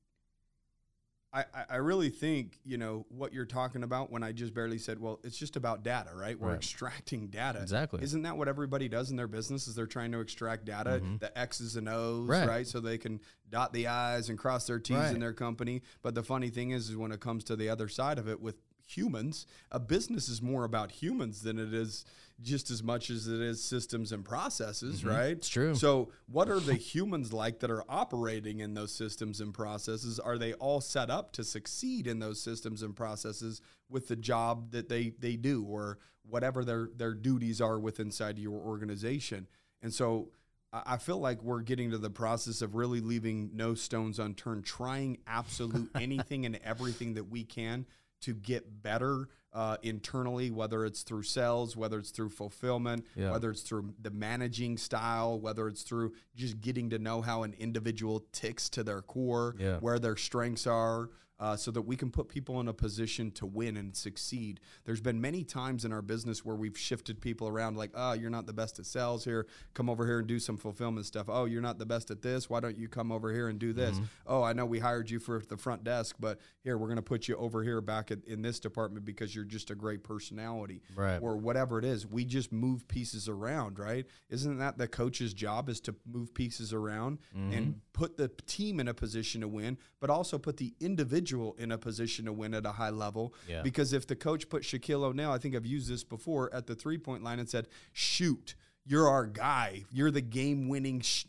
I, 1.33 1.45
I- 1.69 1.75
really 1.77 2.09
think 2.09 2.59
you 2.65 2.77
know 2.77 3.05
what 3.09 3.33
you're 3.33 3.45
talking 3.45 3.83
about 3.83 4.11
when 4.11 4.21
I 4.21 4.33
just 4.33 4.53
barely 4.53 4.77
said, 4.77 4.99
well, 4.99 5.19
it's 5.23 5.37
just 5.37 5.55
about 5.55 5.81
data, 5.83 6.09
right? 6.13 6.37
We're 6.37 6.49
Right. 6.49 6.57
extracting 6.57 7.27
data. 7.27 7.61
Exactly. 7.61 8.03
Isn't 8.03 8.23
that 8.23 8.35
what 8.37 8.47
everybody 8.49 8.89
does 8.89 9.11
in 9.11 9.15
their 9.17 9.27
business? 9.29 9.67
Is 9.67 9.75
they're 9.75 9.87
trying 9.87 10.11
to 10.11 10.19
extract 10.19 10.65
data, 10.65 11.01
the 11.19 11.35
X's 11.37 11.75
and 11.77 11.87
O's, 11.87 12.21
Mm-hmm. 12.23 12.31
Right. 12.31 12.47
right. 12.47 12.67
So 12.67 12.79
they 12.81 12.97
can 12.97 13.21
dot 13.49 13.71
the 13.71 13.87
I's 13.87 14.27
and 14.29 14.37
cross 14.37 14.67
their 14.67 14.79
T's 14.79 14.97
Right. 14.97 15.13
in 15.13 15.19
their 15.19 15.33
company. 15.33 15.83
But 16.01 16.15
the 16.15 16.23
funny 16.23 16.49
thing 16.49 16.71
is, 16.71 16.89
is 16.89 16.97
when 16.97 17.11
it 17.13 17.19
comes 17.21 17.43
to 17.45 17.55
the 17.55 17.69
other 17.69 17.87
side 17.87 18.19
of 18.19 18.27
it 18.27 18.41
with 18.41 18.55
humans, 18.95 19.45
a 19.71 19.79
business 19.79 20.29
is 20.29 20.41
more 20.41 20.63
about 20.63 20.91
humans 20.91 21.41
than 21.41 21.57
it 21.57 21.73
is 21.73 22.05
just 22.41 22.71
as 22.71 22.81
much 22.81 23.09
as 23.09 23.27
it 23.27 23.39
is 23.39 23.63
systems 23.63 24.11
and 24.11 24.25
processes, 24.25 25.05
right? 25.05 25.15
Mm-hmm. 25.15 25.31
It's 25.33 25.49
true. 25.49 25.75
So, 25.75 26.09
what 26.27 26.49
are 26.49 26.59
the 26.59 26.75
humans 26.75 27.31
like 27.31 27.59
that 27.59 27.69
are 27.69 27.83
operating 27.87 28.59
in 28.59 28.73
those 28.73 28.93
systems 28.93 29.41
and 29.41 29.53
processes? 29.53 30.19
Are 30.19 30.37
they 30.37 30.53
all 30.53 30.81
set 30.81 31.09
up 31.09 31.31
to 31.33 31.43
succeed 31.43 32.07
in 32.07 32.19
those 32.19 32.41
systems 32.41 32.81
and 32.81 32.95
processes 32.95 33.61
with 33.89 34.07
the 34.07 34.15
job 34.15 34.71
that 34.71 34.89
they 34.89 35.13
they 35.19 35.35
do 35.35 35.63
or 35.63 35.99
whatever 36.27 36.63
their 36.63 36.89
their 36.95 37.13
duties 37.13 37.61
are 37.61 37.79
with 37.79 37.99
inside 37.99 38.39
your 38.39 38.59
organization? 38.59 39.47
And 39.83 39.93
so, 39.93 40.29
I 40.73 40.97
feel 40.97 41.19
like 41.19 41.43
we're 41.43 41.61
getting 41.61 41.91
to 41.91 41.97
the 41.97 42.09
process 42.09 42.61
of 42.61 42.75
really 42.75 43.01
leaving 43.01 43.51
no 43.53 43.75
stones 43.75 44.19
unturned, 44.19 44.65
trying 44.65 45.17
absolute 45.27 45.91
anything 45.95 46.45
and 46.45 46.59
everything 46.63 47.15
that 47.15 47.25
we 47.25 47.43
can 47.43 47.85
to 48.21 48.33
get 48.33 48.81
better 48.81 49.27
uh, 49.53 49.75
internally, 49.83 50.49
whether 50.49 50.85
it's 50.85 51.03
through 51.03 51.23
sales, 51.23 51.75
whether 51.75 51.99
it's 51.99 52.11
through 52.11 52.29
fulfillment, 52.29 53.05
Yeah. 53.15 53.31
whether 53.31 53.51
it's 53.51 53.61
through 53.63 53.93
the 54.01 54.09
managing 54.11 54.77
style, 54.77 55.39
whether 55.39 55.67
it's 55.67 55.83
through 55.83 56.13
just 56.35 56.61
getting 56.61 56.89
to 56.91 56.99
know 56.99 57.21
how 57.21 57.43
an 57.43 57.53
individual 57.59 58.23
ticks 58.31 58.69
to 58.69 58.83
their 58.83 59.01
core, 59.01 59.55
Yeah. 59.59 59.79
where 59.79 59.99
their 59.99 60.15
strengths 60.15 60.65
are. 60.65 61.09
Uh, 61.41 61.55
so 61.55 61.71
that 61.71 61.81
we 61.81 61.95
can 61.95 62.11
put 62.11 62.29
people 62.29 62.59
in 62.59 62.67
a 62.67 62.73
position 62.73 63.31
to 63.31 63.47
win 63.47 63.75
and 63.75 63.95
succeed. 63.95 64.59
There's 64.85 65.01
been 65.01 65.19
many 65.19 65.43
times 65.43 65.85
in 65.85 65.91
our 65.91 66.03
business 66.03 66.45
where 66.45 66.55
we've 66.55 66.77
shifted 66.77 67.19
people 67.19 67.47
around, 67.47 67.77
like, 67.77 67.89
oh, 67.95 68.13
you're 68.13 68.29
not 68.29 68.45
the 68.45 68.53
best 68.53 68.77
at 68.77 68.85
sales 68.85 69.25
here. 69.25 69.47
Come 69.73 69.89
over 69.89 70.05
here 70.05 70.19
and 70.19 70.27
do 70.27 70.37
some 70.37 70.55
fulfillment 70.55 71.07
stuff. 71.07 71.25
Oh, 71.29 71.45
you're 71.45 71.59
not 71.63 71.79
the 71.79 71.85
best 71.87 72.11
at 72.11 72.21
this. 72.21 72.47
Why 72.47 72.59
don't 72.59 72.77
you 72.77 72.87
come 72.87 73.11
over 73.11 73.33
here 73.33 73.47
and 73.47 73.57
do 73.57 73.73
this? 73.73 73.95
Mm-hmm. 73.95 74.05
Oh, 74.27 74.43
I 74.43 74.53
know 74.53 74.67
we 74.67 74.77
hired 74.77 75.09
you 75.09 75.19
for 75.19 75.41
the 75.49 75.57
front 75.57 75.83
desk, 75.83 76.15
but 76.19 76.37
here, 76.63 76.77
we're 76.77 76.85
going 76.85 76.97
to 76.97 77.01
put 77.01 77.27
you 77.27 77.35
over 77.37 77.63
here 77.63 77.81
back 77.81 78.11
at, 78.11 78.23
in 78.25 78.43
this 78.43 78.59
department 78.59 79.03
because 79.03 79.33
you're 79.35 79.43
just 79.43 79.71
a 79.71 79.75
great 79.75 80.03
personality. 80.03 80.83
Right. 80.95 81.17
Or 81.19 81.37
whatever 81.37 81.79
it 81.79 81.85
is. 81.85 82.05
We 82.05 82.23
just 82.23 82.51
move 82.51 82.87
pieces 82.87 83.27
around, 83.27 83.79
right? 83.79 84.05
Isn't 84.29 84.59
that 84.59 84.77
the 84.77 84.87
coach's 84.87 85.33
job 85.33 85.69
is 85.69 85.79
to 85.81 85.95
move 86.05 86.35
pieces 86.35 86.71
around 86.71 87.17
Mm-hmm. 87.35 87.53
and 87.53 87.81
put 87.93 88.17
the 88.17 88.29
team 88.45 88.79
in 88.79 88.87
a 88.87 88.93
position 88.93 89.41
to 89.41 89.47
win, 89.47 89.77
but 89.99 90.09
also 90.09 90.37
put 90.37 90.57
the 90.57 90.73
individual 90.79 91.30
in 91.57 91.71
a 91.71 91.77
position 91.77 92.25
to 92.25 92.33
win 92.33 92.53
at 92.53 92.65
a 92.65 92.71
high 92.71 92.89
level? 92.89 93.33
Yeah. 93.47 93.61
Because 93.61 93.93
if 93.93 94.07
the 94.07 94.15
coach 94.15 94.49
put 94.49 94.63
Shaquille 94.63 95.03
O'Neal, 95.03 95.31
I 95.31 95.37
think 95.37 95.55
I've 95.55 95.65
used 95.65 95.89
this 95.89 96.03
before, 96.03 96.53
at 96.53 96.67
the 96.67 96.75
three 96.75 96.97
point 96.97 97.23
line 97.23 97.39
and 97.39 97.49
said, 97.49 97.67
shoot, 97.93 98.55
you're 98.85 99.07
our 99.07 99.25
guy. 99.25 99.83
You're 99.91 100.11
the 100.11 100.21
game 100.21 100.67
winning. 100.67 101.01
Sh-, 101.01 101.25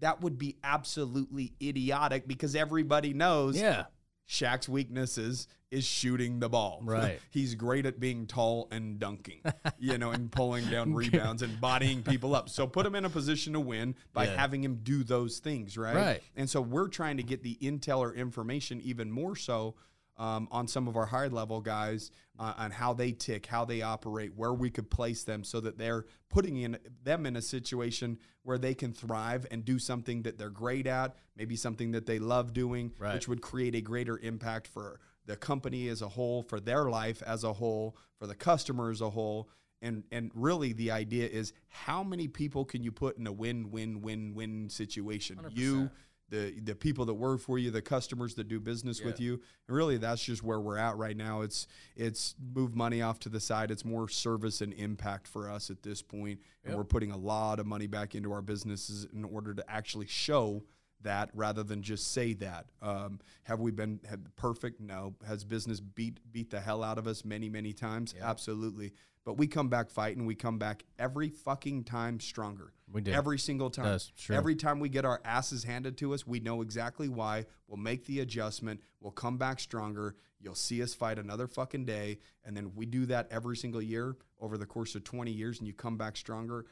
that 0.00 0.20
would 0.20 0.38
be 0.38 0.56
absolutely 0.62 1.52
idiotic 1.62 2.28
because 2.28 2.54
everybody 2.54 3.12
knows 3.14 3.60
Yeah. 3.60 3.86
Shaq's 4.28 4.68
weaknesses 4.68 5.48
is 5.70 5.84
shooting 5.84 6.38
the 6.40 6.48
ball. 6.48 6.80
Right. 6.84 7.20
He's 7.30 7.54
great 7.54 7.86
at 7.86 7.98
being 8.00 8.26
tall 8.26 8.68
and 8.70 8.98
dunking, 8.98 9.40
you 9.78 9.98
know, 9.98 10.10
and 10.12 10.30
pulling 10.30 10.66
down 10.70 10.94
rebounds 11.02 11.42
and 11.42 11.60
bodying 11.60 12.02
people 12.02 12.34
up. 12.34 12.48
So 12.48 12.66
put 12.66 12.84
him 12.86 12.94
in 12.94 13.04
a 13.04 13.10
position 13.10 13.52
to 13.54 13.60
win 13.60 13.94
by 14.12 14.24
Yeah. 14.26 14.36
having 14.36 14.62
him 14.64 14.80
do 14.82 15.02
those 15.04 15.38
things, 15.38 15.76
right? 15.76 15.94
Right. 15.96 16.22
And 16.36 16.48
so 16.48 16.60
we're 16.60 16.88
trying 16.88 17.16
to 17.18 17.22
get 17.22 17.42
the 17.42 17.56
intel 17.62 17.98
or 17.98 18.14
information 18.14 18.80
even 18.82 19.10
more 19.10 19.36
so 19.36 19.74
um, 20.18 20.48
on 20.50 20.66
some 20.66 20.88
of 20.88 20.96
our 20.96 21.06
higher 21.06 21.28
level 21.28 21.60
guys 21.60 22.10
uh, 22.38 22.54
on 22.56 22.70
how 22.70 22.92
they 22.92 23.12
tick, 23.12 23.46
how 23.46 23.64
they 23.64 23.82
operate, 23.82 24.32
where 24.34 24.52
we 24.52 24.70
could 24.70 24.90
place 24.90 25.22
them 25.24 25.44
so 25.44 25.60
that 25.60 25.78
they're 25.78 26.04
putting 26.28 26.56
in 26.56 26.76
them 27.04 27.24
in 27.26 27.36
a 27.36 27.42
situation 27.42 28.18
where 28.42 28.58
they 28.58 28.74
can 28.74 28.92
thrive 28.92 29.46
and 29.50 29.64
do 29.64 29.78
something 29.78 30.22
that 30.22 30.36
they're 30.38 30.50
great 30.50 30.86
at, 30.86 31.16
maybe 31.36 31.56
something 31.56 31.92
that 31.92 32.06
they 32.06 32.18
love 32.18 32.52
doing, 32.52 32.92
Right. 32.98 33.14
which 33.14 33.28
would 33.28 33.42
create 33.42 33.74
a 33.74 33.80
greater 33.80 34.18
impact 34.18 34.66
for 34.66 35.00
the 35.26 35.36
company 35.36 35.88
as 35.88 36.02
a 36.02 36.08
whole, 36.08 36.42
for 36.42 36.58
their 36.58 36.88
life 36.90 37.22
as 37.22 37.44
a 37.44 37.52
whole, 37.52 37.96
for 38.18 38.26
the 38.26 38.34
customer 38.34 38.90
as 38.90 39.00
a 39.00 39.10
whole. 39.10 39.48
And 39.80 40.02
and 40.10 40.32
really 40.34 40.72
the 40.72 40.90
idea 40.90 41.28
is 41.28 41.52
how 41.68 42.02
many 42.02 42.26
people 42.26 42.64
can 42.64 42.82
you 42.82 42.90
put 42.90 43.16
in 43.16 43.28
a 43.28 43.32
win 43.32 43.70
win 43.70 44.00
win 44.00 44.34
win 44.34 44.68
situation? 44.70 45.38
You 45.52 45.90
the 46.30 46.58
the 46.60 46.74
people 46.74 47.04
that 47.06 47.14
work 47.14 47.40
for 47.40 47.58
you, 47.58 47.70
the 47.70 47.82
customers 47.82 48.34
that 48.34 48.48
do 48.48 48.60
business 48.60 49.02
with 49.02 49.20
you. 49.20 49.40
And 49.66 49.76
really 49.76 49.96
that's 49.96 50.22
just 50.22 50.42
where 50.42 50.60
we're 50.60 50.78
at 50.78 50.96
right 50.96 51.16
now. 51.16 51.42
It's 51.42 51.66
it's 51.96 52.34
move 52.54 52.74
money 52.74 53.02
off 53.02 53.18
to 53.20 53.28
the 53.28 53.40
side. 53.40 53.70
It's 53.70 53.84
more 53.84 54.08
service 54.08 54.60
and 54.60 54.72
impact 54.74 55.26
for 55.26 55.50
us 55.50 55.70
at 55.70 55.82
this 55.82 56.02
point. 56.02 56.40
And 56.64 56.76
we're 56.76 56.84
putting 56.84 57.12
a 57.12 57.16
lot 57.16 57.60
of 57.60 57.66
money 57.66 57.86
back 57.86 58.14
into 58.14 58.32
our 58.32 58.42
businesses 58.42 59.06
in 59.14 59.24
order 59.24 59.54
to 59.54 59.64
actually 59.70 60.06
show 60.06 60.62
that 61.02 61.30
rather 61.34 61.62
than 61.62 61.82
just 61.82 62.12
say 62.12 62.32
that. 62.34 62.66
Um, 62.82 63.20
have 63.44 63.60
we 63.60 63.70
been 63.70 64.00
perfect? 64.36 64.80
No. 64.80 65.14
Has 65.26 65.44
business 65.44 65.80
beat 65.80 66.18
beat 66.32 66.50
the 66.50 66.60
hell 66.60 66.82
out 66.82 66.98
of 66.98 67.06
us 67.06 67.24
many 67.24 67.48
many 67.48 67.72
times? 67.72 68.14
Absolutely. 68.20 68.92
But 69.24 69.36
we 69.36 69.46
come 69.46 69.68
back 69.68 69.90
fighting. 69.90 70.24
We 70.24 70.34
come 70.34 70.58
back 70.58 70.84
every 70.98 71.28
fucking 71.28 71.84
time 71.84 72.18
stronger. 72.18 72.72
We 72.90 73.02
do. 73.02 73.12
every 73.12 73.38
single 73.38 73.68
time. 73.68 73.84
That's 73.84 74.10
true. 74.16 74.34
Every 74.34 74.54
time 74.54 74.80
we 74.80 74.88
get 74.88 75.04
our 75.04 75.20
asses 75.22 75.64
handed 75.64 75.98
to 75.98 76.14
us, 76.14 76.26
we 76.26 76.40
know 76.40 76.62
exactly 76.62 77.10
why. 77.10 77.44
We'll 77.66 77.76
make 77.76 78.06
the 78.06 78.20
adjustment. 78.20 78.80
We'll 79.00 79.12
come 79.12 79.36
back 79.36 79.60
stronger. 79.60 80.16
You'll 80.40 80.54
see 80.54 80.82
us 80.82 80.94
fight 80.94 81.18
another 81.18 81.46
fucking 81.46 81.84
day, 81.84 82.20
and 82.44 82.56
then 82.56 82.72
we 82.74 82.86
do 82.86 83.04
that 83.06 83.28
every 83.30 83.56
single 83.56 83.82
year 83.82 84.16
over 84.40 84.56
the 84.56 84.66
course 84.66 84.94
of 84.94 85.04
20 85.04 85.30
years, 85.30 85.58
and 85.58 85.66
you 85.66 85.74
come 85.74 85.98
back 85.98 86.16
stronger 86.16 86.64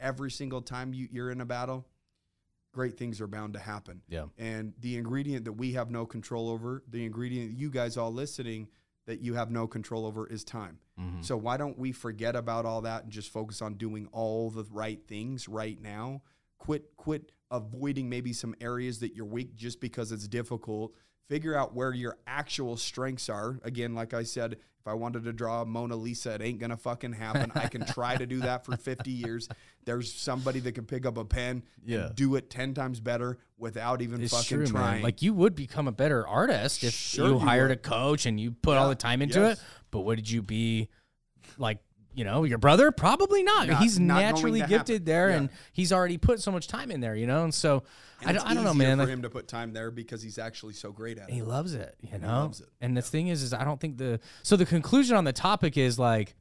every 0.00 0.30
single 0.30 0.62
time 0.62 0.94
you, 0.94 1.08
you're 1.10 1.30
in 1.30 1.40
a 1.40 1.44
battle 1.44 1.86
great 2.72 2.96
things 2.96 3.20
are 3.20 3.26
bound 3.26 3.54
to 3.54 3.58
happen. 3.58 4.02
Yeah. 4.08 4.26
And 4.36 4.74
the 4.80 4.96
ingredient 4.96 5.44
that 5.46 5.52
we 5.52 5.72
have 5.72 5.90
no 5.90 6.06
control 6.06 6.48
over, 6.48 6.82
the 6.88 7.04
ingredient 7.04 7.56
you 7.56 7.70
guys 7.70 7.96
all 7.96 8.12
listening 8.12 8.68
that 9.06 9.20
you 9.20 9.34
have 9.34 9.50
no 9.50 9.66
control 9.66 10.06
over 10.06 10.26
is 10.26 10.44
time. 10.44 10.78
Mm-hmm. 11.00 11.22
So 11.22 11.36
why 11.36 11.56
don't 11.56 11.78
we 11.78 11.92
forget 11.92 12.36
about 12.36 12.66
all 12.66 12.82
that 12.82 13.04
and 13.04 13.12
just 13.12 13.30
focus 13.30 13.62
on 13.62 13.74
doing 13.74 14.06
all 14.12 14.50
the 14.50 14.64
right 14.70 15.00
things 15.08 15.48
right 15.48 15.80
now? 15.80 16.22
Quit 16.58 16.96
quit 16.96 17.32
avoiding 17.50 18.10
maybe 18.10 18.32
some 18.32 18.54
areas 18.60 19.00
that 19.00 19.14
you're 19.14 19.24
weak 19.24 19.56
just 19.56 19.80
because 19.80 20.12
it's 20.12 20.28
difficult. 20.28 20.92
Figure 21.28 21.54
out 21.56 21.74
where 21.74 21.92
your 21.92 22.16
actual 22.26 22.76
strengths 22.76 23.28
are. 23.28 23.58
Again, 23.62 23.94
like 23.94 24.14
I 24.14 24.22
said, 24.22 24.54
if 24.54 24.86
I 24.86 24.94
wanted 24.94 25.24
to 25.24 25.32
draw 25.32 25.62
a 25.62 25.66
Mona 25.66 25.94
Lisa, 25.96 26.34
it 26.34 26.40
ain't 26.42 26.58
gonna 26.58 26.76
fucking 26.78 27.12
happen. 27.12 27.52
I 27.54 27.66
can 27.68 27.84
try 27.84 28.16
to 28.16 28.26
do 28.26 28.40
that 28.40 28.64
for 28.64 28.76
50 28.76 29.10
years. 29.10 29.48
There's 29.84 30.12
somebody 30.12 30.60
that 30.60 30.72
can 30.72 30.86
pick 30.86 31.04
up 31.04 31.18
a 31.18 31.24
pen 31.24 31.62
Yeah. 31.84 32.06
and 32.06 32.14
do 32.14 32.34
it 32.36 32.48
10 32.48 32.72
times 32.74 33.00
better 33.00 33.38
without 33.58 34.00
even 34.00 34.22
It's 34.22 34.32
fucking 34.32 34.56
true, 34.58 34.66
trying. 34.66 34.94
man. 34.96 35.02
Like 35.02 35.20
you 35.20 35.34
would 35.34 35.54
become 35.54 35.86
a 35.88 35.92
better 35.92 36.26
artist 36.26 36.82
if 36.84 36.94
Sure 36.94 37.26
you 37.26 37.32
you 37.34 37.38
hired 37.40 37.68
would. 37.70 37.78
a 37.78 37.80
coach 37.80 38.24
and 38.24 38.40
you 38.40 38.52
put 38.52 38.78
all 38.78 38.88
the 38.88 38.94
time 38.94 39.20
into 39.20 39.40
yes. 39.40 39.58
it. 39.58 39.64
But 39.90 40.00
would 40.02 40.30
you 40.30 40.40
be 40.42 40.88
like, 41.58 41.78
you 42.18 42.24
know, 42.24 42.44
your 42.44 42.58
brother? 42.58 42.90
Probably 42.92 43.42
not. 43.42 43.68
Not- 43.68 43.80
he's 43.82 43.98
not 43.98 44.20
naturally 44.20 44.60
gifted 44.60 44.72
happen. 44.88 45.04
there, 45.04 45.30
Yeah. 45.30 45.36
and 45.36 45.48
he's 45.72 45.92
already 45.92 46.18
put 46.18 46.40
so 46.42 46.50
much 46.50 46.66
time 46.68 46.90
in 46.90 47.00
there, 47.00 47.14
you 47.14 47.26
know. 47.26 47.44
And 47.44 47.54
so 47.54 47.84
And 48.20 48.30
I 48.30 48.32
don't, 48.32 48.46
I 48.50 48.54
don't 48.54 48.64
know, 48.64 48.74
man. 48.74 48.98
For 48.98 49.04
Like, 49.04 49.12
him 49.12 49.22
to 49.22 49.30
put 49.30 49.46
time 49.48 49.72
there 49.72 49.90
because 49.90 50.20
he's 50.22 50.38
actually 50.38 50.74
so 50.74 50.90
great 50.92 51.18
at 51.18 51.28
it. 51.28 51.32
he 51.32 51.42
loves 51.42 51.74
it, 51.74 51.94
you 52.00 52.18
know. 52.18 52.40
loves 52.40 52.60
it. 52.60 52.68
And 52.80 52.96
the 52.96 53.02
thing 53.02 53.28
is, 53.28 53.42
is 53.42 53.52
I 53.54 53.64
don't 53.64 53.80
think 53.80 53.96
the 53.96 54.18
so 54.42 54.56
the 54.56 54.66
conclusion 54.66 55.16
on 55.16 55.24
the 55.24 55.32
topic 55.32 55.76
is 55.76 55.98
like, 55.98 56.34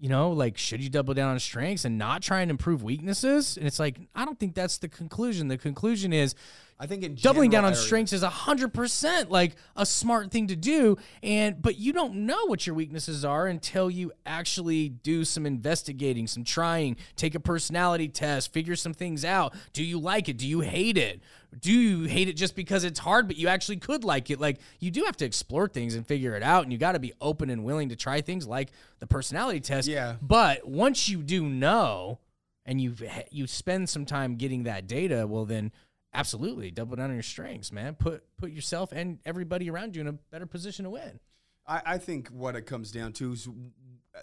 you 0.00 0.08
know, 0.08 0.30
like 0.30 0.58
should 0.58 0.82
you 0.82 0.88
double 0.90 1.14
down 1.14 1.30
on 1.30 1.38
strengths 1.40 1.84
and 1.84 1.98
not 1.98 2.22
try 2.22 2.40
and 2.40 2.50
improve 2.50 2.82
weaknesses? 2.82 3.56
And 3.56 3.66
it's 3.66 3.78
like 3.78 3.98
I 4.14 4.24
don't 4.24 4.38
think 4.38 4.54
that's 4.54 4.78
the 4.78 4.88
conclusion. 4.88 5.48
The 5.48 5.58
conclusion 5.58 6.12
is 6.12 6.34
I 6.80 6.86
think 6.86 7.02
in 7.02 7.16
doubling 7.16 7.50
down 7.50 7.64
on 7.64 7.72
areas- 7.72 7.84
strengths 7.84 8.12
is 8.12 8.22
a 8.22 8.28
hundred 8.30 8.72
percent 8.72 9.30
like 9.32 9.56
a 9.74 9.84
smart 9.84 10.30
thing 10.30 10.46
to 10.46 10.54
do 10.54 10.96
and 11.24 11.60
but 11.60 11.76
you 11.76 11.92
don't 11.92 12.14
know 12.14 12.46
what 12.46 12.66
your 12.68 12.74
weaknesses 12.76 13.24
are 13.24 13.48
until 13.48 13.90
you 13.90 14.12
actually 14.24 14.88
do 14.88 15.24
some 15.24 15.44
investigating 15.44 16.28
some 16.28 16.44
trying 16.44 16.96
take 17.16 17.34
a 17.34 17.40
personality 17.40 18.06
test 18.08 18.52
figure 18.52 18.76
some 18.76 18.94
things 18.94 19.24
out. 19.24 19.54
Do 19.72 19.82
you 19.82 19.98
like 19.98 20.28
it? 20.28 20.36
Do 20.38 20.46
you 20.46 20.60
hate 20.60 20.96
it? 20.96 21.20
Do 21.58 21.72
you 21.72 22.04
hate 22.04 22.28
it 22.28 22.34
just 22.34 22.54
because 22.54 22.84
it's 22.84 23.00
hard 23.00 23.26
but 23.26 23.36
you 23.36 23.48
actually 23.48 23.78
could 23.78 24.04
like 24.04 24.30
it? 24.30 24.38
Like 24.38 24.58
you 24.78 24.92
do 24.92 25.02
have 25.04 25.16
to 25.16 25.24
explore 25.24 25.66
things 25.66 25.96
and 25.96 26.06
figure 26.06 26.36
it 26.36 26.44
out 26.44 26.62
and 26.62 26.72
you 26.72 26.78
got 26.78 26.92
to 26.92 27.00
be 27.00 27.12
open 27.20 27.50
and 27.50 27.64
willing 27.64 27.88
to 27.88 27.96
try 27.96 28.20
things 28.20 28.46
like 28.46 28.70
the 29.00 29.06
personality 29.08 29.58
test. 29.58 29.88
Yeah. 29.88 30.14
but 30.22 30.68
once 30.68 31.08
you 31.08 31.22
do 31.22 31.42
know 31.48 32.20
and 32.64 32.80
you 32.80 32.94
you 33.32 33.46
spend 33.48 33.88
some 33.88 34.04
time 34.04 34.36
getting 34.36 34.62
that 34.64 34.86
data, 34.86 35.26
well 35.26 35.44
then 35.44 35.72
absolutely 36.14 36.70
double 36.70 36.96
down 36.96 37.10
on 37.10 37.14
your 37.14 37.22
strengths, 37.22 37.72
man. 37.72 37.94
Put 37.94 38.24
put 38.36 38.50
yourself 38.50 38.92
and 38.92 39.18
everybody 39.24 39.70
around 39.70 39.96
you 39.96 40.00
in 40.00 40.08
a 40.08 40.12
better 40.12 40.46
position 40.46 40.84
to 40.84 40.90
win. 40.90 41.20
I, 41.66 41.82
I 41.84 41.98
think 41.98 42.28
what 42.28 42.56
it 42.56 42.62
comes 42.62 42.90
down 42.90 43.12
to 43.14 43.32
is 43.32 43.48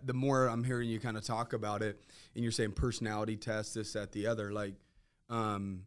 the 0.03 0.13
more 0.13 0.47
I'm 0.47 0.63
hearing 0.63 0.89
you 0.89 0.99
kind 0.99 1.17
of 1.17 1.23
talk 1.23 1.53
about 1.53 1.81
it, 1.81 2.01
and 2.33 2.43
you're 2.43 2.51
saying 2.51 2.73
personality 2.73 3.37
test, 3.37 3.75
this, 3.75 3.93
that, 3.93 4.11
the 4.11 4.27
other, 4.27 4.51
like, 4.51 4.73
um, 5.29 5.83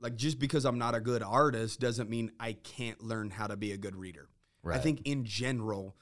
like 0.00 0.16
just 0.16 0.38
because 0.38 0.64
I'm 0.64 0.78
not 0.78 0.94
a 0.94 1.00
good 1.00 1.22
artist 1.22 1.80
doesn't 1.80 2.10
mean 2.10 2.32
I 2.38 2.52
can't 2.52 3.02
learn 3.02 3.30
how 3.30 3.46
to 3.46 3.56
be 3.56 3.72
a 3.72 3.76
good 3.76 3.96
reader. 3.96 4.28
I 4.68 4.78
think 4.78 5.02
in 5.04 5.24
general, 5.24 5.94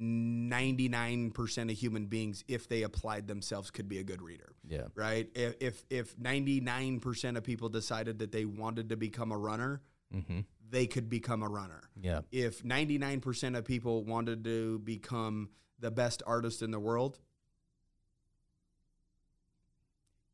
99% 0.00 1.70
of 1.70 1.76
human 1.78 2.06
beings, 2.06 2.44
if 2.46 2.68
they 2.68 2.82
applied 2.82 3.26
themselves, 3.26 3.70
could 3.70 3.88
be 3.88 3.98
a 3.98 4.04
good 4.04 4.20
reader. 4.22 4.52
Yeah. 4.68 4.88
Right? 4.94 5.28
If 5.34 5.54
if, 5.60 5.84
if 5.90 6.16
99% 6.18 7.36
of 7.36 7.42
people 7.44 7.68
decided 7.68 8.18
that 8.18 8.32
they 8.32 8.44
wanted 8.44 8.90
to 8.90 8.96
become 8.96 9.32
a 9.32 9.38
runner, 9.38 9.80
Mm-hmm. 10.14 10.40
they 10.70 10.86
could 10.86 11.10
become 11.10 11.42
a 11.42 11.48
runner 11.50 11.82
Yeah. 12.00 12.22
if 12.32 12.62
99% 12.62 13.58
of 13.58 13.66
people 13.66 14.04
wanted 14.04 14.42
to 14.44 14.78
become 14.78 15.50
the 15.80 15.90
best 15.90 16.22
artist 16.26 16.62
in 16.62 16.70
the 16.70 16.80
world 16.80 17.18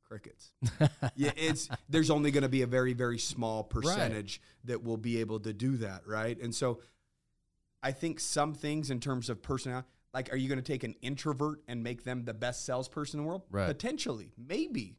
crickets 0.04 0.52
yeah 1.16 1.32
it's 1.36 1.68
there's 1.88 2.08
only 2.10 2.30
going 2.30 2.42
to 2.44 2.48
be 2.48 2.62
a 2.62 2.66
very 2.68 2.92
very 2.92 3.18
small 3.18 3.64
percentage 3.64 4.40
that 4.64 4.84
will 4.84 4.96
be 4.96 5.18
able 5.18 5.40
to 5.40 5.52
do 5.52 5.76
that 5.78 6.06
right 6.06 6.38
and 6.40 6.54
so 6.54 6.78
i 7.84 7.92
think 7.92 8.18
some 8.18 8.52
things 8.54 8.90
in 8.90 8.98
terms 8.98 9.30
of 9.30 9.40
personality 9.42 9.86
like 10.12 10.32
are 10.32 10.36
you 10.36 10.48
going 10.48 10.58
to 10.58 10.72
take 10.72 10.82
an 10.82 10.94
introvert 11.02 11.60
and 11.68 11.82
make 11.82 12.02
them 12.02 12.24
the 12.24 12.34
best 12.34 12.64
salesperson 12.64 13.20
in 13.20 13.24
the 13.24 13.28
world 13.28 13.42
Right. 13.50 13.66
potentially 13.66 14.32
maybe 14.36 14.96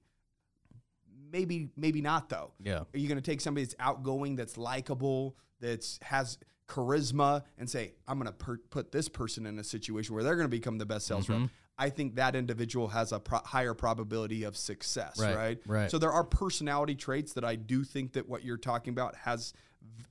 maybe 1.31 1.69
maybe 1.75 2.01
not 2.01 2.29
though 2.29 2.51
Yeah. 2.63 2.79
are 2.93 2.97
you 2.97 3.07
going 3.07 3.17
to 3.21 3.31
take 3.31 3.41
somebody 3.41 3.65
that's 3.65 3.75
outgoing, 3.79 4.35
that's 4.35 4.57
likable, 4.57 5.35
that's 5.59 5.99
has 6.01 6.37
charisma 6.67 7.43
and 7.57 7.69
say, 7.69 7.93
I'm 8.07 8.17
going 8.17 8.27
to 8.27 8.33
per- 8.33 8.61
put 8.69 8.91
this 8.91 9.07
person 9.09 9.45
in 9.45 9.59
a 9.59 9.63
situation 9.63 10.15
where 10.15 10.23
they're 10.23 10.35
going 10.35 10.45
to 10.47 10.57
become 10.57 10.77
the 10.77 10.85
best 10.85 11.07
sales 11.07 11.27
Mm-hmm. 11.27 11.43
rep. 11.43 11.51
I 11.77 11.89
think 11.89 12.15
that 12.15 12.35
individual 12.35 12.87
has 12.89 13.11
a 13.11 13.19
pro- 13.19 13.39
higher 13.39 13.73
probability 13.73 14.43
of 14.43 14.55
success, 14.55 15.19
Right, 15.19 15.35
right? 15.35 15.59
right. 15.67 15.91
So 15.91 15.97
there 15.97 16.11
are 16.11 16.23
personality 16.23 16.95
traits 16.95 17.33
that 17.33 17.43
I 17.43 17.55
do 17.55 17.83
think 17.83 18.13
that 18.13 18.27
what 18.29 18.43
you're 18.43 18.57
talking 18.57 18.91
about 18.93 19.15
has 19.15 19.53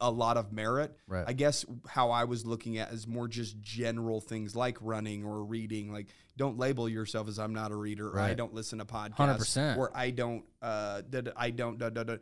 a 0.00 0.10
lot 0.10 0.36
of 0.36 0.52
merit. 0.52 0.96
Right. 1.08 1.24
I 1.26 1.32
guess 1.32 1.64
how 1.88 2.10
I 2.10 2.24
was 2.24 2.44
looking 2.44 2.78
at 2.78 2.92
is 2.92 3.06
more 3.06 3.28
just 3.28 3.60
general 3.60 4.20
things 4.20 4.54
like 4.54 4.76
running 4.80 5.24
or 5.24 5.42
reading. 5.44 5.92
Like, 5.92 6.08
don't 6.36 6.58
label 6.58 6.88
yourself 6.88 7.28
as 7.28 7.38
I'm 7.38 7.54
not 7.54 7.70
a 7.72 7.76
reader 7.76 8.08
or 8.10 8.18
I 8.20 8.34
don't 8.34 8.52
listen 8.52 8.78
to 8.80 8.84
podcasts 8.84 9.16
100%. 9.56 9.76
or 9.78 9.90
I 9.96 10.10
don't 10.10 10.44
uh 10.60 11.02
I 11.36 11.50
don't 11.50 11.78
da, 11.78 11.90
da, 11.90 12.02
da. 12.02 12.16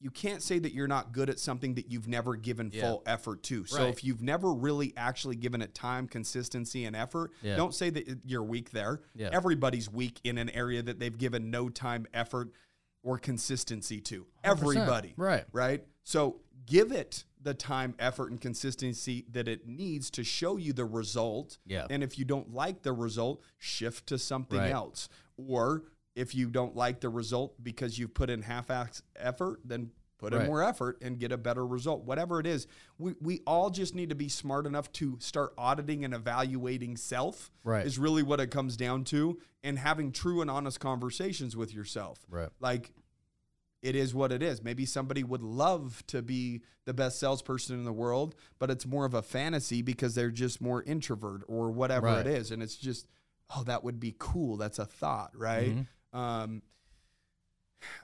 You 0.00 0.10
can't 0.10 0.42
say 0.42 0.58
that 0.60 0.72
you're 0.72 0.86
not 0.86 1.12
good 1.12 1.28
at 1.28 1.40
something 1.40 1.74
that 1.74 1.90
you've 1.90 2.06
never 2.06 2.36
given 2.36 2.70
Yeah. 2.72 2.82
full 2.82 3.02
effort 3.04 3.42
to. 3.44 3.64
So 3.64 3.78
Right. 3.78 3.88
if 3.88 4.04
you've 4.04 4.22
never 4.22 4.52
really 4.54 4.96
actually 4.96 5.34
given 5.36 5.60
it 5.60 5.74
time, 5.74 6.06
consistency, 6.06 6.84
and 6.84 6.94
effort, 6.94 7.32
Yeah. 7.42 7.56
don't 7.56 7.74
say 7.74 7.90
that 7.90 8.20
you're 8.24 8.44
weak 8.44 8.70
there. 8.70 9.00
Yeah. 9.14 9.30
Everybody's 9.32 9.90
weak 9.90 10.20
in 10.22 10.38
an 10.38 10.50
area 10.50 10.82
that 10.82 11.00
they've 11.00 11.16
given 11.18 11.50
no 11.50 11.68
time, 11.68 12.06
effort, 12.14 12.52
or 13.02 13.18
consistency 13.18 14.00
to. 14.02 14.26
100%. 14.44 14.76
Everybody 14.78 15.14
Right. 15.16 15.46
right? 15.52 15.84
So 16.04 16.42
give 16.66 16.92
it 16.92 17.24
the 17.40 17.54
time, 17.54 17.94
effort, 17.98 18.30
and 18.30 18.40
consistency 18.40 19.24
that 19.30 19.48
it 19.48 19.66
needs 19.66 20.10
to 20.10 20.22
show 20.24 20.56
you 20.56 20.72
the 20.72 20.84
result. 20.84 21.58
Yeah. 21.64 21.86
And 21.90 22.02
if 22.02 22.18
you 22.18 22.24
don't 22.24 22.52
like 22.52 22.82
the 22.82 22.92
result, 22.92 23.42
shift 23.56 24.06
to 24.08 24.18
something 24.18 24.58
Right. 24.58 24.70
else. 24.70 25.08
Or 25.36 25.84
if 26.18 26.34
you 26.34 26.48
don't 26.50 26.74
like 26.74 27.00
the 27.00 27.08
result 27.08 27.54
because 27.62 27.98
you've 27.98 28.12
put 28.14 28.28
in 28.30 28.42
half-ass 28.42 29.02
effort, 29.16 29.60
then 29.64 29.90
put 30.18 30.34
in 30.34 30.46
more 30.46 30.62
effort 30.64 30.98
and 31.00 31.18
get 31.20 31.30
a 31.30 31.36
better 31.38 31.64
result. 31.64 32.04
Whatever 32.04 32.40
it 32.40 32.46
is, 32.46 32.66
we, 32.98 33.14
we 33.20 33.40
all 33.46 33.70
just 33.70 33.94
need 33.94 34.08
to 34.08 34.16
be 34.16 34.28
smart 34.28 34.66
enough 34.66 34.90
to 34.94 35.16
start 35.20 35.52
auditing 35.56 36.04
and 36.04 36.12
evaluating 36.12 36.96
self. 36.96 37.52
Right. 37.62 37.86
Is 37.86 37.98
really 38.00 38.24
what 38.24 38.40
it 38.40 38.50
comes 38.50 38.76
down 38.76 39.04
to, 39.04 39.38
and 39.62 39.78
having 39.78 40.10
true 40.10 40.40
and 40.40 40.50
honest 40.50 40.80
conversations 40.80 41.56
with 41.56 41.72
yourself 41.72 42.18
Right. 42.28 42.48
like 42.58 42.92
it 43.80 43.94
is 43.94 44.12
what 44.12 44.32
it 44.32 44.42
is. 44.42 44.60
Maybe 44.60 44.84
somebody 44.84 45.22
would 45.22 45.44
love 45.44 46.02
to 46.08 46.20
be 46.20 46.62
the 46.84 46.92
best 46.92 47.20
salesperson 47.20 47.76
in 47.78 47.84
the 47.84 47.92
world, 47.92 48.34
but 48.58 48.72
it's 48.72 48.84
more 48.86 49.04
of 49.04 49.14
a 49.14 49.22
fantasy 49.22 49.82
because 49.82 50.16
they're 50.16 50.32
just 50.32 50.60
more 50.60 50.82
introvert 50.82 51.42
or 51.46 51.70
whatever 51.70 52.06
Right. 52.06 52.26
it 52.26 52.32
is. 52.32 52.50
And 52.50 52.60
it's 52.60 52.74
just, 52.74 53.06
oh, 53.54 53.62
that 53.64 53.84
would 53.84 54.00
be 54.00 54.16
cool. 54.18 54.56
That's 54.56 54.80
a 54.80 54.84
thought, 54.84 55.30
right? 55.38 55.68
Mm-hmm. 55.70 55.82
Um, 56.12 56.62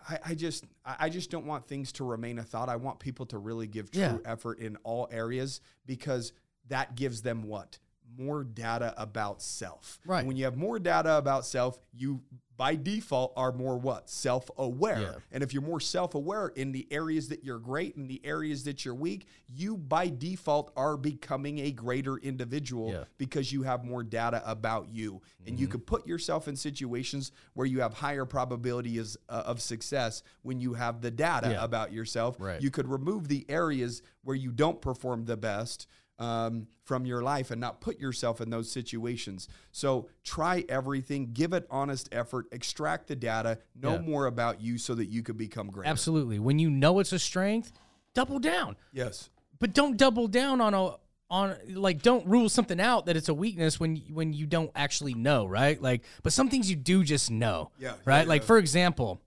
I, 0.08 0.18
I 0.26 0.34
just 0.34 0.64
I 0.84 1.08
just 1.08 1.30
don't 1.30 1.46
want 1.46 1.66
things 1.66 1.90
to 1.92 2.04
remain 2.04 2.38
a 2.38 2.42
thought. 2.44 2.68
I 2.68 2.76
want 2.76 3.00
people 3.00 3.26
to 3.26 3.38
really 3.38 3.66
give 3.66 3.90
true 3.90 4.00
Yeah. 4.02 4.18
effort 4.24 4.58
in 4.60 4.76
all 4.84 5.08
areas 5.10 5.60
because 5.86 6.32
that 6.68 6.94
gives 6.94 7.22
them 7.22 7.42
what? 7.42 7.78
More 8.16 8.44
data 8.44 8.94
about 8.96 9.42
self. 9.42 9.98
Right. 10.06 10.18
And 10.20 10.28
when 10.28 10.36
you 10.36 10.44
have 10.44 10.56
more 10.56 10.78
data 10.78 11.16
about 11.16 11.44
self, 11.46 11.78
you 11.92 12.22
by 12.56 12.76
default 12.76 13.32
are 13.36 13.50
more 13.50 13.76
what? 13.76 14.08
Self-aware. 14.08 15.00
Yeah. 15.00 15.14
And 15.32 15.42
if 15.42 15.52
you're 15.52 15.60
more 15.62 15.80
self-aware 15.80 16.48
in 16.54 16.70
the 16.70 16.86
areas 16.92 17.28
that 17.30 17.42
you're 17.42 17.58
great 17.58 17.96
and 17.96 18.08
the 18.08 18.20
areas 18.24 18.62
that 18.64 18.84
you're 18.84 18.94
weak, 18.94 19.26
you 19.48 19.76
by 19.76 20.08
default 20.08 20.70
are 20.76 20.96
becoming 20.96 21.58
a 21.58 21.72
greater 21.72 22.16
individual 22.18 22.90
Yeah. 22.92 23.04
because 23.18 23.52
you 23.52 23.62
have 23.62 23.84
more 23.84 24.04
data 24.04 24.40
about 24.48 24.88
you 24.92 25.20
and 25.44 25.54
Mm-hmm. 25.56 25.62
you 25.62 25.66
can 25.68 25.80
put 25.80 26.06
yourself 26.06 26.46
in 26.46 26.54
situations 26.54 27.32
where 27.54 27.66
you 27.66 27.80
have 27.80 27.92
higher 27.94 28.24
probabilities 28.24 29.16
uh, 29.28 29.42
of 29.46 29.60
success 29.60 30.22
when 30.42 30.60
you 30.60 30.74
have 30.74 31.00
the 31.00 31.10
data 31.10 31.50
Yeah. 31.50 31.64
about 31.64 31.92
yourself 31.92 32.36
Right. 32.38 32.60
you 32.62 32.70
could 32.70 32.86
remove 32.86 33.26
the 33.26 33.44
areas 33.48 34.00
where 34.22 34.36
you 34.36 34.52
don't 34.52 34.80
perform 34.80 35.24
the 35.24 35.36
best 35.36 35.88
um, 36.18 36.66
from 36.84 37.06
your 37.06 37.22
life 37.22 37.50
and 37.50 37.60
not 37.60 37.80
put 37.80 37.98
yourself 37.98 38.40
in 38.40 38.48
those 38.50 38.70
situations 38.70 39.48
so 39.72 40.08
try 40.22 40.64
everything 40.68 41.30
give 41.32 41.52
it 41.52 41.66
honest 41.70 42.08
effort 42.12 42.46
extract 42.52 43.08
the 43.08 43.16
data 43.16 43.58
know 43.74 43.94
Yeah. 43.94 44.00
more 44.02 44.26
about 44.26 44.60
you 44.60 44.78
so 44.78 44.94
that 44.94 45.06
you 45.06 45.22
could 45.22 45.36
become 45.36 45.68
great 45.70 45.88
Absolutely. 45.88 46.38
When 46.38 46.58
you 46.58 46.70
know 46.70 46.98
it's 47.00 47.12
a 47.12 47.18
strength, 47.18 47.72
double 48.14 48.38
down. 48.38 48.76
yes 48.92 49.30
But 49.58 49.72
don't 49.74 49.96
double 49.96 50.28
down 50.28 50.60
on 50.60 50.72
a 50.74 50.96
on 51.30 51.56
like 51.70 52.02
don't 52.02 52.24
rule 52.28 52.48
something 52.48 52.78
out 52.78 53.06
that 53.06 53.16
it's 53.16 53.28
a 53.30 53.34
weakness 53.34 53.80
when 53.80 53.96
when 54.12 54.32
you 54.32 54.46
don't 54.46 54.70
actually 54.76 55.14
know, 55.14 55.46
right? 55.46 55.80
Like 55.82 56.04
but 56.22 56.32
some 56.32 56.48
things 56.48 56.70
you 56.70 56.76
do 56.76 57.02
just 57.02 57.30
know. 57.30 57.70
Yeah, 57.78 57.94
Right? 58.04 58.22
yeah, 58.22 58.28
like 58.28 58.42
yeah. 58.42 58.46
for 58.46 58.58
example, 58.58 59.20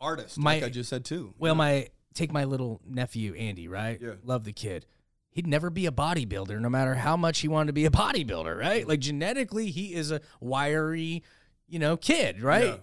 artist 0.00 0.38
My- 0.38 0.54
like 0.54 0.64
i 0.64 0.68
just 0.68 0.90
said 0.90 1.04
too 1.04 1.34
well 1.38 1.54
my 1.54 1.88
take 2.14 2.32
my 2.32 2.44
little 2.44 2.80
nephew 2.88 3.34
Andy, 3.34 3.68
right? 3.68 4.00
Yeah. 4.00 4.12
Love 4.24 4.44
the 4.44 4.52
kid. 4.52 4.86
He'd 5.34 5.48
never 5.48 5.68
be 5.68 5.86
a 5.86 5.90
bodybuilder 5.90 6.60
no 6.60 6.68
matter 6.68 6.94
how 6.94 7.16
much 7.16 7.40
he 7.40 7.48
wanted 7.48 7.66
to 7.66 7.72
be 7.72 7.86
a 7.86 7.90
bodybuilder, 7.90 8.56
right? 8.56 8.86
Like 8.86 9.00
genetically 9.00 9.70
he 9.70 9.92
is 9.92 10.12
a 10.12 10.20
wiry, 10.40 11.24
you 11.66 11.80
know, 11.80 11.96
kid, 11.96 12.40
right? 12.40 12.66
Yeah. 12.66 12.76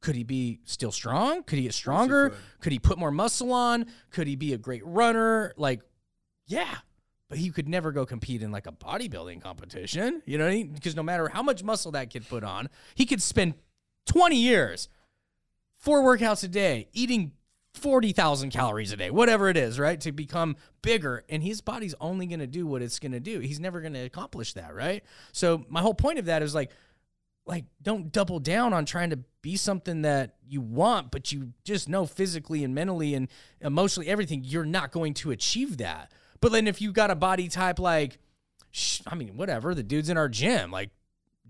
Could 0.00 0.14
he 0.14 0.22
be 0.22 0.60
still 0.64 0.92
strong? 0.92 1.42
Could 1.42 1.58
he 1.58 1.64
get 1.64 1.74
stronger? 1.74 2.30
could. 2.30 2.38
could 2.60 2.72
he 2.72 2.78
put 2.78 2.98
more 2.98 3.10
muscle 3.10 3.52
on? 3.52 3.86
Could 4.10 4.28
he 4.28 4.36
be 4.36 4.52
a 4.52 4.58
great 4.58 4.86
runner? 4.86 5.52
Like, 5.56 5.80
yeah. 6.46 6.76
But 7.28 7.38
he 7.38 7.50
could 7.50 7.68
never 7.68 7.90
go 7.90 8.06
compete 8.06 8.42
in 8.42 8.52
like 8.52 8.68
a 8.68 8.72
bodybuilding 8.72 9.42
competition, 9.42 10.22
you 10.24 10.38
know 10.38 10.44
what 10.44 10.52
I 10.52 10.54
mean? 10.54 10.68
Because 10.68 10.94
no 10.94 11.02
matter 11.02 11.28
how 11.28 11.42
much 11.42 11.64
muscle 11.64 11.90
that 11.92 12.10
kid 12.10 12.28
put 12.28 12.44
on, 12.44 12.68
he 12.94 13.06
could 13.06 13.20
spend 13.20 13.54
20 14.06 14.36
years, 14.36 14.88
four 15.76 16.02
workouts 16.02 16.44
a 16.44 16.48
day, 16.48 16.88
eating 16.92 17.32
40,000 17.78 18.50
calories 18.50 18.92
a 18.92 18.96
day, 18.96 19.10
whatever 19.10 19.48
it 19.48 19.56
is, 19.56 19.78
right? 19.78 20.00
To 20.00 20.12
become 20.12 20.56
bigger. 20.82 21.24
And 21.28 21.42
his 21.42 21.60
body's 21.60 21.94
only 22.00 22.26
going 22.26 22.40
to 22.40 22.46
do 22.46 22.66
what 22.66 22.82
it's 22.82 22.98
going 22.98 23.12
to 23.12 23.20
do. 23.20 23.40
He's 23.40 23.60
never 23.60 23.80
going 23.80 23.94
to 23.94 24.00
accomplish 24.00 24.52
that, 24.54 24.74
right? 24.74 25.02
So 25.32 25.64
my 25.68 25.80
whole 25.80 25.94
point 25.94 26.18
of 26.18 26.26
that 26.26 26.42
is 26.42 26.54
like, 26.54 26.70
like 27.48 27.64
don't 27.82 28.12
double 28.12 28.38
down 28.38 28.72
on 28.72 28.84
trying 28.84 29.10
to 29.10 29.18
be 29.40 29.56
something 29.56 30.02
that 30.02 30.34
you 30.46 30.60
want 30.60 31.10
but 31.10 31.32
you 31.32 31.52
just 31.64 31.88
know 31.88 32.04
physically 32.04 32.62
and 32.62 32.74
mentally 32.74 33.14
and 33.14 33.28
emotionally 33.60 34.08
everything 34.08 34.42
you're 34.44 34.66
not 34.66 34.92
going 34.92 35.14
to 35.14 35.30
achieve 35.30 35.78
that 35.78 36.12
but 36.40 36.52
then 36.52 36.68
if 36.68 36.80
you 36.80 36.92
got 36.92 37.10
a 37.10 37.14
body 37.14 37.48
type 37.48 37.78
like 37.78 38.18
i 39.06 39.14
mean 39.14 39.36
whatever 39.36 39.74
the 39.74 39.82
dudes 39.82 40.10
in 40.10 40.18
our 40.18 40.28
gym 40.28 40.70
like 40.70 40.90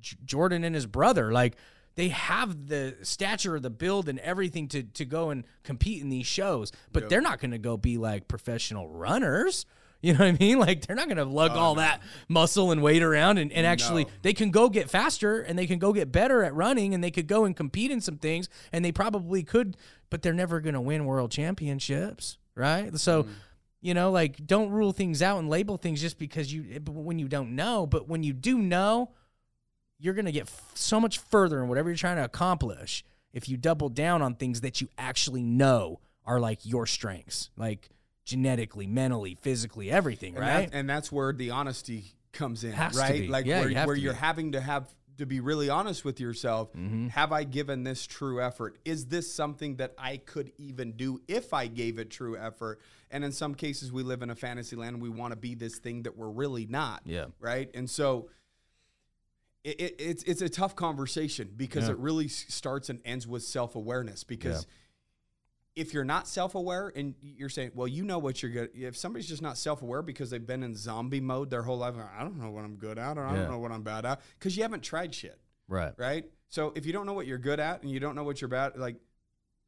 J- 0.01 0.17
jordan 0.25 0.63
and 0.63 0.75
his 0.75 0.87
brother 0.87 1.33
like 1.33 1.57
they 1.99 2.09
have 2.09 2.69
the 2.69 2.97
stature 3.03 3.59
the 3.59 3.69
build 3.69 4.09
and 4.09 4.21
everything 4.21 4.69
to 4.69 4.85
to 4.85 5.05
go 5.05 5.31
and 5.31 5.45
compete 5.65 6.01
in 6.01 6.09
these 6.09 6.27
shows 6.27 6.71
but 6.93 7.09
they're 7.09 7.21
not 7.21 7.41
going 7.41 7.51
to 7.51 7.59
go 7.59 7.77
be 7.77 7.99
like 7.99 8.29
professional 8.29 8.89
runners 8.89 9.67
you 10.01 10.13
know 10.13 10.21
what 10.21 10.29
I 10.29 10.39
mean? 10.39 10.61
Like 10.61 10.87
they're 10.87 10.95
not 10.95 11.09
gonna 11.09 11.25
lug 11.25 11.51
oh, 11.55 11.59
all 11.59 11.75
that 11.75 12.01
muscle 12.29 12.71
and 12.71 12.81
weight 12.85 13.03
around 13.03 13.39
and, 13.39 13.51
and 13.51 13.67
actually 13.67 14.05
No. 14.05 14.11
they 14.23 14.33
can 14.33 14.53
go 14.53 14.69
get 14.69 14.89
faster 14.89 15.41
and 15.41 15.59
they 15.59 15.67
can 15.67 15.81
go 15.81 15.93
get 15.93 16.13
better 16.13 16.45
at 16.45 16.55
running 16.55 16.95
and 16.95 17.03
they 17.03 17.11
could 17.11 17.27
go 17.27 17.45
and 17.45 17.57
compete 17.57 17.91
in 17.91 18.01
some 18.01 18.17
things 18.17 18.49
and 18.71 18.85
they 18.85 18.93
probably 18.93 19.43
could, 19.43 19.77
but 20.09 20.23
they're 20.23 20.33
never 20.33 20.61
gonna 20.61 20.81
win 20.81 21.05
world 21.05 21.33
championships, 21.33 22.39
right? 22.55 22.97
So, 22.97 23.25
mm. 23.25 23.29
you 23.81 23.93
know, 23.93 24.13
like 24.13 24.47
don't 24.47 24.71
rule 24.71 24.93
things 24.93 25.21
out 25.21 25.39
and 25.39 25.49
label 25.49 25.77
things 25.77 26.01
just 26.01 26.17
because 26.17 26.53
you 26.53 26.65
eh, 26.75 26.79
when 26.87 27.19
you 27.19 27.27
don't 27.27 27.57
know, 27.57 27.85
but 27.85 28.07
when 28.07 28.23
you 28.23 28.33
do 28.33 28.59
know, 28.59 29.11
you're 29.99 30.15
gonna 30.15 30.33
get 30.33 30.43
f- 30.49 30.71
so 30.75 31.01
much 31.01 31.19
further 31.19 31.63
in 31.63 31.69
whatever 31.69 31.89
you're 31.89 31.97
trying 31.97 32.17
to 32.17 32.25
accomplish 32.25 33.05
if 33.33 33.49
you 33.49 33.57
double 33.57 33.89
down 33.89 34.23
on 34.23 34.35
things 34.35 34.63
that 34.63 34.81
you 34.81 34.89
actually 34.97 35.43
know 35.43 36.01
are 36.25 36.41
like 36.41 36.65
your 36.65 36.87
strengths, 36.87 37.51
like 37.57 37.91
genetically, 38.25 38.87
mentally, 38.87 39.37
physically, 39.41 39.91
everything, 39.91 40.35
and 40.37 40.45
right? 40.45 40.71
That, 40.71 40.77
and 40.79 40.89
that's 40.89 41.11
where 41.11 41.33
the 41.33 41.51
honesty 41.51 42.13
comes 42.33 42.65
in, 42.65 42.73
Has 42.73 42.93
to 42.93 42.99
right? 42.99 43.29
Like 43.29 43.47
Yeah, 43.47 43.61
where, 43.61 43.71
you 43.71 43.77
where 43.77 43.95
to 43.97 44.01
you're 44.01 44.13
be. 44.13 44.19
having 44.19 44.53
to 44.53 44.61
have 44.61 44.93
to 45.17 45.27
be 45.27 45.41
really 45.41 45.69
honest 45.69 46.05
with 46.05 46.21
yourself. 46.21 46.73
Mm-hmm. 46.75 47.09
Have 47.09 47.33
I 47.33 47.43
given 47.45 47.83
this 47.83 48.07
true 48.07 48.41
effort? 48.41 48.79
Is 48.85 49.07
this 49.07 49.33
something 49.33 49.77
that 49.77 49.95
I 49.99 50.19
could 50.19 50.53
even 50.59 50.93
do 50.93 51.21
if 51.27 51.53
I 51.53 51.67
gave 51.67 51.99
it 51.99 52.11
true 52.11 52.37
effort? 52.37 52.81
And 53.11 53.25
in 53.25 53.33
some 53.33 53.55
cases, 53.55 53.91
we 53.91 54.05
live 54.05 54.23
in 54.23 54.31
a 54.31 54.37
fantasy 54.37 54.77
land 54.77 54.95
and 54.95 55.03
we 55.03 55.09
want 55.09 55.33
to 55.33 55.37
be 55.37 55.55
this 55.57 55.79
thing 55.79 56.05
that 56.05 56.17
we're 56.17 56.29
really 56.31 56.67
not. 56.67 57.03
Yeah. 57.05 57.27
Right. 57.41 57.69
And 57.75 57.89
so. 57.91 58.31
It, 59.69 59.81
it, 59.81 59.95
it's 59.99 60.23
it's 60.23 60.41
a 60.43 60.49
tough 60.49 60.75
conversation 60.77 61.51
because 61.57 61.85
Yeah. 61.89 61.93
it 61.95 61.99
really 61.99 62.29
starts 62.29 62.89
and 62.89 63.01
ends 63.05 63.27
with 63.27 63.43
self 63.43 63.75
awareness. 63.75 64.25
Because 64.25 64.67
if 65.77 65.93
you're 65.95 66.05
not 66.05 66.27
self-aware 66.27 66.93
and 66.97 67.15
you're 67.21 67.49
saying, 67.49 67.71
well, 67.75 67.87
you 67.87 68.03
know 68.03 68.19
what 68.19 68.43
you're 68.43 68.51
good. 68.51 68.71
If 68.75 68.97
somebody's 68.97 69.29
just 69.29 69.43
not 69.43 69.57
self-aware 69.57 70.03
because 70.03 70.29
they've 70.31 70.45
been 70.45 70.63
in 70.65 70.75
zombie 70.75 71.21
mode 71.21 71.51
their 71.51 71.63
whole 71.63 71.79
life, 71.79 71.95
I 72.19 72.23
don't 72.25 72.37
know 72.41 72.51
what 72.51 72.65
I'm 72.65 72.77
good 72.77 72.99
at, 72.99 73.17
or 73.17 73.25
I 73.25 73.35
Yeah. 73.35 73.43
don't 73.43 73.51
know 73.53 73.59
what 73.61 73.71
I'm 73.71 73.83
bad 73.85 74.05
at, 74.05 74.21
because 74.39 74.57
you 74.57 74.63
haven't 74.65 74.83
tried 74.83 75.15
shit, 75.15 75.39
right. 75.69 75.93
right? 75.97 76.25
So 76.49 76.73
if 76.75 76.85
you 76.85 76.93
don't 76.93 77.07
know 77.07 77.13
what 77.13 77.27
you're 77.29 77.39
good 77.39 77.61
at 77.61 77.83
and 77.83 77.93
you 77.93 78.01
don't 78.01 78.17
know 78.17 78.25
what 78.25 78.41
you're 78.41 78.49
bad, 78.49 78.73
at 78.73 78.81
like 78.81 78.97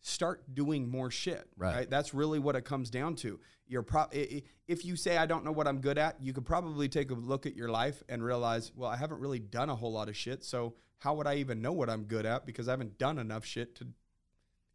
start 0.00 0.54
doing 0.54 0.88
more 0.88 1.10
shit, 1.10 1.46
Right. 1.56 1.74
right? 1.74 1.90
That's 1.90 2.14
really 2.14 2.38
what 2.38 2.56
it 2.56 2.64
comes 2.64 2.90
down 2.90 3.16
to. 3.16 3.38
You're 3.66 3.82
pro- 3.82 4.08
if 4.12 4.84
you 4.84 4.96
say 4.96 5.16
I 5.18 5.26
don't 5.26 5.44
know 5.44 5.52
what 5.52 5.68
I'm 5.68 5.80
good 5.80 5.98
at, 5.98 6.20
you 6.22 6.32
could 6.32 6.44
probably 6.46 6.88
take 6.88 7.10
a 7.10 7.14
look 7.14 7.46
at 7.46 7.54
your 7.54 7.68
life 7.68 8.02
and 8.08 8.22
realize, 8.24 8.72
well, 8.74 8.90
I 8.90 8.96
haven't 8.96 9.20
really 9.20 9.38
done 9.38 9.68
a 9.70 9.76
whole 9.76 9.92
lot 9.92 10.08
of 10.08 10.16
shit, 10.16 10.42
so 10.44 10.74
how 10.98 11.14
would 11.14 11.26
I 11.26 11.36
even 11.36 11.62
know 11.62 11.72
what 11.72 11.88
I'm 11.90 12.04
good 12.04 12.26
at 12.26 12.46
because 12.46 12.66
I 12.68 12.72
haven't 12.72 12.98
done 12.98 13.18
enough 13.18 13.44
shit 13.44 13.74
to 13.76 13.88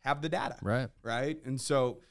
have 0.01 0.21
the 0.21 0.29
data 0.29 0.57
Right. 0.61 0.89
right? 1.01 1.43
And 1.45 1.59
so 1.59 2.01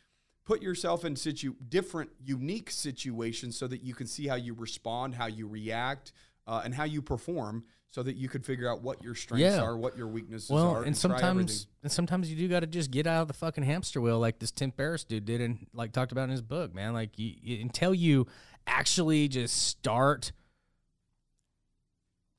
put 0.45 0.61
yourself 0.61 1.05
in 1.05 1.17
situ 1.17 1.55
different, 1.69 2.11
unique 2.23 2.71
situations 2.71 3.57
so 3.57 3.67
that 3.69 3.83
you 3.83 3.95
can 3.95 4.07
see 4.07 4.27
how 4.27 4.35
you 4.35 4.55
respond, 4.55 5.15
how 5.15 5.27
you 5.27 5.47
react, 5.49 6.13
uh, 6.47 6.63
and 6.65 6.75
how 6.75 6.85
you 6.85 7.01
perform, 7.03 7.65
so 7.91 8.03
that 8.03 8.17
you 8.17 8.29
could 8.29 8.45
figure 8.45 8.69
out 8.69 8.83
what 8.83 9.03
your 9.05 9.15
strengths 9.15 9.43
Yeah. 9.43 9.63
are, 9.63 9.77
what 9.77 9.97
your 9.97 10.09
weaknesses 10.09 10.51
Well, 10.51 10.65
are, 10.65 10.69
and 10.79 10.79
everything. 10.79 10.95
sometimes 10.95 11.67
and 11.85 11.93
sometimes 11.93 12.29
you 12.31 12.37
do 12.37 12.49
got 12.49 12.61
to 12.61 12.67
just 12.67 12.91
get 12.91 13.07
out 13.07 13.23
of 13.23 13.29
the 13.29 13.35
fucking 13.35 13.63
hamster 13.63 14.01
wheel, 14.01 14.19
like 14.19 14.39
this 14.41 14.51
Tim 14.51 14.73
Ferriss 14.73 15.05
dude 15.05 15.25
did, 15.27 15.41
and 15.41 15.67
like 15.73 15.93
talked 15.93 16.11
about 16.13 16.25
in 16.25 16.31
his 16.31 16.43
book, 16.43 16.75
man. 16.75 16.93
Like 16.93 17.19
you, 17.19 17.35
you- 17.41 17.61
until 17.61 17.95
you 17.95 18.27
actually 18.67 19.29
just 19.29 19.63
start 19.69 20.33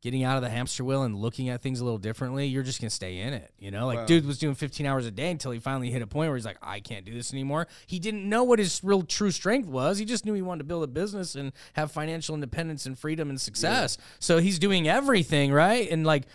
getting 0.05 0.23
out 0.23 0.37
of 0.37 0.43
the 0.43 0.49
hamster 0.51 0.83
wheel 0.85 1.01
and 1.01 1.15
looking 1.15 1.49
at 1.49 1.63
things 1.63 1.79
a 1.79 1.83
little 1.83 1.97
differently, 1.97 2.45
you're 2.45 2.61
just 2.61 2.79
gonna 2.79 2.91
stay 2.91 3.17
in 3.21 3.33
it. 3.33 3.51
You 3.57 3.71
know, 3.71 3.87
like 3.87 3.97
Wow. 3.97 4.05
dude 4.05 4.27
was 4.27 4.37
doing 4.37 4.53
15 4.53 4.85
hours 4.85 5.07
a 5.07 5.09
day 5.11 5.31
until 5.31 5.49
he 5.49 5.57
finally 5.59 5.89
hit 5.89 6.03
a 6.03 6.05
point 6.05 6.29
where 6.29 6.37
he's 6.37 6.45
like, 6.45 6.59
I 6.61 6.79
can't 6.79 7.05
do 7.05 7.11
this 7.11 7.33
anymore. 7.33 7.65
He 7.87 7.97
didn't 7.97 8.29
know 8.29 8.43
what 8.43 8.59
his 8.59 8.81
real 8.83 9.01
true 9.01 9.31
strength 9.31 9.67
was. 9.67 9.97
He 9.97 10.05
just 10.05 10.23
knew 10.23 10.33
he 10.35 10.43
wanted 10.43 10.59
to 10.59 10.65
build 10.65 10.83
a 10.83 10.87
business 10.87 11.33
and 11.33 11.51
have 11.73 11.91
financial 11.91 12.35
independence 12.35 12.85
and 12.85 12.99
freedom 12.99 13.31
and 13.31 13.41
success. 13.41 13.97
So 14.19 14.37
he's 14.37 14.59
doing 14.59 14.87
everything 14.87 15.51
right, 15.51 15.89
and 15.89 16.05
like 16.05 16.27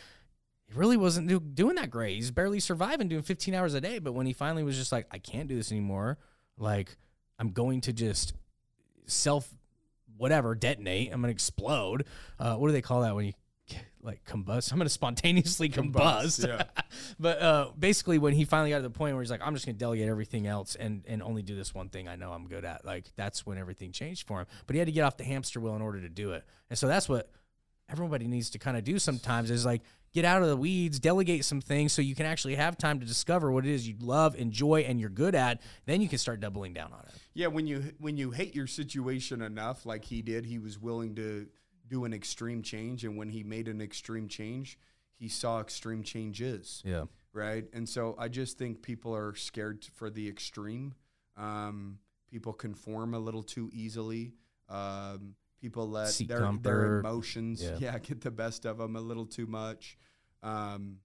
he 0.66 0.75
really 0.75 0.97
wasn't 0.97 1.29
do, 1.29 1.39
doing 1.39 1.77
that 1.77 1.91
great. 1.91 2.16
He's 2.16 2.33
barely 2.33 2.59
surviving 2.59 3.07
doing 3.07 3.23
15 3.23 3.55
hours 3.55 3.75
a 3.75 3.81
day. 3.81 4.01
But 4.01 4.14
when 4.14 4.27
he 4.27 4.33
finally 4.33 4.64
was 4.64 4.77
just 4.77 4.91
like, 4.91 5.07
I 5.12 5.18
can't 5.18 5.47
do 5.49 5.55
this 5.55 5.71
anymore, 5.71 6.18
like 6.59 6.97
I'm 7.39 7.53
going 7.53 7.83
to 7.83 7.93
just 7.93 8.35
self 9.07 9.49
whatever 10.16 10.57
detonate. 10.57 11.12
I'm 11.12 11.21
gonna 11.21 11.31
explode. 11.31 12.05
Uh, 12.39 12.57
what 12.57 12.66
do 12.66 12.73
they 12.73 12.83
call 12.83 13.03
that 13.03 13.14
when 13.14 13.27
you 13.27 13.33
like 14.03 14.25
combust? 14.25 14.71
I'm 14.73 14.79
gonna 14.79 14.91
spontaneously 14.91 15.69
combust. 15.69 16.47
yeah. 16.47 16.65
but 17.21 17.41
uh, 17.41 17.71
basically, 17.79 18.19
when 18.19 18.35
he 18.35 18.45
finally 18.45 18.71
got 18.71 18.79
to 18.79 18.83
the 18.83 18.91
point 18.91 19.15
where 19.15 19.23
he's 19.23 19.31
like, 19.31 19.43
I'm 19.45 19.55
just 19.55 19.67
gonna 19.67 19.79
delegate 19.79 20.09
everything 20.09 20.47
else 20.47 20.75
and 20.75 21.05
and 21.07 21.23
only 21.23 21.43
do 21.43 21.55
this 21.55 21.75
one 21.75 21.89
thing 21.89 22.09
I 22.09 22.17
know 22.17 22.33
I'm 22.33 22.47
good 22.47 22.65
at. 22.65 22.85
Like 22.85 23.07
that's 23.17 23.47
when 23.47 23.59
everything 23.59 23.93
changed 23.93 24.27
for 24.27 24.41
him. 24.41 24.47
But 24.67 24.75
he 24.75 24.79
had 24.79 24.87
to 24.87 24.93
get 24.93 25.03
off 25.03 25.17
the 25.17 25.25
hamster 25.25 25.61
wheel 25.61 25.77
in 25.77 25.83
order 25.83 26.01
to 26.01 26.09
do 26.09 26.33
it. 26.33 26.45
And 26.69 26.79
so 26.79 26.87
that's 26.87 27.09
what 27.09 27.31
everybody 27.91 28.27
needs 28.27 28.51
to 28.51 28.59
kind 28.59 28.77
of 28.77 28.85
do 28.85 28.99
sometimes 28.99 29.51
is 29.51 29.67
like 29.67 29.83
get 30.13 30.25
out 30.25 30.43
of 30.43 30.49
the 30.49 30.57
weeds, 30.57 30.99
delegate 30.99 31.45
some 31.45 31.61
things 31.61 31.93
so 31.93 32.03
you 32.03 32.15
can 32.15 32.27
actually 32.27 32.55
have 32.55 32.77
time 32.77 33.01
to 33.01 33.07
discover 33.07 33.51
what 33.51 33.67
it 33.67 33.73
is 33.73 33.87
you 33.87 33.97
love, 34.01 34.37
enjoy, 34.37 34.81
and 34.81 35.01
you're 35.01 35.11
good 35.11 35.35
at. 35.35 35.61
Then 35.87 36.01
you 36.01 36.09
can 36.09 36.19
start 36.19 36.41
doubling 36.41 36.73
down 36.73 36.93
on 36.93 37.01
it. 37.07 37.15
Yeah, 37.35 37.49
when 37.49 37.67
you 37.67 37.93
when 37.99 38.17
you 38.17 38.31
hate 38.31 38.55
your 38.55 38.67
situation 38.67 39.43
enough, 39.43 39.87
like 39.87 40.05
he 40.05 40.23
did, 40.23 40.47
he 40.47 40.59
was 40.59 40.79
willing 40.79 41.15
to 41.17 41.47
do 41.91 42.05
an 42.07 42.14
extreme 42.14 42.62
change, 42.62 43.05
and 43.05 43.18
when 43.18 43.28
he 43.28 43.43
made 43.43 43.68
an 43.68 43.80
extreme 43.82 44.28
change, 44.28 44.78
he 45.18 45.28
saw 45.28 45.61
extreme 45.61 46.03
changes. 46.03 46.82
Yeah. 46.86 47.05
right? 47.34 47.66
And 47.74 47.86
so 47.88 48.14
I 48.18 48.28
just 48.28 48.57
think 48.57 48.80
people 48.80 49.14
are 49.14 49.34
scared 49.34 49.84
for 49.95 50.09
the 50.09 50.26
extreme. 50.28 50.95
Um, 51.36 51.99
people 52.30 52.53
conform 52.55 53.12
a 53.14 53.18
little 53.18 53.43
too 53.43 53.68
easily. 53.72 54.32
Um, 54.68 55.34
people 55.61 55.88
let 55.88 56.12
their, 56.26 56.51
their 56.62 57.01
emotions, 57.01 57.62
Yeah. 57.62 57.76
yeah. 57.78 57.99
get 58.09 58.20
the 58.22 58.30
best 58.30 58.64
of 58.64 58.78
them 58.78 58.97
a 58.97 59.01
little 59.01 59.26
too 59.26 59.47
much. 59.47 59.99
Um, 60.43 60.99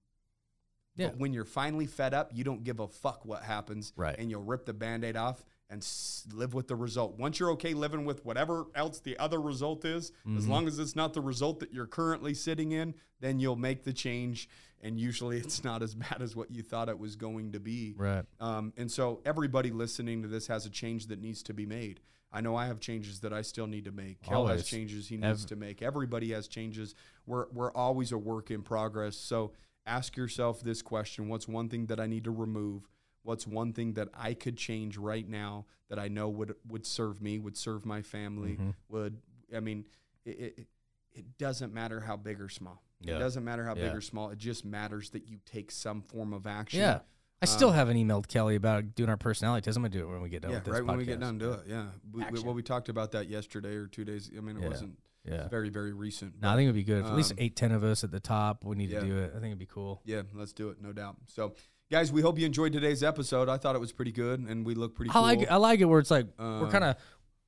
Yeah. 0.95 1.09
But 1.09 1.17
when 1.17 1.33
you're 1.33 1.43
finally 1.45 1.87
fed 1.87 2.13
up, 2.13 2.31
you 2.33 2.43
don't 2.43 2.63
give 2.63 2.79
a 2.79 2.87
fuck 2.87 3.25
what 3.25 3.43
happens, 3.43 3.91
Right. 3.97 4.15
And 4.17 4.29
you'll 4.31 4.43
rip 4.43 4.65
the 4.65 4.73
band-aid 4.73 5.17
off 5.17 5.43
and 5.69 5.81
s- 5.81 6.25
live 6.33 6.53
with 6.53 6.67
the 6.67 6.75
result. 6.75 7.17
Once 7.17 7.39
you're 7.39 7.51
okay 7.51 7.73
living 7.73 8.05
with 8.05 8.23
whatever 8.25 8.65
else 8.75 8.99
the 8.99 9.17
other 9.17 9.41
result 9.41 9.83
is, 9.85 10.11
Mm-hmm. 10.27 10.37
as 10.37 10.47
long 10.47 10.67
as 10.67 10.77
it's 10.79 10.95
not 10.95 11.13
the 11.13 11.21
result 11.21 11.59
that 11.61 11.73
you're 11.73 11.87
currently 11.87 12.33
sitting 12.33 12.71
in, 12.71 12.93
then 13.19 13.39
you'll 13.39 13.55
make 13.55 13.83
the 13.83 13.93
change. 13.93 14.47
And 14.81 14.99
usually, 14.99 15.37
it's 15.45 15.63
not 15.63 15.81
as 15.81 15.95
bad 15.95 16.21
as 16.21 16.35
what 16.35 16.51
you 16.51 16.61
thought 16.61 16.89
it 16.89 16.99
was 16.99 17.15
going 17.15 17.53
to 17.53 17.59
be. 17.59 17.95
Right. 17.97 18.23
Um, 18.39 18.73
and 18.77 18.91
so, 18.91 19.21
everybody 19.25 19.71
listening 19.71 20.21
to 20.21 20.27
this 20.27 20.47
has 20.47 20.65
a 20.65 20.69
change 20.69 21.07
that 21.07 21.19
needs 21.21 21.41
to 21.43 21.53
be 21.53 21.65
made. 21.65 22.01
I 22.31 22.41
know 22.41 22.55
I 22.55 22.65
have 22.67 22.79
changes 22.81 23.21
that 23.21 23.31
I 23.31 23.41
still 23.41 23.65
need 23.65 23.85
to 23.85 23.91
make. 23.91 24.21
Kel 24.21 24.45
has 24.47 24.67
changes 24.67 25.07
he 25.07 25.15
needs 25.17 25.43
Ev- 25.43 25.49
to 25.49 25.55
make. 25.55 25.81
Everybody 25.81 26.31
has 26.33 26.47
changes. 26.49 26.93
We're 27.25 27.45
we're 27.53 27.71
always 27.71 28.11
a 28.11 28.17
work 28.17 28.51
in 28.51 28.61
progress. 28.61 29.15
So 29.15 29.53
ask 29.85 30.17
yourself 30.17 30.61
this 30.61 30.81
question: 30.81 31.29
What's 31.29 31.47
one 31.47 31.69
thing 31.69 31.85
that 31.85 31.99
I 31.99 32.07
need 32.07 32.25
to 32.25 32.31
remove? 32.31 32.89
What's 33.25 33.45
one 33.47 33.73
thing 33.73 33.93
that 33.93 34.09
I 34.13 34.33
could 34.35 34.55
change 34.55 34.97
right 34.97 35.27
now 35.27 35.65
that 35.89 35.97
I 35.99 36.07
know 36.07 36.29
would 36.29 36.55
would 36.67 36.85
serve 36.85 37.21
me, 37.21 37.39
would 37.39 37.57
serve 37.57 37.85
my 37.85 38.01
family, 38.01 38.51
Mm-hmm. 38.53 38.69
would 38.89 39.17
I 39.55 39.59
mean, 39.59 39.85
it, 40.25 40.29
it 40.57 40.67
it 41.13 41.37
doesn't 41.37 41.73
matter 41.73 41.99
how 41.99 42.15
big 42.17 42.39
or 42.39 42.49
small. 42.49 42.81
Yeah. 43.01 43.15
It 43.15 43.19
doesn't 43.19 43.43
matter 43.43 43.65
how 43.65 43.75
Yeah. 43.75 43.87
big 43.87 43.95
or 43.95 44.01
small. 44.01 44.29
It 44.29 44.37
just 44.37 44.63
matters 44.63 45.09
that 45.11 45.27
you 45.27 45.39
take 45.45 45.71
some 45.71 46.01
form 46.01 46.33
of 46.33 46.45
action. 46.47 46.79
Yeah. 46.79 46.99
I 47.41 47.45
still 47.45 47.71
haven't 47.71 47.97
emailed 47.97 48.27
Kelly 48.27 48.55
about 48.55 48.95
doing 48.95 49.09
our 49.09 49.17
personality 49.17 49.65
test. 49.65 49.75
I'm 49.77 49.83
gonna 49.83 49.91
do 49.93 50.07
it 50.07 50.11
when 50.11 50.21
we 50.21 50.29
get 50.29 50.41
done 50.41 50.51
Yeah, 50.51 50.57
with 50.57 50.65
this 50.65 50.71
right 50.73 50.85
when 50.85 50.97
we 50.97 51.05
get 51.05 51.19
done, 51.19 51.37
do 51.37 51.51
it. 51.53 51.61
Yeah, 51.67 51.87
we, 52.11 52.23
we, 52.31 52.39
well, 52.41 52.53
we 52.53 52.63
talked 52.63 52.89
about 52.89 53.11
that 53.11 53.27
yesterday 53.27 53.75
or 53.75 53.87
two 53.87 54.05
days. 54.05 54.31
I 54.35 54.39
mean, 54.41 54.57
it 54.57 54.61
Yeah. 54.63 54.69
wasn't 54.69 54.99
Yeah. 55.25 55.47
very 55.49 55.69
very 55.69 55.93
recent. 55.93 56.41
No, 56.41 56.49
I 56.51 56.55
think 56.55 56.65
it'd 56.65 56.75
be 56.75 56.83
good. 56.83 57.05
At 57.05 57.15
least 57.15 57.31
um, 57.31 57.37
eight, 57.39 57.55
ten 57.55 57.71
of 57.71 57.83
us 57.83 58.03
at 58.03 58.11
the 58.11 58.19
top. 58.19 58.63
We 58.63 58.75
need 58.75 58.89
to 58.91 59.01
do 59.01 59.17
it. 59.17 59.31
I 59.31 59.39
think 59.39 59.47
it'd 59.47 59.59
be 59.59 59.65
cool. 59.65 60.01
yeah, 60.05 60.21
let's 60.33 60.53
do 60.53 60.69
it, 60.69 60.81
no 60.81 60.91
doubt. 60.93 61.17
So, 61.27 61.53
guys, 61.91 62.11
we 62.11 62.21
hope 62.21 62.39
you 62.39 62.45
enjoyed 62.45 62.73
today's 62.73 63.03
episode. 63.03 63.49
I 63.49 63.57
thought 63.57 63.75
it 63.75 63.79
was 63.79 63.91
pretty 63.91 64.11
good, 64.11 64.39
and 64.41 64.65
we 64.65 64.75
look 64.75 64.95
pretty. 64.95 65.09
I 65.11 65.13
cool. 65.13 65.21
like 65.21 65.41
it. 65.41 65.51
I 65.51 65.55
like 65.57 65.79
it 65.79 65.85
where 65.85 65.99
it's 65.99 66.11
like 66.11 66.27
we're 66.37 66.45
Um, 66.65 66.71
kind 66.71 66.83
of 66.83 66.95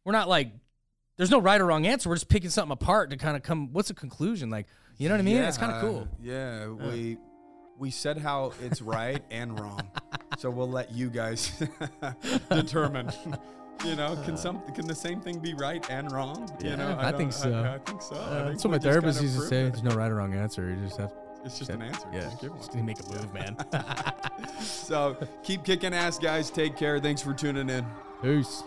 we're 0.05 0.11
not 0.13 0.29
like 0.29 0.51
there's 1.17 1.31
no 1.31 1.39
right 1.39 1.59
or 1.59 1.65
wrong 1.65 1.85
answer. 1.85 2.09
We're 2.09 2.15
just 2.15 2.29
picking 2.29 2.49
something 2.49 2.71
apart 2.71 3.09
to 3.11 3.17
kind 3.17 3.35
of 3.35 3.43
come. 3.43 3.73
What's 3.73 3.88
the 3.89 3.93
conclusion? 3.93 4.49
Like 4.49 4.67
you 4.97 5.09
know 5.09 5.15
what 5.15 5.19
I 5.21 5.23
mean? 5.23 5.38
It's 5.38 5.57
kind 5.57 5.71
of 5.73 5.81
cool. 5.81 6.07
Yeah, 6.21 6.67
we 6.69 7.17
we 7.77 7.91
said 7.91 8.17
how 8.17 8.53
it's 8.63 8.81
right 8.81 9.23
and 9.29 9.59
wrong, 9.59 9.81
so 10.38 10.49
we'll 10.49 10.69
let 10.69 10.91
you 10.93 11.09
guys 11.09 11.51
determine. 12.49 13.11
You 13.85 13.95
know, 13.95 14.17
can 14.25 14.38
some 14.38 14.59
can 14.73 14.88
the 14.88 14.95
same 14.95 15.21
thing 15.21 15.38
be 15.38 15.53
right 15.53 15.88
and 15.91 16.11
wrong? 16.11 16.51
Yeah, 16.59 16.71
you 16.71 16.77
know, 16.77 16.97
I 16.99 17.11
think 17.11 17.31
so. 17.31 17.53
I, 17.53 17.75
I 17.75 17.77
think 17.77 18.01
so. 18.01 18.15
I 18.15 18.17
Uh, 18.17 18.29
think 18.45 18.47
that's 18.53 18.63
what 18.65 18.71
my 18.71 18.79
therapist 18.79 19.21
used 19.21 19.35
to 19.35 19.41
say. 19.45 19.59
it. 19.65 19.73
There's 19.73 19.83
no 19.83 19.95
right 19.95 20.09
or 20.11 20.15
wrong 20.15 20.33
answer. 20.33 20.67
You 20.67 20.77
just 20.77 20.97
have 20.97 21.13
It's 21.48 21.58
just 21.60 21.72
an 21.72 21.82
answer. 21.82 22.08
yeah, 22.14 22.20
Just 22.22 22.41
give 22.41 22.52
one. 22.52 22.60
just 22.60 22.76
make 22.76 23.00
a 23.00 23.10
move, 23.10 23.34
man. 23.34 23.58
So 24.62 25.18
keep 25.43 25.64
kicking 25.64 25.93
ass, 25.93 26.18
guys. 26.20 26.50
Take 26.50 26.76
care. 26.78 27.00
Thanks 27.00 27.22
for 27.22 27.34
tuning 27.34 27.70
in. 27.70 27.86
Peace. 28.22 28.64